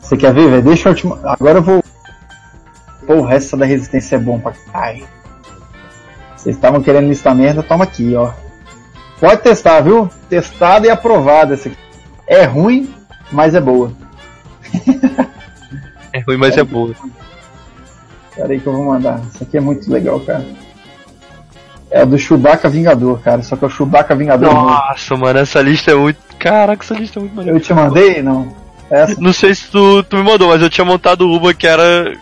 Você 0.00 0.16
quer 0.16 0.34
ver, 0.34 0.50
velho? 0.50 0.62
Deixa 0.62 0.88
eu 0.88 0.94
te. 0.96 1.06
Agora 1.06 1.58
eu 1.58 1.62
vou. 1.62 1.84
Pô, 3.06 3.14
o 3.14 3.24
resto 3.24 3.56
da 3.56 3.64
resistência 3.66 4.16
é 4.16 4.18
bom 4.18 4.40
pra 4.40 4.52
caralho. 4.52 5.06
Vocês 6.36 6.56
estavam 6.56 6.82
querendo 6.82 7.06
listar 7.08 7.36
merda, 7.36 7.62
toma 7.62 7.84
aqui, 7.84 8.16
ó. 8.16 8.32
Pode 9.20 9.42
testar, 9.42 9.80
viu? 9.82 10.10
Testada 10.28 10.88
e 10.88 10.90
aprovada 10.90 11.54
essa 11.54 11.68
aqui. 11.68 11.78
É 12.26 12.42
ruim, 12.44 12.92
mas 13.30 13.54
é 13.54 13.60
boa. 13.60 13.92
É 16.12 16.20
ruim, 16.20 16.36
mas 16.36 16.56
é 16.56 16.64
boa. 16.64 16.94
Pera 18.34 18.52
aí 18.52 18.60
que 18.60 18.66
eu 18.66 18.72
vou 18.72 18.84
mandar. 18.84 19.20
Isso 19.32 19.42
aqui 19.42 19.56
é 19.56 19.60
muito 19.60 19.90
legal, 19.90 20.18
cara. 20.20 20.44
É 21.90 22.02
a 22.02 22.04
do 22.04 22.18
Chewbacca 22.18 22.68
Vingador, 22.68 23.20
cara. 23.20 23.42
Só 23.42 23.56
que 23.56 23.64
é 23.64 23.66
o 23.68 23.70
Chewbacca 23.70 24.14
Vingador. 24.14 24.52
Nossa, 24.52 25.16
mano, 25.16 25.38
essa 25.38 25.60
lista 25.60 25.90
é 25.90 25.94
muito. 25.94 26.18
Caraca, 26.38 26.82
essa 26.82 26.94
lista 26.94 27.18
é 27.18 27.20
muito 27.20 27.34
maneira. 27.34 27.58
Eu 27.58 27.62
te 27.62 27.72
mandei? 27.72 28.22
Não. 28.22 28.54
Essa? 28.90 29.20
Não 29.20 29.32
sei 29.32 29.54
se 29.54 29.70
tu, 29.70 30.02
tu 30.02 30.16
me 30.16 30.22
mandou, 30.22 30.48
mas 30.48 30.62
eu 30.62 30.70
tinha 30.70 30.84
montado 30.84 31.28
uma 31.30 31.54
que 31.54 31.66
era. 31.66 32.12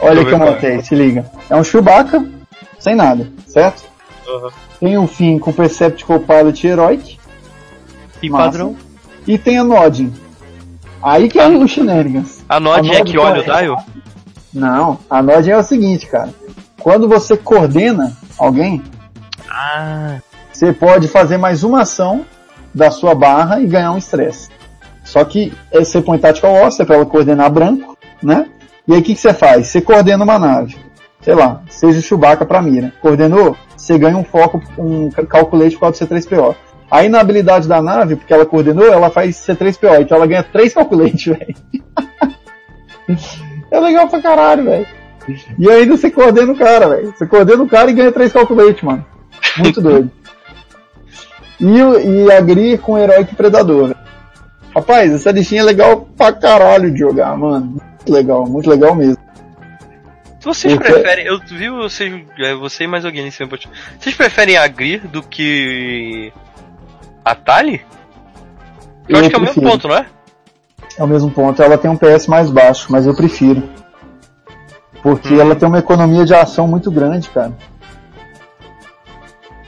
Olha 0.00 0.24
que 0.24 0.32
eu 0.32 0.36
é. 0.36 0.38
montei, 0.38 0.82
se 0.82 0.94
liga. 0.94 1.24
É 1.50 1.56
um 1.56 1.64
Chewbacca, 1.64 2.24
sem 2.78 2.94
nada, 2.94 3.28
certo? 3.46 3.84
Tem 4.80 4.96
o 4.96 5.06
fim 5.06 5.38
com 5.38 5.52
Perceptical 5.52 6.20
Pilot 6.20 6.66
Heroic. 6.66 7.18
E 8.22 8.30
Massa. 8.30 8.44
padrão. 8.44 8.76
E 9.26 9.38
tem 9.38 9.58
a 9.58 9.64
Nodin. 9.64 10.12
Aí 11.02 11.28
que 11.28 11.38
é 11.38 11.46
o 11.46 11.66
Shenanigans. 11.66 12.44
A 12.48 12.58
Nod 12.58 12.88
é 12.90 12.98
Nod 12.98 13.10
que 13.10 13.18
olha 13.18 13.40
o 13.40 13.42
é? 13.52 13.60
dial? 13.62 13.84
Não, 14.52 14.98
a 15.08 15.22
Nodin 15.22 15.50
é 15.50 15.58
o 15.58 15.62
seguinte, 15.62 16.06
cara. 16.06 16.30
Quando 16.80 17.08
você 17.08 17.36
coordena 17.36 18.16
alguém, 18.38 18.82
Ah. 19.50 20.18
você 20.52 20.72
pode 20.72 21.08
fazer 21.08 21.36
mais 21.36 21.62
uma 21.62 21.82
ação 21.82 22.24
da 22.74 22.90
sua 22.90 23.14
barra 23.14 23.60
e 23.60 23.66
ganhar 23.66 23.92
um 23.92 23.98
estresse. 23.98 24.48
Só 25.04 25.24
que 25.24 25.52
eh, 25.72 25.84
você 25.84 26.00
põe 26.00 26.18
Tactical 26.18 26.54
Officer 26.62 26.84
para 26.86 26.96
ela 26.96 27.06
coordenar 27.06 27.50
branco, 27.50 27.96
né? 28.22 28.46
E 28.86 28.92
aí 28.94 29.00
o 29.00 29.02
que, 29.02 29.14
que 29.14 29.20
você 29.20 29.32
faz? 29.34 29.68
Você 29.68 29.80
coordena 29.80 30.22
uma 30.24 30.38
nave. 30.38 30.76
Sei 31.20 31.34
lá, 31.34 31.62
seja 31.68 31.98
o 31.98 32.02
Chewbacca 32.02 32.44
pra 32.46 32.62
mira. 32.62 32.92
Coordenou? 33.02 33.56
Você 33.76 33.98
ganha 33.98 34.16
um 34.16 34.24
foco, 34.24 34.62
um 34.78 35.10
ca- 35.10 35.26
calculate 35.26 35.74
por 35.74 35.80
causa 35.80 36.04
do 36.06 36.14
C3PO. 36.14 36.54
Aí 36.90 37.08
na 37.08 37.20
habilidade 37.20 37.68
da 37.68 37.82
nave, 37.82 38.16
porque 38.16 38.32
ela 38.32 38.46
coordenou, 38.46 38.86
ela 38.92 39.10
faz 39.10 39.36
C3PO. 39.36 40.00
Então 40.02 40.16
ela 40.16 40.26
ganha 40.26 40.42
3 40.42 40.72
calculate, 40.72 41.30
velho. 41.32 41.54
é 43.70 43.80
legal 43.80 44.08
pra 44.08 44.22
caralho, 44.22 44.64
velho. 44.64 44.86
E 45.58 45.70
ainda 45.70 45.96
você 45.96 46.10
coordena 46.10 46.52
o 46.52 46.56
cara, 46.56 46.88
velho. 46.88 47.12
Você 47.16 47.26
coordena 47.26 47.62
o 47.62 47.68
cara 47.68 47.90
e 47.90 47.94
ganha 47.94 48.10
3 48.12 48.32
calculate, 48.32 48.84
mano. 48.84 49.04
Muito 49.58 49.80
doido. 49.80 50.10
E, 51.60 51.66
e 51.66 52.32
a 52.32 52.40
Gri 52.40 52.78
com 52.78 52.98
Heróico 52.98 53.34
Predador. 53.36 53.88
velho. 53.88 53.98
Rapaz, 54.74 55.12
essa 55.12 55.30
listinha 55.30 55.60
é 55.60 55.64
legal 55.64 56.08
pra 56.16 56.32
caralho 56.32 56.90
de 56.90 56.98
jogar, 56.98 57.36
mano. 57.36 57.66
Muito 57.66 58.12
legal, 58.12 58.46
muito 58.46 58.70
legal 58.70 58.94
mesmo. 58.94 59.18
Se 60.38 60.44
vocês 60.44 60.74
O 60.74 60.78
quê? 60.78 60.84
preferem. 60.92 61.26
Eu 61.26 61.38
vi 61.40 61.68
vocês, 61.68 62.22
é, 62.38 62.54
você 62.54 62.84
e 62.84 62.86
mais 62.86 63.04
alguém 63.04 63.24
nesse 63.24 63.44
podcast. 63.44 63.76
Vocês 63.98 64.14
preferem 64.14 64.56
a 64.56 64.66
Grir 64.68 65.06
do 65.08 65.20
que. 65.22 66.32
A 67.24 67.34
Tali? 67.34 67.84
Eu, 69.08 69.16
Eu 69.16 69.20
acho 69.20 69.30
que 69.30 69.36
é 69.36 69.38
o 69.38 69.42
mesmo 69.42 69.62
ponto, 69.62 69.88
não 69.88 69.96
é? 69.96 70.06
É 70.98 71.02
o 71.04 71.06
mesmo 71.06 71.30
ponto. 71.30 71.62
Ela 71.62 71.78
tem 71.78 71.90
um 71.90 71.96
PS 71.96 72.26
mais 72.26 72.50
baixo, 72.50 72.86
mas 72.90 73.06
eu 73.06 73.14
prefiro. 73.14 73.62
Porque 75.02 75.34
Hum. 75.34 75.40
ela 75.40 75.54
tem 75.54 75.68
uma 75.68 75.78
economia 75.78 76.24
de 76.24 76.34
ação 76.34 76.66
muito 76.66 76.90
grande, 76.90 77.28
cara. 77.30 77.52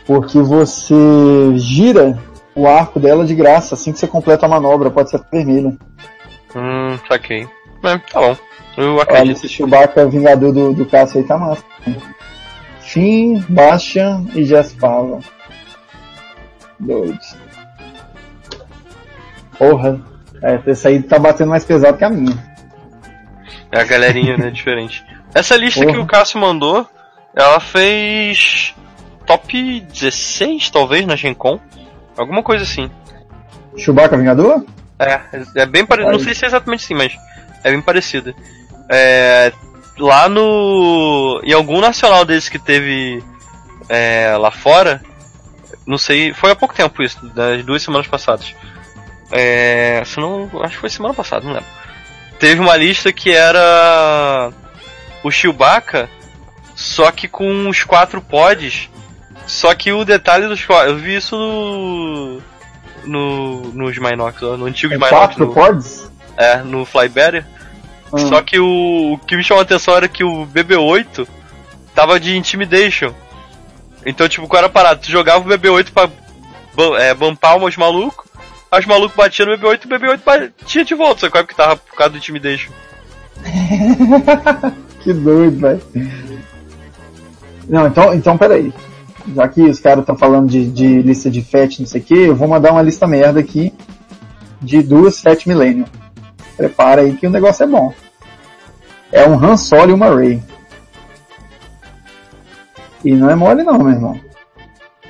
Porque 0.06 0.40
você 0.40 0.94
gira 1.56 2.18
o 2.54 2.66
arco 2.66 2.98
dela 2.98 3.24
de 3.24 3.34
graça 3.34 3.74
assim 3.74 3.92
que 3.92 3.98
você 3.98 4.08
completa 4.08 4.44
a 4.46 4.48
manobra, 4.48 4.90
pode 4.90 5.10
ser 5.10 5.20
vermelha. 5.32 5.76
Hum, 6.54 6.98
saquei. 7.06 7.48
É, 7.84 7.98
tá 7.98 8.20
bom. 8.20 8.36
Eu 8.76 8.94
Olha, 8.94 9.02
acredito. 9.02 9.36
esse 9.36 9.48
Chewbacca 9.48 10.06
Vingador 10.08 10.52
do, 10.52 10.72
do 10.74 10.84
Cássio 10.86 11.20
aí 11.20 11.26
tá 11.26 11.38
massa. 11.38 11.62
Finn, 12.80 13.40
Bastion 13.48 14.26
e 14.34 14.44
Jaspava. 14.44 15.20
Doidos. 16.80 17.36
Porra. 19.58 20.00
É, 20.42 20.58
esse 20.66 20.88
aí 20.88 21.02
tá 21.02 21.18
batendo 21.18 21.50
mais 21.50 21.64
pesado 21.64 21.98
que 21.98 22.04
a 22.04 22.10
minha. 22.10 22.36
É 23.70 23.80
a 23.80 23.84
galerinha, 23.84 24.36
né? 24.36 24.50
Diferente. 24.50 25.04
Essa 25.34 25.56
lista 25.56 25.80
que 25.80 25.92
Porra. 25.92 26.02
o 26.02 26.06
Cássio 26.06 26.40
mandou, 26.40 26.88
ela 27.36 27.60
fez 27.60 28.74
top 29.26 29.80
16, 29.80 30.70
talvez, 30.70 31.06
na 31.06 31.14
Gen 31.14 31.34
Con. 31.34 31.60
Alguma 32.16 32.42
coisa 32.42 32.64
assim. 32.64 32.90
Chewbacca 33.76 34.16
Vingador? 34.16 34.64
É, 34.98 35.20
é 35.56 35.66
bem 35.66 35.86
parecido. 35.86 36.12
Não 36.12 36.18
sei 36.18 36.34
se 36.34 36.44
é 36.44 36.48
exatamente 36.48 36.84
assim, 36.84 36.94
mas 36.94 37.16
é 37.62 37.70
bem 37.70 37.80
parecido. 37.80 38.34
É, 38.90 39.52
lá 39.98 40.28
no. 40.28 41.40
Em 41.44 41.52
algum 41.52 41.80
nacional 41.80 42.24
desses 42.24 42.48
que 42.48 42.58
teve 42.58 43.22
é, 43.88 44.36
lá 44.36 44.50
fora, 44.50 45.00
não 45.90 45.98
sei, 45.98 46.32
foi 46.32 46.52
há 46.52 46.56
pouco 46.56 46.72
tempo 46.72 47.02
isso, 47.02 47.18
das 47.30 47.64
duas 47.64 47.82
semanas 47.82 48.06
passadas. 48.06 48.54
É, 49.32 50.00
se 50.06 50.20
não, 50.20 50.48
acho 50.62 50.74
que 50.74 50.80
foi 50.80 50.88
semana 50.88 51.12
passada, 51.12 51.44
não 51.44 51.52
lembro. 51.52 51.68
Teve 52.38 52.60
uma 52.60 52.76
lista 52.76 53.12
que 53.12 53.32
era 53.32 54.52
o 55.24 55.30
Chewbacca, 55.32 56.08
só 56.76 57.10
que 57.10 57.26
com 57.26 57.68
os 57.68 57.82
quatro 57.82 58.20
pods. 58.20 58.88
Só 59.46 59.74
que 59.74 59.92
o 59.92 60.04
detalhe 60.04 60.46
dos 60.46 60.64
eu 60.86 60.96
vi 60.96 61.16
isso 61.16 61.36
no 61.36 62.40
no 63.04 63.72
nos 63.72 63.98
Minox, 63.98 64.40
no 64.40 64.66
antigo 64.66 64.94
É 64.94 64.96
Minox, 64.96 65.10
quatro 65.10 65.46
no, 65.46 65.52
pods? 65.52 66.08
é, 66.36 66.58
no 66.58 66.84
Flybetter. 66.84 67.44
Hum. 68.12 68.28
Só 68.28 68.42
que 68.42 68.60
o, 68.60 69.14
o 69.14 69.18
que 69.18 69.36
me 69.36 69.42
chamou 69.42 69.60
a 69.60 69.64
atenção 69.64 69.96
era 69.96 70.06
que 70.06 70.22
o 70.22 70.46
BB-8 70.46 71.26
tava 71.96 72.20
de 72.20 72.36
Intimidation. 72.36 73.12
Então, 74.04 74.28
tipo, 74.28 74.48
qual 74.48 74.58
era 74.58 74.66
a 74.66 74.70
parada? 74.70 75.00
Tu 75.00 75.10
jogava 75.10 75.40
o 75.40 75.48
BB-8 75.48 75.90
pra 75.92 76.10
é, 76.98 77.14
bumpar 77.14 77.56
os 77.56 77.76
malucos, 77.76 78.26
aí 78.70 78.80
os 78.80 78.86
malucos 78.86 79.16
batiam 79.16 79.46
no 79.46 79.58
BB-8 79.58 79.80
e 79.82 79.86
o 79.86 79.90
BB-8 79.90 80.20
batia 80.24 80.84
de 80.84 80.94
volta, 80.94 81.20
só 81.20 81.30
que 81.30 81.44
que 81.44 81.56
tava 81.56 81.76
por 81.76 81.94
causa 81.94 82.12
do 82.12 82.18
Intimidation. 82.18 82.72
Que 85.00 85.12
doido, 85.12 85.58
velho. 85.58 85.80
Não, 87.68 87.86
então, 87.86 88.14
então 88.14 88.38
peraí. 88.38 88.72
Já 89.34 89.48
que 89.48 89.62
os 89.62 89.80
caras 89.80 90.00
estão 90.00 90.16
falando 90.16 90.48
de, 90.48 90.70
de 90.70 91.02
lista 91.02 91.30
de 91.30 91.42
FAT, 91.42 91.80
não 91.80 91.86
sei 91.86 92.00
o 92.00 92.04
que, 92.04 92.14
eu 92.14 92.36
vou 92.36 92.48
mandar 92.48 92.72
uma 92.72 92.82
lista 92.82 93.06
merda 93.06 93.40
aqui 93.40 93.72
de 94.60 94.82
duas 94.82 95.20
FAT 95.20 95.46
Millennium. 95.46 95.86
Prepara 96.56 97.02
aí 97.02 97.16
que 97.16 97.26
o 97.26 97.30
negócio 97.30 97.62
é 97.62 97.66
bom. 97.66 97.94
É 99.10 99.26
um 99.26 99.42
Han 99.42 99.56
Solo 99.56 99.90
e 99.90 99.94
uma 99.94 100.14
Rey. 100.14 100.42
E 103.04 103.12
não 103.12 103.30
é 103.30 103.34
mole 103.34 103.62
não, 103.62 103.78
meu 103.78 103.92
irmão. 103.92 104.20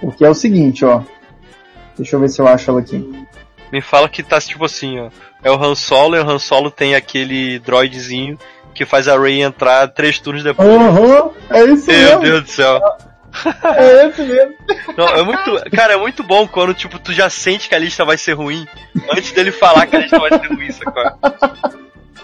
Porque 0.01 0.25
é 0.25 0.31
o 0.31 0.35
seguinte, 0.35 0.85
ó. 0.85 1.03
Deixa 1.97 2.17
eu 2.17 2.21
ver 2.21 2.29
se 2.29 2.41
eu 2.41 2.47
acho 2.47 2.71
ela 2.71 2.81
aqui. 2.81 3.27
Me 3.73 3.81
fala 3.81 4.09
que 4.09 4.23
tá 4.23 4.41
tipo 4.41 4.65
assim, 4.65 4.99
ó. 4.99 5.11
É 5.43 5.51
o 5.51 5.63
Han 5.63 5.75
Solo 5.75 6.17
e 6.17 6.21
o 6.21 6.29
Han 6.29 6.39
Solo 6.39 6.71
tem 6.71 6.95
aquele 6.95 7.59
droidzinho 7.59 8.39
que 8.75 8.87
faz 8.87 9.09
a 9.09 9.19
Rey 9.19 9.43
entrar 9.43 9.89
três 9.89 10.19
turnos 10.19 10.43
depois. 10.43 10.69
Uhum, 10.69 11.31
é 11.51 11.65
isso 11.65 11.87
Meu 11.87 11.99
mesmo. 11.99 12.21
Deus 12.23 12.43
do 12.43 12.51
céu. 12.51 12.81
É 13.65 14.07
esse 14.07 14.23
mesmo. 14.23 14.55
Não, 14.97 15.07
é 15.07 15.23
muito, 15.23 15.71
cara, 15.71 15.95
é 15.95 15.97
muito 15.97 16.23
bom 16.23 16.49
quando 16.49 16.75
tipo 16.75 16.99
tu 16.99 17.13
já 17.13 17.31
sente 17.31 17.69
que 17.69 17.75
a 17.75 17.79
lista 17.79 18.05
vai 18.05 18.19
ser 18.19 18.33
ruim 18.33 18.67
antes 19.13 19.33
dele 19.33 19.53
falar 19.53 19.87
que 19.87 19.97
a 19.97 20.01
lista 20.01 20.19
vai 20.19 20.31
ser 20.31 20.47
ruim, 20.49 20.71
sacou? 20.73 21.05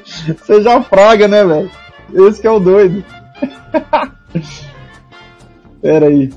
Você 0.04 0.62
já 0.62 0.82
fraga, 0.82 1.28
né, 1.28 1.44
velho? 1.44 1.70
Esse 2.12 2.40
que 2.40 2.46
é 2.46 2.50
o 2.50 2.58
doido. 2.58 3.04
Pera 5.80 6.06
aí. 6.06 6.30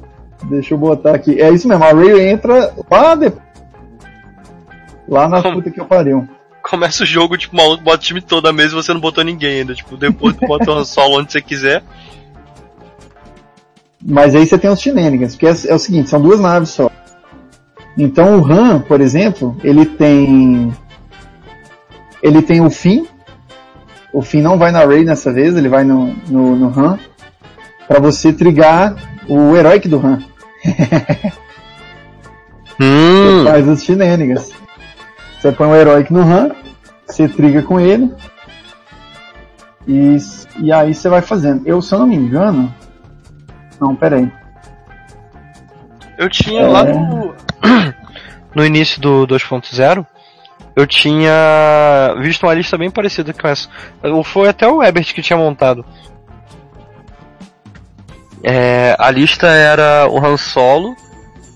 Deixa 0.44 0.74
eu 0.74 0.78
botar 0.78 1.16
aqui. 1.16 1.40
É 1.42 1.50
isso 1.50 1.68
mesmo, 1.68 1.84
a 1.84 1.92
Ray 1.92 2.30
entra 2.30 2.74
lá 2.90 3.16
depois. 3.16 3.50
Lá 5.08 5.28
na 5.28 5.42
Como? 5.42 5.56
puta 5.56 5.72
que 5.72 5.80
eu 5.80 5.86
pariu. 5.86 6.28
Começa 6.62 7.04
o 7.04 7.06
jogo, 7.06 7.36
tipo, 7.36 7.56
maluco 7.56 7.84
bota 7.84 7.98
o 7.98 8.02
time 8.02 8.22
todo 8.22 8.44
na 8.44 8.54
mesa 8.54 8.74
e 8.74 8.76
você 8.76 8.94
não 8.94 9.02
botou 9.02 9.24
ninguém 9.24 9.60
ainda. 9.60 9.74
Tipo, 9.74 9.98
depois 9.98 10.36
tu 10.36 10.46
bota 10.46 10.72
o 10.72 10.86
Solo 10.86 11.20
onde 11.20 11.32
você 11.32 11.42
quiser. 11.42 11.84
Mas 14.06 14.36
aí 14.36 14.46
você 14.46 14.58
tem 14.58 14.70
os 14.70 14.80
shenanigans, 14.80 15.34
porque 15.34 15.48
é, 15.48 15.72
é 15.72 15.76
o 15.76 15.80
seguinte, 15.80 16.10
são 16.10 16.22
duas 16.22 16.40
naves 16.40 16.70
só. 16.70 16.90
Então 17.98 18.40
o 18.40 18.46
Han, 18.46 18.80
por 18.80 19.02
exemplo, 19.02 19.58
ele 19.64 19.86
tem. 19.86 20.72
Ele 22.22 22.42
tem 22.42 22.62
o 22.62 22.70
Finn. 22.70 23.06
O 24.14 24.22
Finn 24.22 24.42
não 24.42 24.58
vai 24.58 24.72
na 24.72 24.86
Ray 24.86 25.04
dessa 25.04 25.34
vez, 25.34 25.56
ele 25.56 25.70
vai 25.70 25.84
no, 25.84 26.16
no, 26.28 26.56
no 26.56 26.80
Han. 26.80 27.00
Pra 27.88 28.00
você 28.00 28.32
trigar 28.32 28.96
o 29.30 29.55
Heroic 29.55 29.88
do 29.88 30.05
Han. 30.05 30.19
Hum, 32.82 33.43
faz 33.43 33.67
os 33.67 33.84
shenanigans. 33.84 34.51
Você 35.38 35.51
põe 35.51 35.67
o 35.67 35.75
Heroic 35.75 36.13
no 36.13 36.23
RAM, 36.23 36.51
você 37.05 37.27
triga 37.27 37.61
com 37.61 37.77
ele, 37.77 38.09
e, 39.86 40.17
e 40.61 40.71
aí 40.71 40.93
você 40.93 41.09
vai 41.09 41.21
fazendo. 41.21 41.67
Eu, 41.67 41.82
se 41.82 41.93
eu 41.93 41.99
não 41.99 42.07
me 42.07 42.15
engano. 42.15 42.73
Não, 43.82 43.95
peraí. 43.95 44.32
Eu 46.17 46.30
tinha 46.30 46.61
É. 46.61 46.67
lá 46.67 46.84
no. 46.86 47.36
No 48.55 48.65
início 48.65 48.99
do 48.99 49.27
2.0, 49.27 50.03
eu 50.75 50.88
tinha 50.88 52.15
visto 52.19 52.47
uma 52.47 52.53
lista 52.55 52.80
bem 52.80 52.89
parecida 52.89 53.32
com 53.32 53.47
essa. 53.47 53.69
Foi 54.25 54.49
até 54.49 54.67
o 54.67 54.82
Ebert 54.82 55.13
que 55.13 55.21
tinha 55.21 55.38
montado. 55.38 55.86
É, 58.44 58.96
a 58.98 59.12
lista 59.12 59.48
era 59.48 60.08
o 60.10 60.18
Han 60.24 60.38
Solo, 60.38 60.96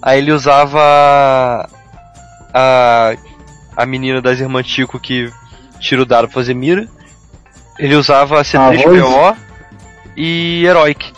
aí 0.02 0.18
ele 0.20 0.32
usava 0.32 1.68
a, 2.54 3.14
a 3.76 3.86
menina 3.86 4.22
das 4.22 4.40
irmãs 4.40 4.68
Tico 4.68 5.00
que 5.00 5.32
tira 5.80 6.02
o 6.02 6.06
dado 6.06 6.28
pra 6.28 6.34
fazer 6.36 6.54
mira. 6.54 6.88
Ele 7.80 7.96
usava 7.96 8.40
a 8.40 8.44
C3PO 8.44 9.36
e 10.16 10.64
Heroic. 10.66 11.12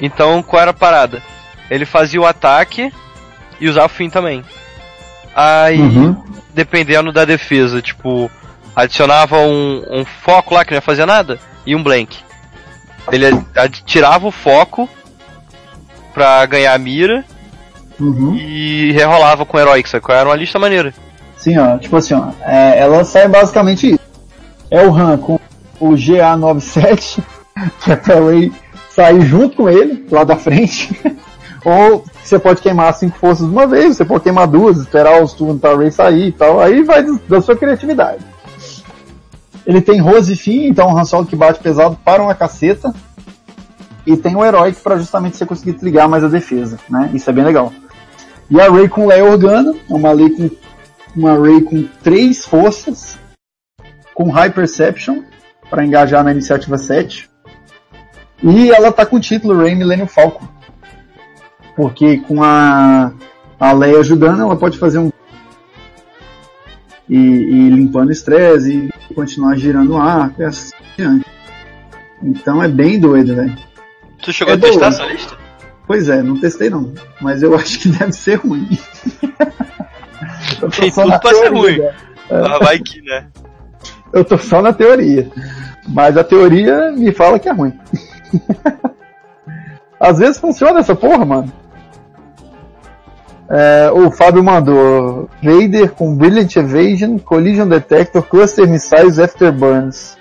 Então 0.00 0.42
qual 0.42 0.62
era 0.62 0.70
a 0.70 0.74
parada? 0.74 1.22
Ele 1.70 1.84
fazia 1.84 2.20
o 2.20 2.26
ataque 2.26 2.92
e 3.60 3.68
usava 3.68 3.86
o 3.86 3.90
fim 3.96 4.08
também. 4.08 4.44
Aí, 5.34 5.80
Uhum. 5.80 6.16
dependendo 6.54 7.12
da 7.12 7.24
defesa, 7.24 7.80
tipo, 7.82 8.30
adicionava 8.74 9.38
um, 9.38 9.84
um 9.90 10.04
foco 10.04 10.54
lá 10.54 10.64
que 10.64 10.70
não 10.72 10.78
ia 10.78 10.82
fazer 10.82 11.06
nada 11.06 11.38
e 11.66 11.76
um 11.76 11.82
blank. 11.82 12.18
Ele 13.12 13.26
tirava 13.84 14.26
o 14.26 14.32
foco 14.32 14.88
pra 16.12 16.44
ganhar 16.46 16.74
a 16.74 16.78
mira 16.78 17.24
Uhum. 17.98 18.34
e 18.34 18.92
rerolava 18.92 19.44
com 19.44 19.56
o 19.56 19.60
Heroic, 19.60 19.88
sacou? 19.88 20.14
Era 20.14 20.28
uma 20.28 20.36
lista 20.36 20.58
maneira. 20.58 20.94
Sim, 21.36 21.58
ó, 21.58 21.76
tipo 21.78 21.96
assim, 21.96 22.14
ó, 22.14 22.30
é, 22.42 22.78
ela 22.78 23.04
sai 23.04 23.28
basicamente 23.28 23.90
isso. 23.92 24.00
É 24.70 24.82
o 24.86 24.94
Han 24.94 25.18
com 25.18 25.38
o 25.78 25.90
GA97, 25.90 27.18
que 27.80 27.92
é 27.92 27.96
pra 27.96 28.20
Ray 28.20 28.52
sair 28.90 29.20
junto 29.22 29.56
com 29.56 29.68
ele, 29.68 30.06
lá 30.10 30.24
da 30.24 30.36
frente. 30.36 30.98
Ou 31.64 32.04
você 32.22 32.38
pode 32.38 32.62
queimar 32.62 32.94
cinco 32.94 33.18
forças 33.18 33.46
de 33.46 33.52
uma 33.52 33.66
vez, 33.66 33.96
você 33.96 34.04
pode 34.04 34.22
queimar 34.22 34.46
duas, 34.46 34.78
esperar 34.78 35.22
os 35.22 35.34
turnos 35.34 35.60
pra 35.60 35.76
Ray 35.76 35.90
sair 35.90 36.28
e 36.28 36.32
tal. 36.32 36.58
Aí 36.60 36.82
vai 36.82 37.04
da 37.28 37.40
sua 37.42 37.54
criatividade. 37.56 38.24
Ele 39.66 39.80
tem 39.82 40.00
Rose 40.00 40.32
e 40.32 40.36
Finn, 40.36 40.68
então 40.68 40.88
um 40.88 40.96
Han 40.98 41.04
Solo 41.04 41.26
que 41.26 41.36
bate 41.36 41.60
pesado 41.60 41.98
para 42.02 42.22
uma 42.22 42.34
caceta. 42.34 42.92
E 44.06 44.16
tem 44.16 44.34
o 44.34 44.44
Heroic 44.44 44.80
para 44.80 44.96
justamente 44.96 45.36
você 45.36 45.46
conseguir 45.46 45.74
trigar 45.74 46.08
mais 46.08 46.24
a 46.24 46.28
defesa, 46.28 46.78
né? 46.88 47.10
Isso 47.12 47.28
é 47.28 47.32
bem 47.32 47.44
legal. 47.44 47.72
E 48.50 48.60
a 48.60 48.70
Ray 48.70 48.88
com 48.88 49.06
Leia 49.06 49.24
Organa, 49.24 49.74
uma 49.88 50.14
Ray 50.14 50.30
com 50.30 50.50
uma 51.14 51.34
Ray 51.34 51.62
com 51.62 51.82
três 52.02 52.44
forças, 52.44 53.18
com 54.14 54.30
High 54.30 54.50
Perception, 54.50 55.22
para 55.68 55.84
engajar 55.84 56.24
na 56.24 56.32
iniciativa 56.32 56.78
7. 56.78 57.30
E 58.42 58.70
ela 58.70 58.90
tá 58.90 59.04
com 59.04 59.16
o 59.16 59.20
título 59.20 59.58
Ray 59.58 59.74
Millennium 59.74 60.06
Falcon. 60.06 60.48
Porque 61.76 62.18
com 62.18 62.42
a, 62.42 63.12
a 63.58 63.72
Leia 63.72 63.98
ajudando, 63.98 64.42
ela 64.42 64.56
pode 64.56 64.78
fazer 64.78 64.98
um. 64.98 65.10
E, 67.08 67.16
e 67.16 67.70
limpando 67.70 68.12
estresse 68.12 68.88
e 69.10 69.14
continuar 69.14 69.56
girando 69.56 69.94
o 69.94 69.96
arco 69.96 70.42
e 70.42 70.44
assim. 70.44 70.72
Então 72.22 72.62
é 72.62 72.68
bem 72.68 73.00
doido, 73.00 73.34
velho. 73.34 73.56
Tu 74.22 74.32
chegou 74.32 74.54
É 74.54 74.56
a 74.56 74.60
testar 74.60 74.88
essa 74.88 75.04
lista? 75.04 75.36
Pois 75.86 76.08
é, 76.08 76.22
não 76.22 76.38
testei 76.38 76.70
não. 76.70 76.92
Mas 77.20 77.42
eu 77.42 77.54
acho 77.56 77.78
que 77.80 77.88
deve 77.88 78.12
ser 78.12 78.36
ruim. 78.36 78.68
Tem 80.78 80.90
tudo 80.90 81.18
pra 81.18 81.34
ser 81.34 81.52
ruim. 81.52 81.80
Ah, 82.30 82.58
vai 82.58 82.78
que, 82.78 83.00
né? 83.02 83.26
Eu 84.12 84.24
tô 84.24 84.36
só 84.36 84.60
na 84.60 84.72
teoria. 84.72 85.30
Mas 85.88 86.16
a 86.16 86.24
teoria 86.24 86.90
me 86.90 87.12
fala 87.12 87.38
que 87.38 87.48
é 87.48 87.52
ruim. 87.52 87.72
Às 90.00 90.18
vezes 90.18 90.38
funciona 90.38 90.80
essa 90.80 90.96
porra, 90.96 91.24
mano. 91.24 91.52
É, 93.48 93.90
o 93.92 94.10
Fábio 94.10 94.44
mandou 94.44 95.28
Vader 95.42 95.90
com 95.92 96.16
Brilliant 96.16 96.54
Evasion, 96.56 97.18
Collision 97.18 97.68
Detector, 97.68 98.22
Cluster 98.22 98.68
Missiles, 98.68 99.18
Afterburns. 99.18 100.16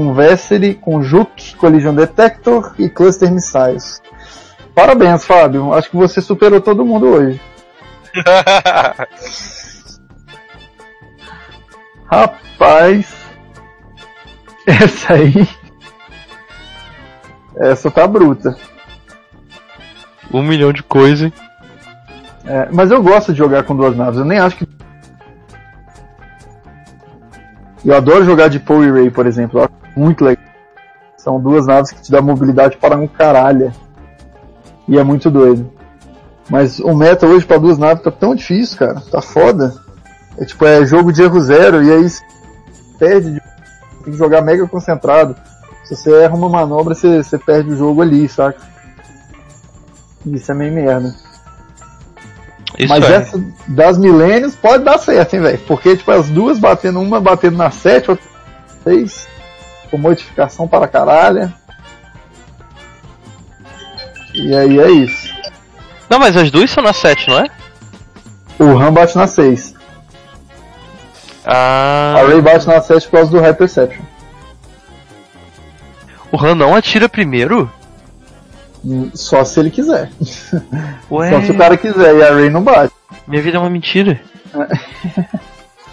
Com 0.00 0.14
Vessery, 0.14 0.74
com 0.76 1.02
Juke, 1.02 1.54
Collision 1.56 1.94
Detector 1.94 2.74
e 2.78 2.88
Cluster 2.88 3.30
Missiles. 3.30 4.00
Parabéns, 4.74 5.26
Fábio. 5.26 5.74
Acho 5.74 5.90
que 5.90 5.96
você 5.98 6.22
superou 6.22 6.58
todo 6.58 6.86
mundo 6.86 7.06
hoje. 7.06 7.38
Rapaz. 12.10 13.14
Essa 14.66 15.12
aí. 15.12 15.46
Essa 17.58 17.90
tá 17.90 18.06
bruta. 18.06 18.56
um 20.32 20.42
milhão 20.42 20.72
de 20.72 20.82
coisa. 20.82 21.26
hein? 21.26 21.32
É, 22.46 22.70
mas 22.72 22.90
eu 22.90 23.02
gosto 23.02 23.32
de 23.32 23.38
jogar 23.38 23.64
com 23.64 23.76
duas 23.76 23.94
naves, 23.94 24.18
eu 24.18 24.24
nem 24.24 24.38
acho 24.38 24.56
que. 24.56 24.66
Eu 27.84 27.94
adoro 27.96 28.24
jogar 28.24 28.48
de 28.48 28.58
Poe 28.60 28.86
e 28.86 28.90
Ray, 28.90 29.10
por 29.10 29.26
exemplo, 29.26 29.68
muito 29.96 30.24
legal. 30.24 30.44
São 31.16 31.40
duas 31.40 31.66
naves 31.66 31.90
que 31.92 32.02
te 32.02 32.10
dão 32.10 32.22
mobilidade 32.22 32.76
para 32.76 32.96
um 32.96 33.06
caralho. 33.06 33.72
E 34.88 34.98
é 34.98 35.04
muito 35.04 35.30
doido. 35.30 35.70
Mas 36.48 36.80
o 36.80 36.94
meta 36.94 37.26
hoje 37.26 37.46
para 37.46 37.58
duas 37.58 37.78
naves 37.78 38.02
tá 38.02 38.10
tão 38.10 38.34
difícil, 38.34 38.78
cara. 38.78 39.00
Tá 39.10 39.20
foda. 39.22 39.74
É 40.38 40.44
tipo, 40.44 40.64
é 40.64 40.84
jogo 40.84 41.12
de 41.12 41.22
erro 41.22 41.40
zero 41.40 41.82
e 41.82 41.92
aí 41.92 42.08
você 42.08 42.22
perde. 42.98 43.32
de- 43.34 43.40
Tem 44.04 44.12
que 44.12 44.18
jogar 44.18 44.42
mega 44.42 44.66
concentrado. 44.66 45.36
Se 45.84 45.94
você 45.96 46.10
erra 46.22 46.34
uma 46.34 46.48
manobra, 46.48 46.94
você, 46.94 47.22
você 47.22 47.38
perde 47.38 47.70
o 47.72 47.76
jogo 47.76 48.00
ali, 48.02 48.28
saca? 48.28 48.60
Isso 50.26 50.50
é 50.50 50.54
meio 50.54 50.72
merda. 50.72 51.14
Isso 52.80 52.88
Mas 52.88 53.04
é. 53.04 53.14
essa 53.14 53.44
das 53.68 53.98
milênios 53.98 54.56
pode 54.56 54.84
dar 54.84 54.98
certo, 54.98 55.34
hein, 55.34 55.42
velho? 55.42 55.58
Porque, 55.66 55.96
tipo, 55.96 56.10
as 56.10 56.28
duas 56.30 56.58
batendo, 56.58 57.00
uma 57.00 57.20
batendo 57.20 57.58
na 57.58 57.70
7, 57.70 58.12
outra 58.12 58.24
na 58.86 58.92
6, 58.92 59.28
com 59.90 59.98
modificação 59.98 60.66
para 60.66 60.88
caralho. 60.88 61.52
E 64.32 64.54
aí 64.54 64.78
é 64.78 64.90
isso. 64.90 65.30
Não, 66.08 66.18
mas 66.18 66.36
as 66.36 66.50
duas 66.50 66.70
são 66.70 66.82
na 66.82 66.92
7, 66.92 67.28
não 67.28 67.38
é? 67.38 67.46
O 68.58 68.74
Ram 68.74 68.92
bate 68.92 69.16
na 69.16 69.26
6. 69.26 69.74
Ah. 71.44 72.14
A 72.18 72.26
Ray 72.26 72.40
bate 72.40 72.66
na 72.66 72.80
7 72.80 73.06
por 73.08 73.18
causa 73.18 73.30
do 73.30 73.40
High 73.40 73.54
Perception. 73.54 74.02
O 76.32 76.42
Han 76.42 76.54
não 76.54 76.74
atira 76.74 77.08
primeiro? 77.08 77.70
Só 79.14 79.44
se 79.44 79.60
ele 79.60 79.70
quiser. 79.70 80.10
Ué, 81.10 81.30
Só 81.30 81.42
se 81.42 81.52
o 81.52 81.56
cara 81.58 81.76
quiser 81.76 82.14
e 82.16 82.22
a 82.22 82.34
Ray 82.34 82.50
não 82.50 82.62
bate. 82.62 82.92
minha 83.26 83.42
vida 83.42 83.56
é 83.56 83.60
uma 83.60 83.70
mentira. 83.70 84.20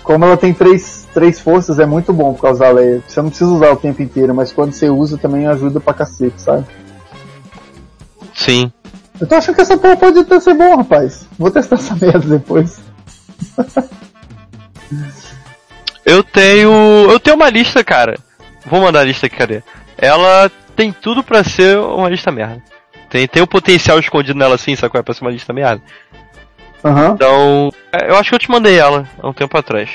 Como 0.03 0.23
ela 0.23 0.37
tem 0.37 0.53
três, 0.53 1.07
três 1.13 1.39
forças, 1.39 1.79
é 1.79 1.85
muito 1.85 2.13
bom 2.13 2.33
por 2.33 2.41
causa 2.43 2.61
da 2.61 2.71
Leia. 2.71 3.03
Você 3.05 3.21
não 3.21 3.29
precisa 3.29 3.51
usar 3.51 3.71
o 3.71 3.75
tempo 3.75 4.01
inteiro, 4.01 4.33
mas 4.33 4.53
quando 4.53 4.71
você 4.71 4.89
usa 4.89 5.17
também 5.17 5.47
ajuda 5.47 5.79
pra 5.81 5.93
cacete, 5.93 6.41
sabe? 6.41 6.65
Sim. 8.33 8.71
Eu 9.19 9.27
tô 9.27 9.35
achando 9.35 9.55
que 9.55 9.61
essa 9.61 9.77
porra 9.77 9.97
pode 9.97 10.19
até 10.19 10.39
ser 10.39 10.53
bom, 10.53 10.77
rapaz. 10.77 11.27
Vou 11.37 11.51
testar 11.51 11.75
essa 11.75 11.95
merda 11.95 12.19
depois. 12.19 12.79
Eu 16.05 16.23
tenho. 16.23 16.71
Eu 17.11 17.19
tenho 17.19 17.35
uma 17.35 17.49
lista, 17.49 17.83
cara. 17.83 18.17
Vou 18.65 18.79
mandar 18.81 19.01
a 19.01 19.03
lista 19.03 19.25
aqui, 19.25 19.35
cadê? 19.35 19.61
Ela 19.97 20.49
tem 20.75 20.91
tudo 20.93 21.23
pra 21.23 21.43
ser 21.43 21.77
uma 21.79 22.07
lista 22.09 22.31
merda. 22.31 22.61
Tem, 23.09 23.27
tem 23.27 23.41
o 23.41 23.47
potencial 23.47 23.99
escondido 23.99 24.37
nela 24.37 24.55
assim, 24.55 24.75
sacou? 24.75 24.99
É 24.99 25.03
pra 25.03 25.13
ser 25.13 25.23
uma 25.23 25.31
lista 25.31 25.53
merda. 25.53 25.81
Aham. 26.83 27.11
Então. 27.15 27.71
é, 27.91 28.09
Eu 28.09 28.17
acho 28.17 28.29
que 28.29 28.35
eu 28.35 28.39
te 28.39 28.51
mandei 28.51 28.77
ela 28.77 29.07
há 29.21 29.27
um 29.27 29.33
tempo 29.33 29.57
atrás. 29.57 29.89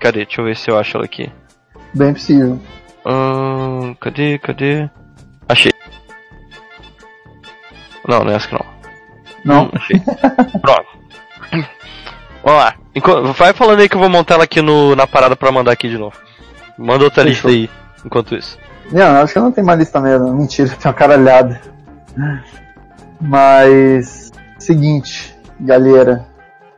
Cadê? 0.00 0.24
Deixa 0.24 0.40
eu 0.40 0.44
ver 0.44 0.56
se 0.56 0.70
eu 0.70 0.78
acho 0.78 0.96
ela 0.96 1.04
aqui. 1.06 1.30
Bem 1.94 2.12
possível. 2.12 2.60
Ahn, 3.04 3.94
cadê? 4.00 4.38
Cadê? 4.38 4.88
Achei. 5.48 5.72
Não, 8.06 8.24
não 8.24 8.32
é 8.32 8.36
essa 8.36 8.48
que 8.48 8.54
não. 8.54 8.66
Não. 9.44 9.64
Hum, 9.66 9.70
achei. 9.74 10.00
Pronto. 10.60 10.88
Vamos 12.42 12.62
lá. 12.62 12.74
Enqu- 12.94 13.32
Vai 13.32 13.52
falando 13.52 13.80
aí 13.80 13.88
que 13.88 13.94
eu 13.96 14.00
vou 14.00 14.08
montar 14.08 14.34
ela 14.34 14.44
aqui 14.44 14.60
no, 14.62 14.94
na 14.96 15.06
parada 15.06 15.36
pra 15.36 15.52
mandar 15.52 15.72
aqui 15.72 15.88
de 15.88 15.98
novo. 15.98 16.16
Manda 16.78 17.04
outra 17.04 17.24
Fechou. 17.24 17.50
lista 17.50 17.70
aí, 17.70 17.70
enquanto 18.04 18.34
isso. 18.36 18.58
Não, 18.90 19.22
acho 19.22 19.32
que 19.32 19.40
não 19.40 19.52
tem 19.52 19.62
mais 19.62 19.78
lista 19.78 20.00
mesmo. 20.00 20.32
Mentira, 20.34 20.70
tem 20.78 20.90
uma 20.90 20.94
caralhada. 20.94 21.60
Mas. 23.20 24.30
Seguinte, 24.58 25.36
galera. 25.60 26.26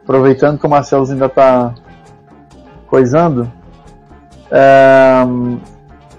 Aproveitando 0.03 0.59
que 0.59 0.67
o 0.67 0.71
Marcelo 0.71 1.09
ainda 1.09 1.29
tá 1.29 1.75
coisando. 2.87 3.51
é, 4.51 5.23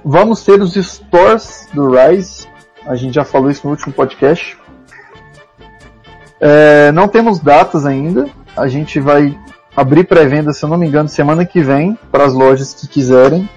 vamos 0.03 0.43
ter 0.43 0.61
os 0.61 0.73
stores 0.75 1.67
do 1.73 1.91
Rise. 1.91 2.47
A 2.85 2.95
gente 2.95 3.13
já 3.13 3.25
falou 3.25 3.51
isso 3.51 3.65
no 3.65 3.71
último 3.71 3.93
podcast. 3.93 4.57
É, 6.39 6.91
não 6.91 7.07
temos 7.07 7.39
datas 7.39 7.85
ainda. 7.85 8.27
A 8.55 8.67
gente 8.67 8.99
vai 8.99 9.37
abrir 9.75 10.05
pré-venda, 10.05 10.51
se 10.53 10.63
eu 10.63 10.69
não 10.69 10.77
me 10.77 10.87
engano, 10.87 11.07
semana 11.07 11.45
que 11.45 11.61
vem 11.61 11.97
para 12.11 12.25
as 12.25 12.33
lojas 12.33 12.73
que 12.73 12.87
quiserem. 12.87 13.47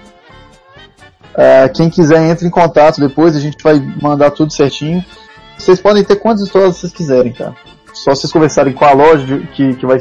É, 1.37 1.67
quem 1.69 1.89
quiser 1.89 2.21
entre 2.29 2.47
em 2.47 2.49
contato 2.49 2.99
depois, 2.99 3.35
a 3.35 3.39
gente 3.39 3.61
vai 3.63 3.79
mandar 4.01 4.31
tudo 4.31 4.53
certinho. 4.53 5.03
Vocês 5.57 5.79
podem 5.81 6.03
ter 6.03 6.15
quantas 6.17 6.43
histórias 6.43 6.77
vocês 6.77 6.93
quiserem, 6.93 7.33
cara. 7.33 7.53
Só 7.93 8.11
vocês 8.15 8.31
conversarem 8.31 8.73
com 8.73 8.85
a 8.85 8.91
loja 8.93 9.25
de- 9.25 9.47
que, 9.47 9.73
que 9.75 9.85
vai 9.85 9.99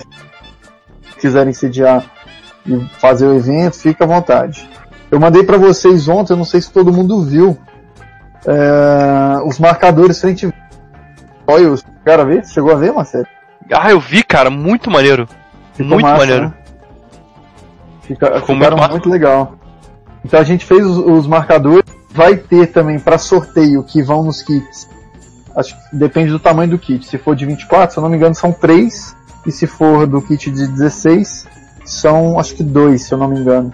quiserem 1.20 1.52
sediar 1.52 2.04
e 2.66 2.78
fazer 2.98 3.26
o 3.26 3.34
evento, 3.36 3.76
fica 3.78 4.04
à 4.04 4.06
vontade. 4.06 4.68
Eu 5.10 5.18
mandei 5.20 5.42
para 5.44 5.56
vocês 5.56 6.08
ontem, 6.08 6.32
eu 6.32 6.36
não 6.36 6.44
sei 6.44 6.60
se 6.60 6.70
todo 6.72 6.92
mundo 6.92 7.22
viu, 7.24 7.56
é, 8.46 9.42
os 9.46 9.58
marcadores 9.58 10.20
frente 10.20 10.52
Olha, 11.46 11.70
os 11.70 11.84
cara 12.04 12.24
ver? 12.24 12.44
Chegou 12.46 12.72
a 12.72 12.74
ver, 12.76 12.92
Marcelo? 12.92 13.26
Ah, 13.72 13.90
eu 13.90 14.00
vi, 14.00 14.22
cara, 14.22 14.50
muito 14.50 14.90
maneiro. 14.90 15.28
Ficou 15.74 15.90
muito 15.92 16.02
massa, 16.02 16.18
maneiro. 16.18 16.42
né? 16.48 16.54
Fica, 18.02 18.26
Ficou 18.40 18.54
ficaram 18.56 18.76
muito 18.76 18.90
muito, 18.90 19.08
legal. 19.10 19.54
Então 20.24 20.40
a 20.40 20.44
gente 20.44 20.64
fez 20.64 20.84
os, 20.84 20.98
os 20.98 21.26
marcadores. 21.26 21.84
Vai 22.10 22.36
ter 22.36 22.68
também 22.68 22.98
para 22.98 23.18
sorteio 23.18 23.82
que 23.82 24.02
vão 24.02 24.22
nos 24.22 24.40
kits. 24.40 24.88
Acho 25.56 25.74
que 25.74 25.96
depende 25.96 26.30
do 26.30 26.38
tamanho 26.38 26.70
do 26.70 26.78
kit. 26.78 27.06
Se 27.06 27.18
for 27.18 27.34
de 27.34 27.44
24, 27.44 27.92
se 27.92 27.98
eu 27.98 28.02
não 28.02 28.08
me 28.08 28.16
engano, 28.16 28.34
são 28.34 28.52
3. 28.52 29.16
E 29.46 29.52
se 29.52 29.66
for 29.66 30.06
do 30.06 30.22
kit 30.22 30.50
de 30.50 30.66
16, 30.66 31.46
são 31.84 32.38
acho 32.38 32.54
que 32.54 32.62
2, 32.62 33.02
se 33.02 33.12
eu 33.12 33.18
não 33.18 33.28
me 33.28 33.38
engano. 33.38 33.72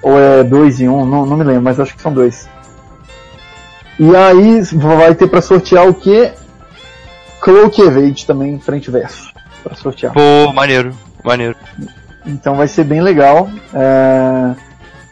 Ou 0.00 0.18
é 0.18 0.44
2 0.44 0.80
e 0.80 0.88
1, 0.88 0.94
um, 0.94 1.06
não, 1.06 1.26
não 1.26 1.36
me 1.36 1.44
lembro, 1.44 1.62
mas 1.62 1.80
acho 1.80 1.94
que 1.94 2.02
são 2.02 2.12
2. 2.12 2.48
E 3.98 4.16
aí 4.16 4.62
vai 4.74 5.14
ter 5.14 5.28
para 5.28 5.40
sortear 5.40 5.88
o 5.88 5.94
que? 5.94 6.32
Cloak 7.40 7.80
Evade 7.80 8.26
também, 8.26 8.58
frente 8.58 8.88
e 8.88 8.90
verso. 8.90 9.32
Pra 9.62 9.74
sortear. 9.74 10.12
Pô, 10.12 10.52
maneiro, 10.52 10.94
maneiro. 11.22 11.56
Então 12.26 12.56
vai 12.56 12.66
ser 12.66 12.84
bem 12.84 13.00
legal. 13.00 13.48
É, 13.72 14.54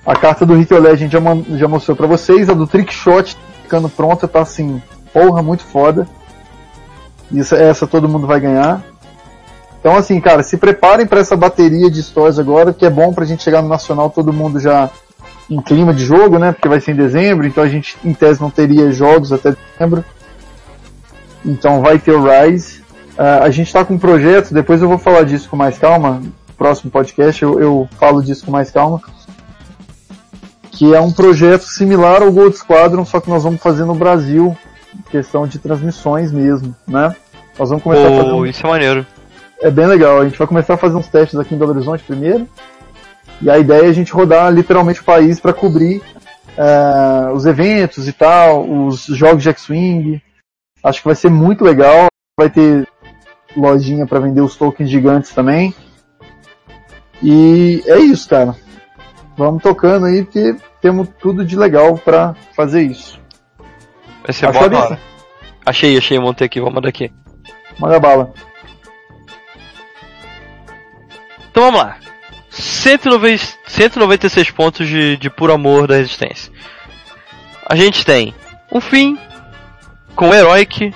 A 0.05 0.17
carta 0.17 0.45
do 0.45 0.55
Rick 0.55 0.75
gente 0.97 1.13
já, 1.13 1.21
já 1.57 1.69
mostrou 1.69 1.97
pra 1.97 2.07
vocês. 2.07 2.49
A 2.49 2.55
do 2.55 2.67
Trick 2.67 2.93
Shot 2.93 3.37
ficando 3.63 3.89
pronta, 3.89 4.27
tá 4.27 4.41
assim, 4.41 4.83
porra, 5.13 5.43
muito 5.43 5.65
foda. 5.65 6.07
Isso, 7.31 7.55
essa 7.55 7.87
todo 7.87 8.09
mundo 8.09 8.27
vai 8.27 8.41
ganhar. 8.41 8.83
Então 9.81 9.97
assim, 9.97 10.21
cara, 10.21 10.43
se 10.43 10.57
preparem 10.57 11.07
pra 11.07 11.21
essa 11.21 11.37
bateria 11.37 11.91
de 11.91 12.03
stories 12.03 12.39
agora, 12.39 12.73
que 12.73 12.85
é 12.85 12.91
bom 12.91 13.13
pra 13.13 13.25
gente 13.25 13.43
chegar 13.43 13.63
no 13.63 13.69
Nacional 13.69 14.11
todo 14.11 14.33
mundo 14.33 14.61
já 14.61 14.91
em 15.51 15.61
clima 15.61 15.93
de 15.93 16.05
jogo, 16.05 16.39
né? 16.39 16.53
Porque 16.53 16.69
vai 16.69 16.81
ser 16.81 16.93
em 16.93 16.97
dezembro, 16.97 17.47
então 17.47 17.65
a 17.65 17.69
gente 17.69 17.97
em 18.05 18.15
tese 18.15 18.41
não 18.41 18.51
teria 18.51 18.93
jogos 18.93 19.33
até 19.33 19.55
dezembro. 19.77 20.05
Então 21.45 21.81
vai 21.81 21.99
ter 21.99 22.13
o 22.13 22.23
Rise. 22.23 22.83
Ah, 23.19 23.41
a 23.43 23.51
gente 23.51 23.67
está 23.67 23.85
com 23.85 23.95
um 23.95 23.99
projeto, 23.99 24.55
depois 24.55 24.81
eu 24.81 24.89
vou 24.89 24.99
falar 24.99 25.25
disso 25.25 25.49
com 25.49 25.57
mais 25.57 25.79
calma. 25.79 26.23
Próximo 26.57 26.91
podcast 26.91 27.43
eu, 27.43 27.59
eu 27.59 27.89
falo 27.99 28.23
disso 28.23 28.45
com 28.45 28.53
mais 28.53 28.71
calma. 28.71 29.01
Que 30.73 30.95
é 30.95 31.01
um 31.01 31.13
projeto 31.13 31.63
similar 31.63 32.23
ao 32.23 32.33
Gold 32.33 32.57
Squadron, 32.57 33.05
só 33.05 33.21
que 33.21 33.31
nós 33.31 33.45
vamos 33.45 33.61
fazer 33.61 33.85
no 33.85 33.95
Brasil, 33.95 34.57
questão 35.11 35.47
de 35.47 35.59
transmissões 35.59 36.33
mesmo, 36.33 36.75
né? 36.89 37.15
Nós 37.59 37.69
vamos 37.69 37.85
começar 37.85 38.09
a 38.09 38.17
fazer 38.17 38.33
um 38.33 38.47
isso 38.47 38.67
é 38.67 38.71
maneiro. 38.71 39.07
é 39.61 39.71
bem 39.71 39.87
legal. 39.87 40.21
A 40.21 40.25
gente 40.25 40.39
vai 40.39 40.47
começar 40.47 40.75
a 40.75 40.79
fazer 40.79 40.97
uns 40.97 41.09
testes 41.09 41.39
aqui 41.39 41.55
em 41.55 41.59
Belo 41.59 41.73
Horizonte 41.73 42.03
primeiro. 42.03 42.49
E 43.41 43.51
a 43.51 43.59
ideia 43.59 43.87
é 43.87 43.89
a 43.89 43.93
gente 43.93 44.13
rodar 44.13 44.53
literalmente 44.53 45.01
o 45.01 45.05
país 45.05 45.39
para 45.39 45.53
cobrir 45.53 46.01
eh, 46.57 47.31
os 47.35 47.45
eventos 47.45 48.09
e 48.09 48.13
tal, 48.13 48.69
os 48.69 49.05
jogos 49.05 49.43
de 49.43 49.49
X-Wing. 49.51 50.23
Acho 50.83 51.01
que 51.01 51.07
vai 51.07 51.15
ser 51.15 51.31
muito 51.31 51.65
legal. 51.65 52.07
Vai 52.39 52.49
ter 52.49 52.89
lojinha 53.57 54.07
para 54.07 54.21
vender 54.21 54.41
os 54.41 54.57
tokens 54.57 54.89
gigantes 54.89 55.33
também. 55.33 55.75
E 57.23 57.83
é 57.87 57.99
isso, 57.99 58.29
cara. 58.29 58.57
Vamos 59.37 59.63
tocando 59.63 60.07
aí 60.07 60.25
porque 60.25 60.57
temos 60.81 61.09
tudo 61.21 61.45
de 61.45 61.57
legal 61.57 61.97
para 61.97 62.35
fazer 62.55 62.83
isso. 62.83 63.21
Vai 64.23 64.33
ser 64.33 64.47
Achou 64.47 64.61
bom 64.61 64.67
a 64.67 64.69
lista? 64.69 64.85
agora. 64.95 65.01
Achei, 65.65 65.97
achei, 65.97 66.19
montei 66.19 66.47
aqui, 66.47 66.61
vou 66.61 66.71
mandar 66.71 66.89
aqui. 66.89 67.11
Manda 67.79 67.99
bala. 67.99 68.33
Então 71.51 71.65
vamos 71.65 71.81
lá. 71.81 71.97
190, 72.51 73.43
196 73.67 74.51
pontos 74.51 74.87
de, 74.87 75.17
de 75.17 75.31
puro 75.31 75.53
amor 75.53 75.87
da 75.87 75.97
resistência. 75.97 76.53
A 77.67 77.75
gente 77.75 78.05
tem 78.05 78.35
um 78.71 78.81
fim 78.81 79.19
com 80.15 80.35
Heroic 80.35 80.95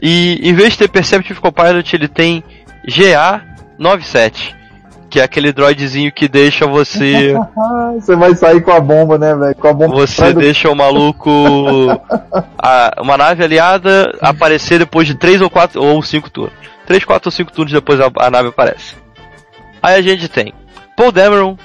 e 0.00 0.40
em 0.42 0.52
vez 0.54 0.72
de 0.72 0.78
ter 0.80 0.88
Perceptive 0.88 1.40
Copilot 1.40 1.94
ele 1.94 2.08
tem 2.08 2.42
GA97, 2.88 4.54
que 5.12 5.20
é 5.20 5.24
aquele 5.24 5.52
droidzinho 5.52 6.10
que 6.10 6.26
deixa 6.26 6.66
você 6.66 7.34
você 8.00 8.16
vai 8.16 8.34
sair 8.34 8.62
com 8.62 8.70
a 8.72 8.80
bomba, 8.80 9.18
né, 9.18 9.34
velho? 9.34 9.54
Com 9.54 9.68
a 9.68 9.72
bomba 9.74 9.94
você 9.94 10.32
do- 10.32 10.40
deixa 10.40 10.70
o 10.70 10.74
maluco 10.74 11.28
a- 12.58 12.94
uma 13.02 13.18
nave 13.18 13.44
aliada 13.44 14.16
aparecer 14.22 14.78
depois 14.78 15.06
de 15.06 15.14
3 15.14 15.42
ou 15.42 15.50
4 15.50 15.82
ou 15.82 16.02
5 16.02 16.30
turnos. 16.30 16.54
3, 16.86 17.04
4 17.04 17.28
ou 17.28 17.32
5 17.32 17.52
turnos 17.52 17.72
depois 17.74 18.00
a, 18.00 18.10
a 18.16 18.30
nave 18.30 18.48
aparece. 18.48 18.96
Aí 19.82 19.96
a 19.96 20.00
gente 20.02 20.28
tem 20.28 20.54
Paul 20.96 21.12
Dameron 21.12 21.58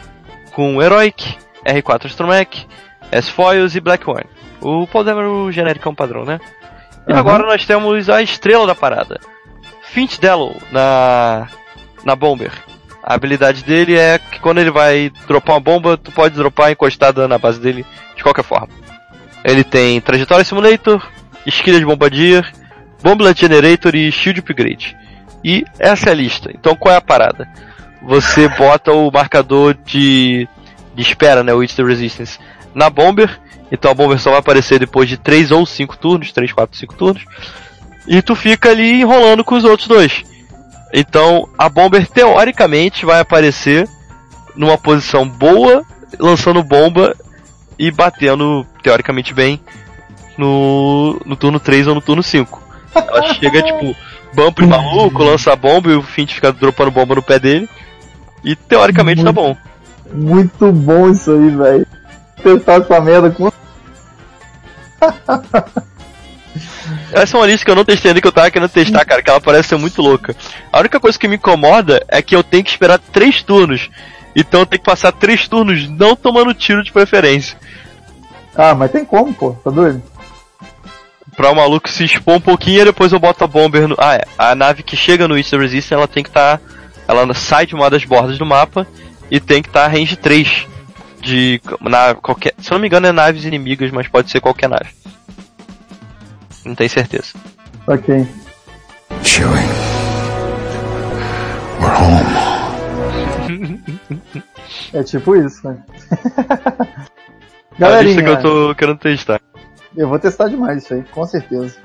com 0.52 0.82
Heroic, 0.84 1.38
R4 1.66 2.06
Astromech, 2.08 2.68
S-Foils 3.14 3.76
e 3.76 3.80
Black 3.80 4.10
One. 4.10 4.26
O 4.60 4.86
Paul 4.88 5.06
Dameron 5.06 5.46
o 5.46 5.52
genérico 5.54 5.88
é 5.88 5.92
um 5.92 5.96
padrão, 5.96 6.26
né? 6.26 6.38
E 7.08 7.14
Uhum. 7.14 7.18
agora 7.20 7.44
nós 7.46 7.66
temos 7.66 8.10
a 8.10 8.22
estrela 8.22 8.68
da 8.68 8.76
parada. 8.76 9.22
Finch 9.84 10.20
Dello 10.20 10.54
na, 10.70 11.48
na 12.04 12.14
Bomber. 12.14 12.52
A 13.08 13.14
habilidade 13.14 13.64
dele 13.64 13.98
é 13.98 14.20
que 14.20 14.38
quando 14.38 14.58
ele 14.58 14.70
vai 14.70 15.10
dropar 15.26 15.56
uma 15.56 15.62
bomba, 15.62 15.96
tu 15.96 16.12
pode 16.12 16.36
dropar 16.36 16.72
encostada 16.72 17.26
na 17.26 17.38
base 17.38 17.58
dele 17.58 17.86
de 18.18 18.22
qualquer 18.22 18.44
forma. 18.44 18.68
Ele 19.46 19.64
tem 19.64 20.02
Trajetória 20.02 20.44
Simulator, 20.44 21.02
Esquilha 21.46 21.80
de 21.80 21.86
Bombardier, 21.86 22.46
Bomblet 23.02 23.40
Generator 23.40 23.96
e 23.96 24.12
Shield 24.12 24.42
Upgrade. 24.42 24.98
E 25.42 25.64
essa 25.80 26.10
é 26.10 26.12
a 26.12 26.16
lista. 26.16 26.52
Então 26.54 26.76
qual 26.76 26.94
é 26.94 26.98
a 26.98 27.02
parada? 27.02 27.48
Você 28.02 28.50
bota 28.60 28.92
o 28.92 29.10
marcador 29.10 29.78
de, 29.86 30.46
de 30.94 31.02
espera, 31.02 31.46
né, 31.46 31.54
o 31.54 31.64
It's 31.64 31.78
the 31.78 31.84
Resistance, 31.84 32.38
na 32.76 32.90
Bomber. 32.90 33.40
Então 33.72 33.90
a 33.90 33.94
Bomber 33.94 34.20
só 34.20 34.32
vai 34.32 34.40
aparecer 34.40 34.80
depois 34.80 35.08
de 35.08 35.16
3 35.16 35.52
ou 35.52 35.66
5 35.66 35.96
turnos, 35.96 36.34
3, 36.34 36.52
4, 36.52 36.78
5 36.78 36.96
turnos. 36.96 37.24
E 38.06 38.22
tu 38.22 38.36
fica 38.36 38.70
ali 38.70 39.00
enrolando 39.00 39.46
com 39.46 39.56
os 39.56 39.64
outros 39.64 39.88
dois. 39.88 40.26
Então 40.94 41.48
a 41.58 41.70
Bomber 41.70 42.08
teoricamente 42.08 43.06
vai 43.06 43.20
aparecer 43.20 43.88
numa 44.56 44.78
posição 44.78 45.28
boa, 45.28 45.84
lançando 46.20 46.64
bomba 46.64 47.16
e 47.78 47.92
batendo 47.92 48.66
teoricamente 48.82 49.34
bem 49.34 49.62
no, 50.38 51.20
no 51.26 51.36
turno 51.36 51.60
3 51.60 51.88
ou 51.88 51.96
no 51.96 52.02
turno 52.02 52.24
5. 52.24 52.64
Ela 52.96 53.34
chega 53.36 53.62
tipo, 53.62 53.96
bump 54.34 54.60
maluco, 54.66 55.24
lança 55.24 55.54
a 55.54 55.56
bomba 55.56 55.90
e 55.90 55.96
o 55.96 56.02
Fint 56.02 56.34
fica 56.34 56.52
dropando 56.52 56.92
bomba 56.92 57.16
no 57.16 57.22
pé 57.22 57.40
dele. 57.40 57.70
E 58.44 58.56
teoricamente 58.56 59.24
tá 59.24 59.32
bom. 59.32 59.56
Muito 60.12 60.72
bom 60.72 61.10
isso 61.10 61.32
aí, 61.32 61.50
velho. 61.50 61.88
Testar 62.42 62.76
essa 62.76 63.02
merda 63.02 63.30
com. 63.32 63.52
Essa 67.12 67.38
é 67.38 67.40
uma 67.40 67.48
lista 67.48 67.66
que 67.66 67.72
eu 67.72 67.76
não 67.76 67.86
testei 67.86 68.12
ainda 68.12 68.22
que 68.22 68.28
eu 68.28 68.32
tava 68.32 68.52
querendo 68.52 68.70
testar, 68.70 69.06
cara, 69.06 69.22
que 69.22 69.30
ela 69.30 69.42
parece 69.42 69.70
ser 69.70 69.78
muito 69.78 70.02
louca. 70.02 70.36
A 70.72 70.80
única 70.80 71.00
coisa 71.00 71.18
que 71.18 71.28
me 71.28 71.36
incomoda 71.36 72.04
é 72.08 72.22
que 72.22 72.36
eu 72.36 72.44
tenho 72.44 72.64
que 72.64 72.70
esperar 72.70 73.00
3 73.00 73.44
turnos. 73.44 73.90
Então 74.36 74.62
eu 74.62 74.66
tenho 74.66 74.80
que 74.80 74.90
passar 74.90 75.12
3 75.12 75.48
turnos 75.48 75.90
não 75.90 76.16
tomando 76.16 76.54
tiro 76.54 76.84
de 76.84 76.92
preferência. 76.92 77.58
Ah, 78.56 78.74
mas 78.74 78.92
tem 78.92 79.06
como, 79.06 79.34
pô, 79.34 79.52
tá 79.64 79.70
doido? 79.70 80.02
Pra 81.36 81.52
o 81.52 81.56
maluco 81.56 81.88
se 81.90 82.04
expor 82.04 82.36
um 82.36 82.42
pouquinho 82.42 82.82
e 82.82 82.86
depois 82.86 83.14
eu 83.14 83.20
boto 83.20 83.44
a 83.44 83.48
bomber 83.48 83.88
no. 83.88 83.96
Ah, 84.00 84.16
é. 84.16 84.24
A 84.38 84.56
nave 84.56 84.82
que 84.82 84.98
chega 84.98 85.28
no 85.28 85.38
East 85.38 85.54
Resistance 85.54 85.94
ela 85.94 86.08
tem 86.08 86.24
que 86.24 86.30
estar. 86.30 86.60
Ela 87.08 87.32
sai 87.34 87.66
de 87.66 87.76
uma 87.76 87.90
das 87.90 88.04
bordas 88.04 88.38
do 88.38 88.46
mapa 88.46 88.88
e 89.30 89.40
tem 89.40 89.62
que 89.62 89.70
estar 89.70 89.84
tá 89.84 89.88
range 89.88 90.16
3 90.16 90.68
de. 91.22 91.62
Na, 91.82 92.16
qualquer, 92.16 92.54
se 92.58 92.72
eu 92.72 92.76
não 92.76 92.82
me 92.82 92.88
engano 92.88 93.06
é 93.06 93.12
naves 93.12 93.46
inimigas, 93.46 93.92
mas 93.92 94.08
pode 94.08 94.32
ser 94.32 94.40
qualquer 94.40 94.68
nave. 94.68 94.90
Não 96.68 96.76
tenho 96.76 96.90
certeza. 96.90 97.34
Ok. 97.88 98.28
Chewie. 99.24 99.48
We're 101.80 101.96
home. 101.96 102.28
É 104.94 105.02
tipo 105.02 105.36
isso, 105.38 105.66
né? 105.66 105.78
É 107.80 107.86
a 107.86 108.02
lista 108.02 108.22
Galerinha, 108.22 108.24
que 108.24 108.30
eu 108.30 108.42
tô 108.42 108.76
querendo 108.76 108.98
testar. 108.98 109.40
eu 109.96 110.10
vou 110.10 110.20
testar 110.20 110.50
demais 110.50 110.84
isso 110.84 110.94
aí, 110.94 111.04
com 111.04 111.26
certeza. 111.26 111.78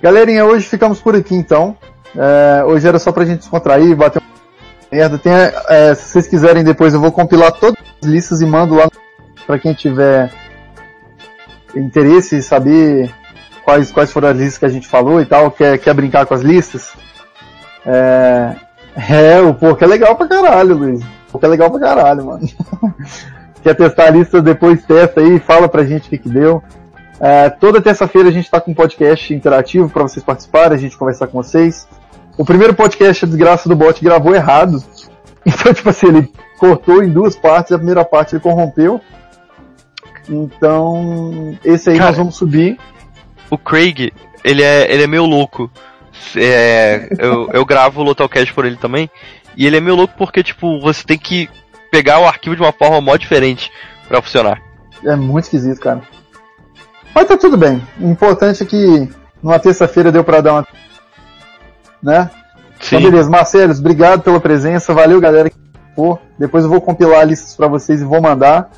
Galerinha, 0.00 0.44
hoje 0.44 0.68
ficamos 0.68 1.00
por 1.00 1.16
aqui 1.16 1.34
então. 1.34 1.76
É, 2.14 2.62
hoje 2.64 2.86
era 2.86 3.00
só 3.00 3.10
pra 3.10 3.24
gente 3.24 3.40
descontrair, 3.40 3.96
bater 3.96 4.22
uma 4.22 4.28
merda. 4.92 5.18
Tem, 5.18 5.32
é, 5.32 5.94
se 5.96 6.10
vocês 6.10 6.28
quiserem 6.28 6.62
depois 6.62 6.94
eu 6.94 7.00
vou 7.00 7.10
compilar 7.10 7.50
todas 7.52 7.82
as 8.00 8.08
listas 8.08 8.40
e 8.40 8.46
mando 8.46 8.76
lá 8.76 8.88
pra 9.46 9.58
quem 9.58 9.74
tiver 9.74 10.32
interesse 11.74 12.36
em 12.36 12.42
saber 12.42 13.12
quais, 13.64 13.90
quais 13.90 14.10
foram 14.10 14.28
as 14.28 14.36
listas 14.36 14.58
que 14.58 14.64
a 14.64 14.68
gente 14.68 14.88
falou 14.88 15.20
e 15.20 15.26
tal, 15.26 15.50
quer, 15.50 15.78
quer 15.78 15.94
brincar 15.94 16.26
com 16.26 16.34
as 16.34 16.42
listas. 16.42 16.92
É, 17.84 18.54
é, 18.96 19.40
o 19.40 19.54
porco 19.54 19.82
é 19.82 19.86
legal 19.86 20.14
pra 20.16 20.28
caralho, 20.28 20.76
Luiz. 20.76 21.00
O 21.02 21.32
porco 21.32 21.46
é 21.46 21.48
legal 21.48 21.70
pra 21.70 21.80
caralho, 21.80 22.26
mano. 22.26 22.48
quer 23.62 23.74
testar 23.74 24.06
a 24.06 24.10
lista, 24.10 24.42
depois 24.42 24.84
testa 24.84 25.20
aí, 25.20 25.38
fala 25.38 25.68
pra 25.68 25.84
gente 25.84 26.06
o 26.06 26.10
que, 26.10 26.18
que 26.18 26.28
deu. 26.28 26.62
É, 27.20 27.48
toda 27.50 27.80
terça-feira 27.80 28.28
a 28.28 28.32
gente 28.32 28.50
tá 28.50 28.60
com 28.60 28.72
um 28.72 28.74
podcast 28.74 29.32
interativo 29.32 29.88
para 29.88 30.02
vocês 30.02 30.24
participarem, 30.24 30.76
a 30.76 30.80
gente 30.80 30.98
conversar 30.98 31.28
com 31.28 31.40
vocês. 31.40 31.86
O 32.36 32.44
primeiro 32.44 32.74
podcast, 32.74 33.24
a 33.24 33.28
desgraça 33.28 33.68
do 33.68 33.76
bot, 33.76 34.02
gravou 34.02 34.34
errado. 34.34 34.82
Então, 35.44 35.74
tipo 35.74 35.88
assim, 35.88 36.06
ele 36.06 36.32
cortou 36.56 37.02
em 37.02 37.08
duas 37.08 37.34
partes, 37.34 37.72
a 37.72 37.76
primeira 37.76 38.04
parte 38.04 38.36
ele 38.36 38.42
corrompeu. 38.42 39.00
Então, 40.28 41.58
esse 41.64 41.90
aí 41.90 41.96
Cara. 41.96 42.10
nós 42.10 42.16
vamos 42.16 42.36
subir. 42.36 42.78
O 43.52 43.58
Craig, 43.58 44.10
ele 44.42 44.62
é, 44.62 44.90
ele 44.90 45.02
é 45.02 45.06
meio 45.06 45.26
louco. 45.26 45.70
É, 46.34 47.06
eu, 47.18 47.50
eu 47.52 47.66
gravo 47.66 48.00
o 48.00 48.02
Lotocast 48.02 48.50
por 48.54 48.64
ele 48.64 48.76
também. 48.76 49.10
E 49.54 49.66
ele 49.66 49.76
é 49.76 49.80
meio 49.80 49.94
louco 49.94 50.14
porque, 50.16 50.42
tipo, 50.42 50.80
você 50.80 51.04
tem 51.04 51.18
que 51.18 51.50
pegar 51.90 52.18
o 52.18 52.26
arquivo 52.26 52.56
de 52.56 52.62
uma 52.62 52.72
forma 52.72 52.98
mó 53.02 53.14
diferente 53.14 53.70
pra 54.08 54.22
funcionar. 54.22 54.58
É 55.04 55.14
muito 55.14 55.44
esquisito, 55.44 55.78
cara. 55.80 56.00
Mas 57.14 57.28
tá 57.28 57.36
tudo 57.36 57.58
bem. 57.58 57.86
O 58.00 58.08
importante 58.08 58.62
é 58.62 58.66
que 58.66 59.10
numa 59.42 59.58
terça-feira 59.58 60.10
deu 60.10 60.24
pra 60.24 60.40
dar 60.40 60.52
uma. 60.54 60.66
Né? 62.02 62.30
Sim. 62.80 62.96
Então, 62.96 63.10
beleza. 63.10 63.28
Marcelos, 63.28 63.80
obrigado 63.80 64.22
pela 64.22 64.40
presença. 64.40 64.94
Valeu, 64.94 65.20
galera. 65.20 65.52
Depois 66.38 66.64
eu 66.64 66.70
vou 66.70 66.80
compilar 66.80 67.26
listas 67.26 67.54
pra 67.54 67.68
vocês 67.68 68.00
e 68.00 68.04
vou 68.04 68.22
mandar. 68.22 68.70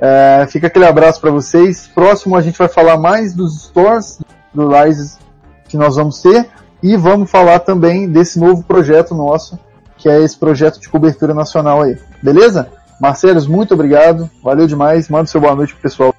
É, 0.00 0.46
fica 0.48 0.66
aquele 0.66 0.86
abraço 0.86 1.20
pra 1.20 1.30
vocês. 1.30 1.88
Próximo 1.94 2.36
a 2.36 2.42
gente 2.42 2.58
vai 2.58 2.68
falar 2.68 2.96
mais 2.98 3.34
dos 3.34 3.64
stores 3.64 4.18
do 4.52 4.68
Rise 4.68 5.18
que 5.68 5.76
nós 5.76 5.96
vamos 5.96 6.20
ter. 6.20 6.48
E 6.82 6.96
vamos 6.96 7.30
falar 7.30 7.60
também 7.60 8.08
desse 8.08 8.38
novo 8.38 8.62
projeto 8.62 9.14
nosso, 9.14 9.58
que 9.96 10.08
é 10.08 10.22
esse 10.22 10.36
projeto 10.36 10.78
de 10.78 10.88
cobertura 10.88 11.32
nacional 11.32 11.82
aí. 11.82 11.96
Beleza? 12.22 12.68
Marcelos, 13.00 13.46
muito 13.46 13.74
obrigado. 13.74 14.30
Valeu 14.42 14.66
demais. 14.66 15.08
Manda 15.08 15.26
seu 15.26 15.40
boa 15.40 15.54
noite 15.54 15.72
pro 15.72 15.82
pessoal. 15.82 16.14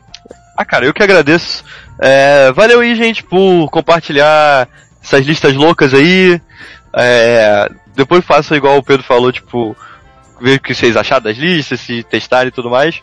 Ah, 0.58 0.66
cara, 0.66 0.86
eu 0.86 0.94
que 0.94 1.04
agradeço. 1.04 1.64
É, 2.00 2.52
valeu 2.52 2.80
aí, 2.80 2.96
gente, 2.96 3.24
por 3.24 3.70
compartilhar 3.70 4.68
essas 5.04 5.26
listas 5.26 5.54
loucas 5.54 5.94
aí. 5.94 6.42
É, 6.96 7.70
depois 7.96 8.26
faça 8.26 8.56
igual 8.56 8.78
o 8.78 8.84
Pedro 8.84 9.04
falou, 9.04 9.32
tipo, 9.32 9.76
ver 10.42 10.56
o 10.58 10.62
que 10.62 10.74
vocês 10.74 10.98
acharam 10.98 11.24
das 11.24 11.38
listas, 11.38 11.80
se 11.80 12.04
testarem 12.04 12.48
e 12.48 12.52
tudo 12.52 12.70
mais. 12.70 13.02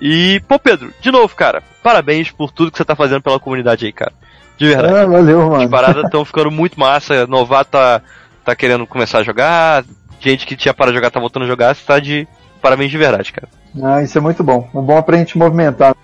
E, 0.00 0.40
pô, 0.48 0.58
Pedro, 0.58 0.92
de 1.00 1.10
novo, 1.10 1.34
cara, 1.36 1.62
parabéns 1.82 2.30
por 2.30 2.50
tudo 2.50 2.70
que 2.70 2.78
você 2.78 2.84
tá 2.84 2.96
fazendo 2.96 3.22
pela 3.22 3.38
comunidade 3.40 3.84
aí, 3.86 3.92
cara. 3.92 4.12
De 4.56 4.66
verdade. 4.66 4.94
Ah, 4.94 5.06
valeu, 5.06 5.42
As 5.42 5.48
mano. 5.48 5.70
paradas 5.70 6.04
estão 6.04 6.24
ficando 6.24 6.50
muito 6.50 6.78
massa. 6.78 7.26
Novato 7.26 7.70
tá, 7.72 8.02
tá 8.44 8.54
querendo 8.56 8.86
começar 8.86 9.18
a 9.18 9.22
jogar. 9.22 9.84
Gente 10.20 10.46
que 10.46 10.56
tinha 10.56 10.74
para 10.74 10.92
jogar 10.92 11.10
tá 11.10 11.18
voltando 11.20 11.44
a 11.44 11.48
jogar. 11.48 11.74
Você 11.74 11.84
tá 11.86 11.98
de 11.98 12.26
parabéns 12.60 12.90
de 12.90 12.98
verdade, 12.98 13.32
cara. 13.32 13.48
Ah, 13.82 14.02
isso 14.02 14.16
é 14.18 14.20
muito 14.20 14.42
bom. 14.44 14.68
O 14.74 14.82
bom 14.82 15.00
pra 15.02 15.16
gente 15.16 15.36
movimentar. 15.38 15.94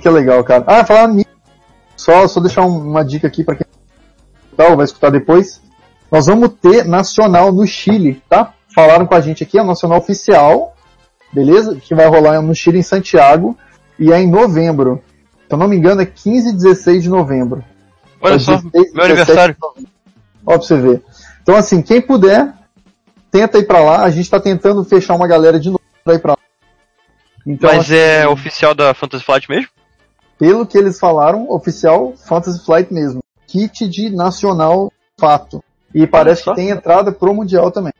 Que 0.00 0.06
é 0.06 0.10
legal, 0.10 0.42
cara. 0.44 0.62
Ah, 0.66 0.84
falando 0.84 1.14
nisso, 1.14 1.28
só, 1.96 2.28
só 2.28 2.38
deixar 2.40 2.62
um- 2.66 2.90
uma 2.90 3.02
dica 3.02 3.26
aqui 3.26 3.42
pra 3.42 3.54
quem 3.56 3.66
tá, 4.56 4.74
vai 4.74 4.84
escutar 4.84 5.10
depois. 5.10 5.62
Nós 6.12 6.26
vamos 6.26 6.50
ter 6.60 6.84
nacional 6.84 7.50
no 7.50 7.66
Chile, 7.66 8.22
tá? 8.28 8.52
Falaram 8.74 9.06
com 9.06 9.14
a 9.14 9.20
gente 9.22 9.42
aqui, 9.42 9.58
é 9.58 9.62
o 9.62 9.66
nacional 9.66 9.98
oficial, 9.98 10.75
beleza? 11.32 11.76
Que 11.76 11.94
vai 11.94 12.06
rolar 12.06 12.40
no 12.40 12.54
Chile, 12.54 12.78
em 12.78 12.82
Santiago, 12.82 13.56
e 13.98 14.12
é 14.12 14.20
em 14.20 14.30
novembro. 14.30 15.02
Se 15.46 15.54
eu 15.54 15.58
não 15.58 15.68
me 15.68 15.76
engano, 15.76 16.02
é 16.02 16.06
15 16.06 16.48
e 16.48 16.52
16 16.52 17.04
de 17.04 17.08
novembro. 17.08 17.64
Olha 18.20 18.34
É 18.34 18.38
só, 18.38 18.56
16, 18.56 18.72
meu 18.72 18.82
17 18.82 19.04
aniversário. 19.04 19.56
Ó, 20.44 20.52
pra 20.52 20.58
você 20.58 20.76
ver. 20.76 21.02
Então, 21.42 21.56
assim, 21.56 21.82
quem 21.82 22.00
puder, 22.00 22.52
tenta 23.30 23.58
ir 23.58 23.66
pra 23.66 23.80
lá. 23.80 24.02
A 24.02 24.10
gente 24.10 24.30
tá 24.30 24.40
tentando 24.40 24.84
fechar 24.84 25.14
uma 25.14 25.26
galera 25.26 25.60
de 25.60 25.68
novo 25.68 25.80
pra 26.02 26.14
ir 26.14 26.18
pra 26.18 26.32
lá. 26.32 26.38
Então, 27.46 27.70
Mas 27.70 27.84
assim, 27.84 27.94
é 27.94 28.26
oficial 28.26 28.74
da 28.74 28.92
Fantasy 28.92 29.24
Flight 29.24 29.48
mesmo? 29.48 29.68
pelo 30.38 30.66
que 30.66 30.76
eles 30.76 30.98
falaram, 30.98 31.50
oficial 31.50 32.14
Fantasy 32.16 32.64
Flight 32.64 32.92
mesmo. 32.92 33.20
Kit 33.46 33.88
de 33.88 34.10
nacional 34.10 34.92
fato. 35.18 35.62
E 35.94 36.06
parece 36.06 36.44
que 36.44 36.54
tem 36.54 36.70
entrada 36.70 37.10
pro 37.10 37.34
Mundial 37.34 37.70
também. 37.70 37.92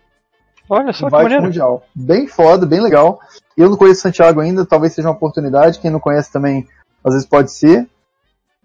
Olha 0.68 0.92
só 0.92 1.06
que 1.06 1.10
Vai 1.10 1.20
pro 1.20 1.22
maneiro. 1.24 1.44
Mundial. 1.44 1.82
Bem 1.94 2.26
foda, 2.26 2.66
bem 2.66 2.80
legal. 2.80 3.20
Eu 3.56 3.70
não 3.70 3.76
conheço 3.76 4.02
Santiago 4.02 4.40
ainda, 4.40 4.66
talvez 4.66 4.92
seja 4.92 5.08
uma 5.08 5.14
oportunidade. 5.14 5.78
Quem 5.78 5.90
não 5.90 6.00
conhece 6.00 6.30
também, 6.30 6.66
às 7.04 7.14
vezes 7.14 7.28
pode 7.28 7.52
ser. 7.52 7.88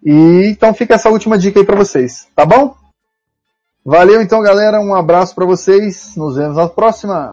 E 0.04 0.50
então 0.52 0.74
fica 0.74 0.96
essa 0.96 1.10
última 1.10 1.38
dica 1.38 1.60
aí 1.60 1.66
pra 1.66 1.76
vocês, 1.76 2.28
tá 2.36 2.46
bom? 2.46 2.76
Valeu 3.86 4.22
então, 4.22 4.42
galera. 4.42 4.80
Um 4.80 4.94
abraço 4.94 5.34
pra 5.34 5.46
vocês. 5.46 6.16
Nos 6.16 6.36
vemos 6.36 6.58
na 6.58 6.68
próxima. 6.68 7.32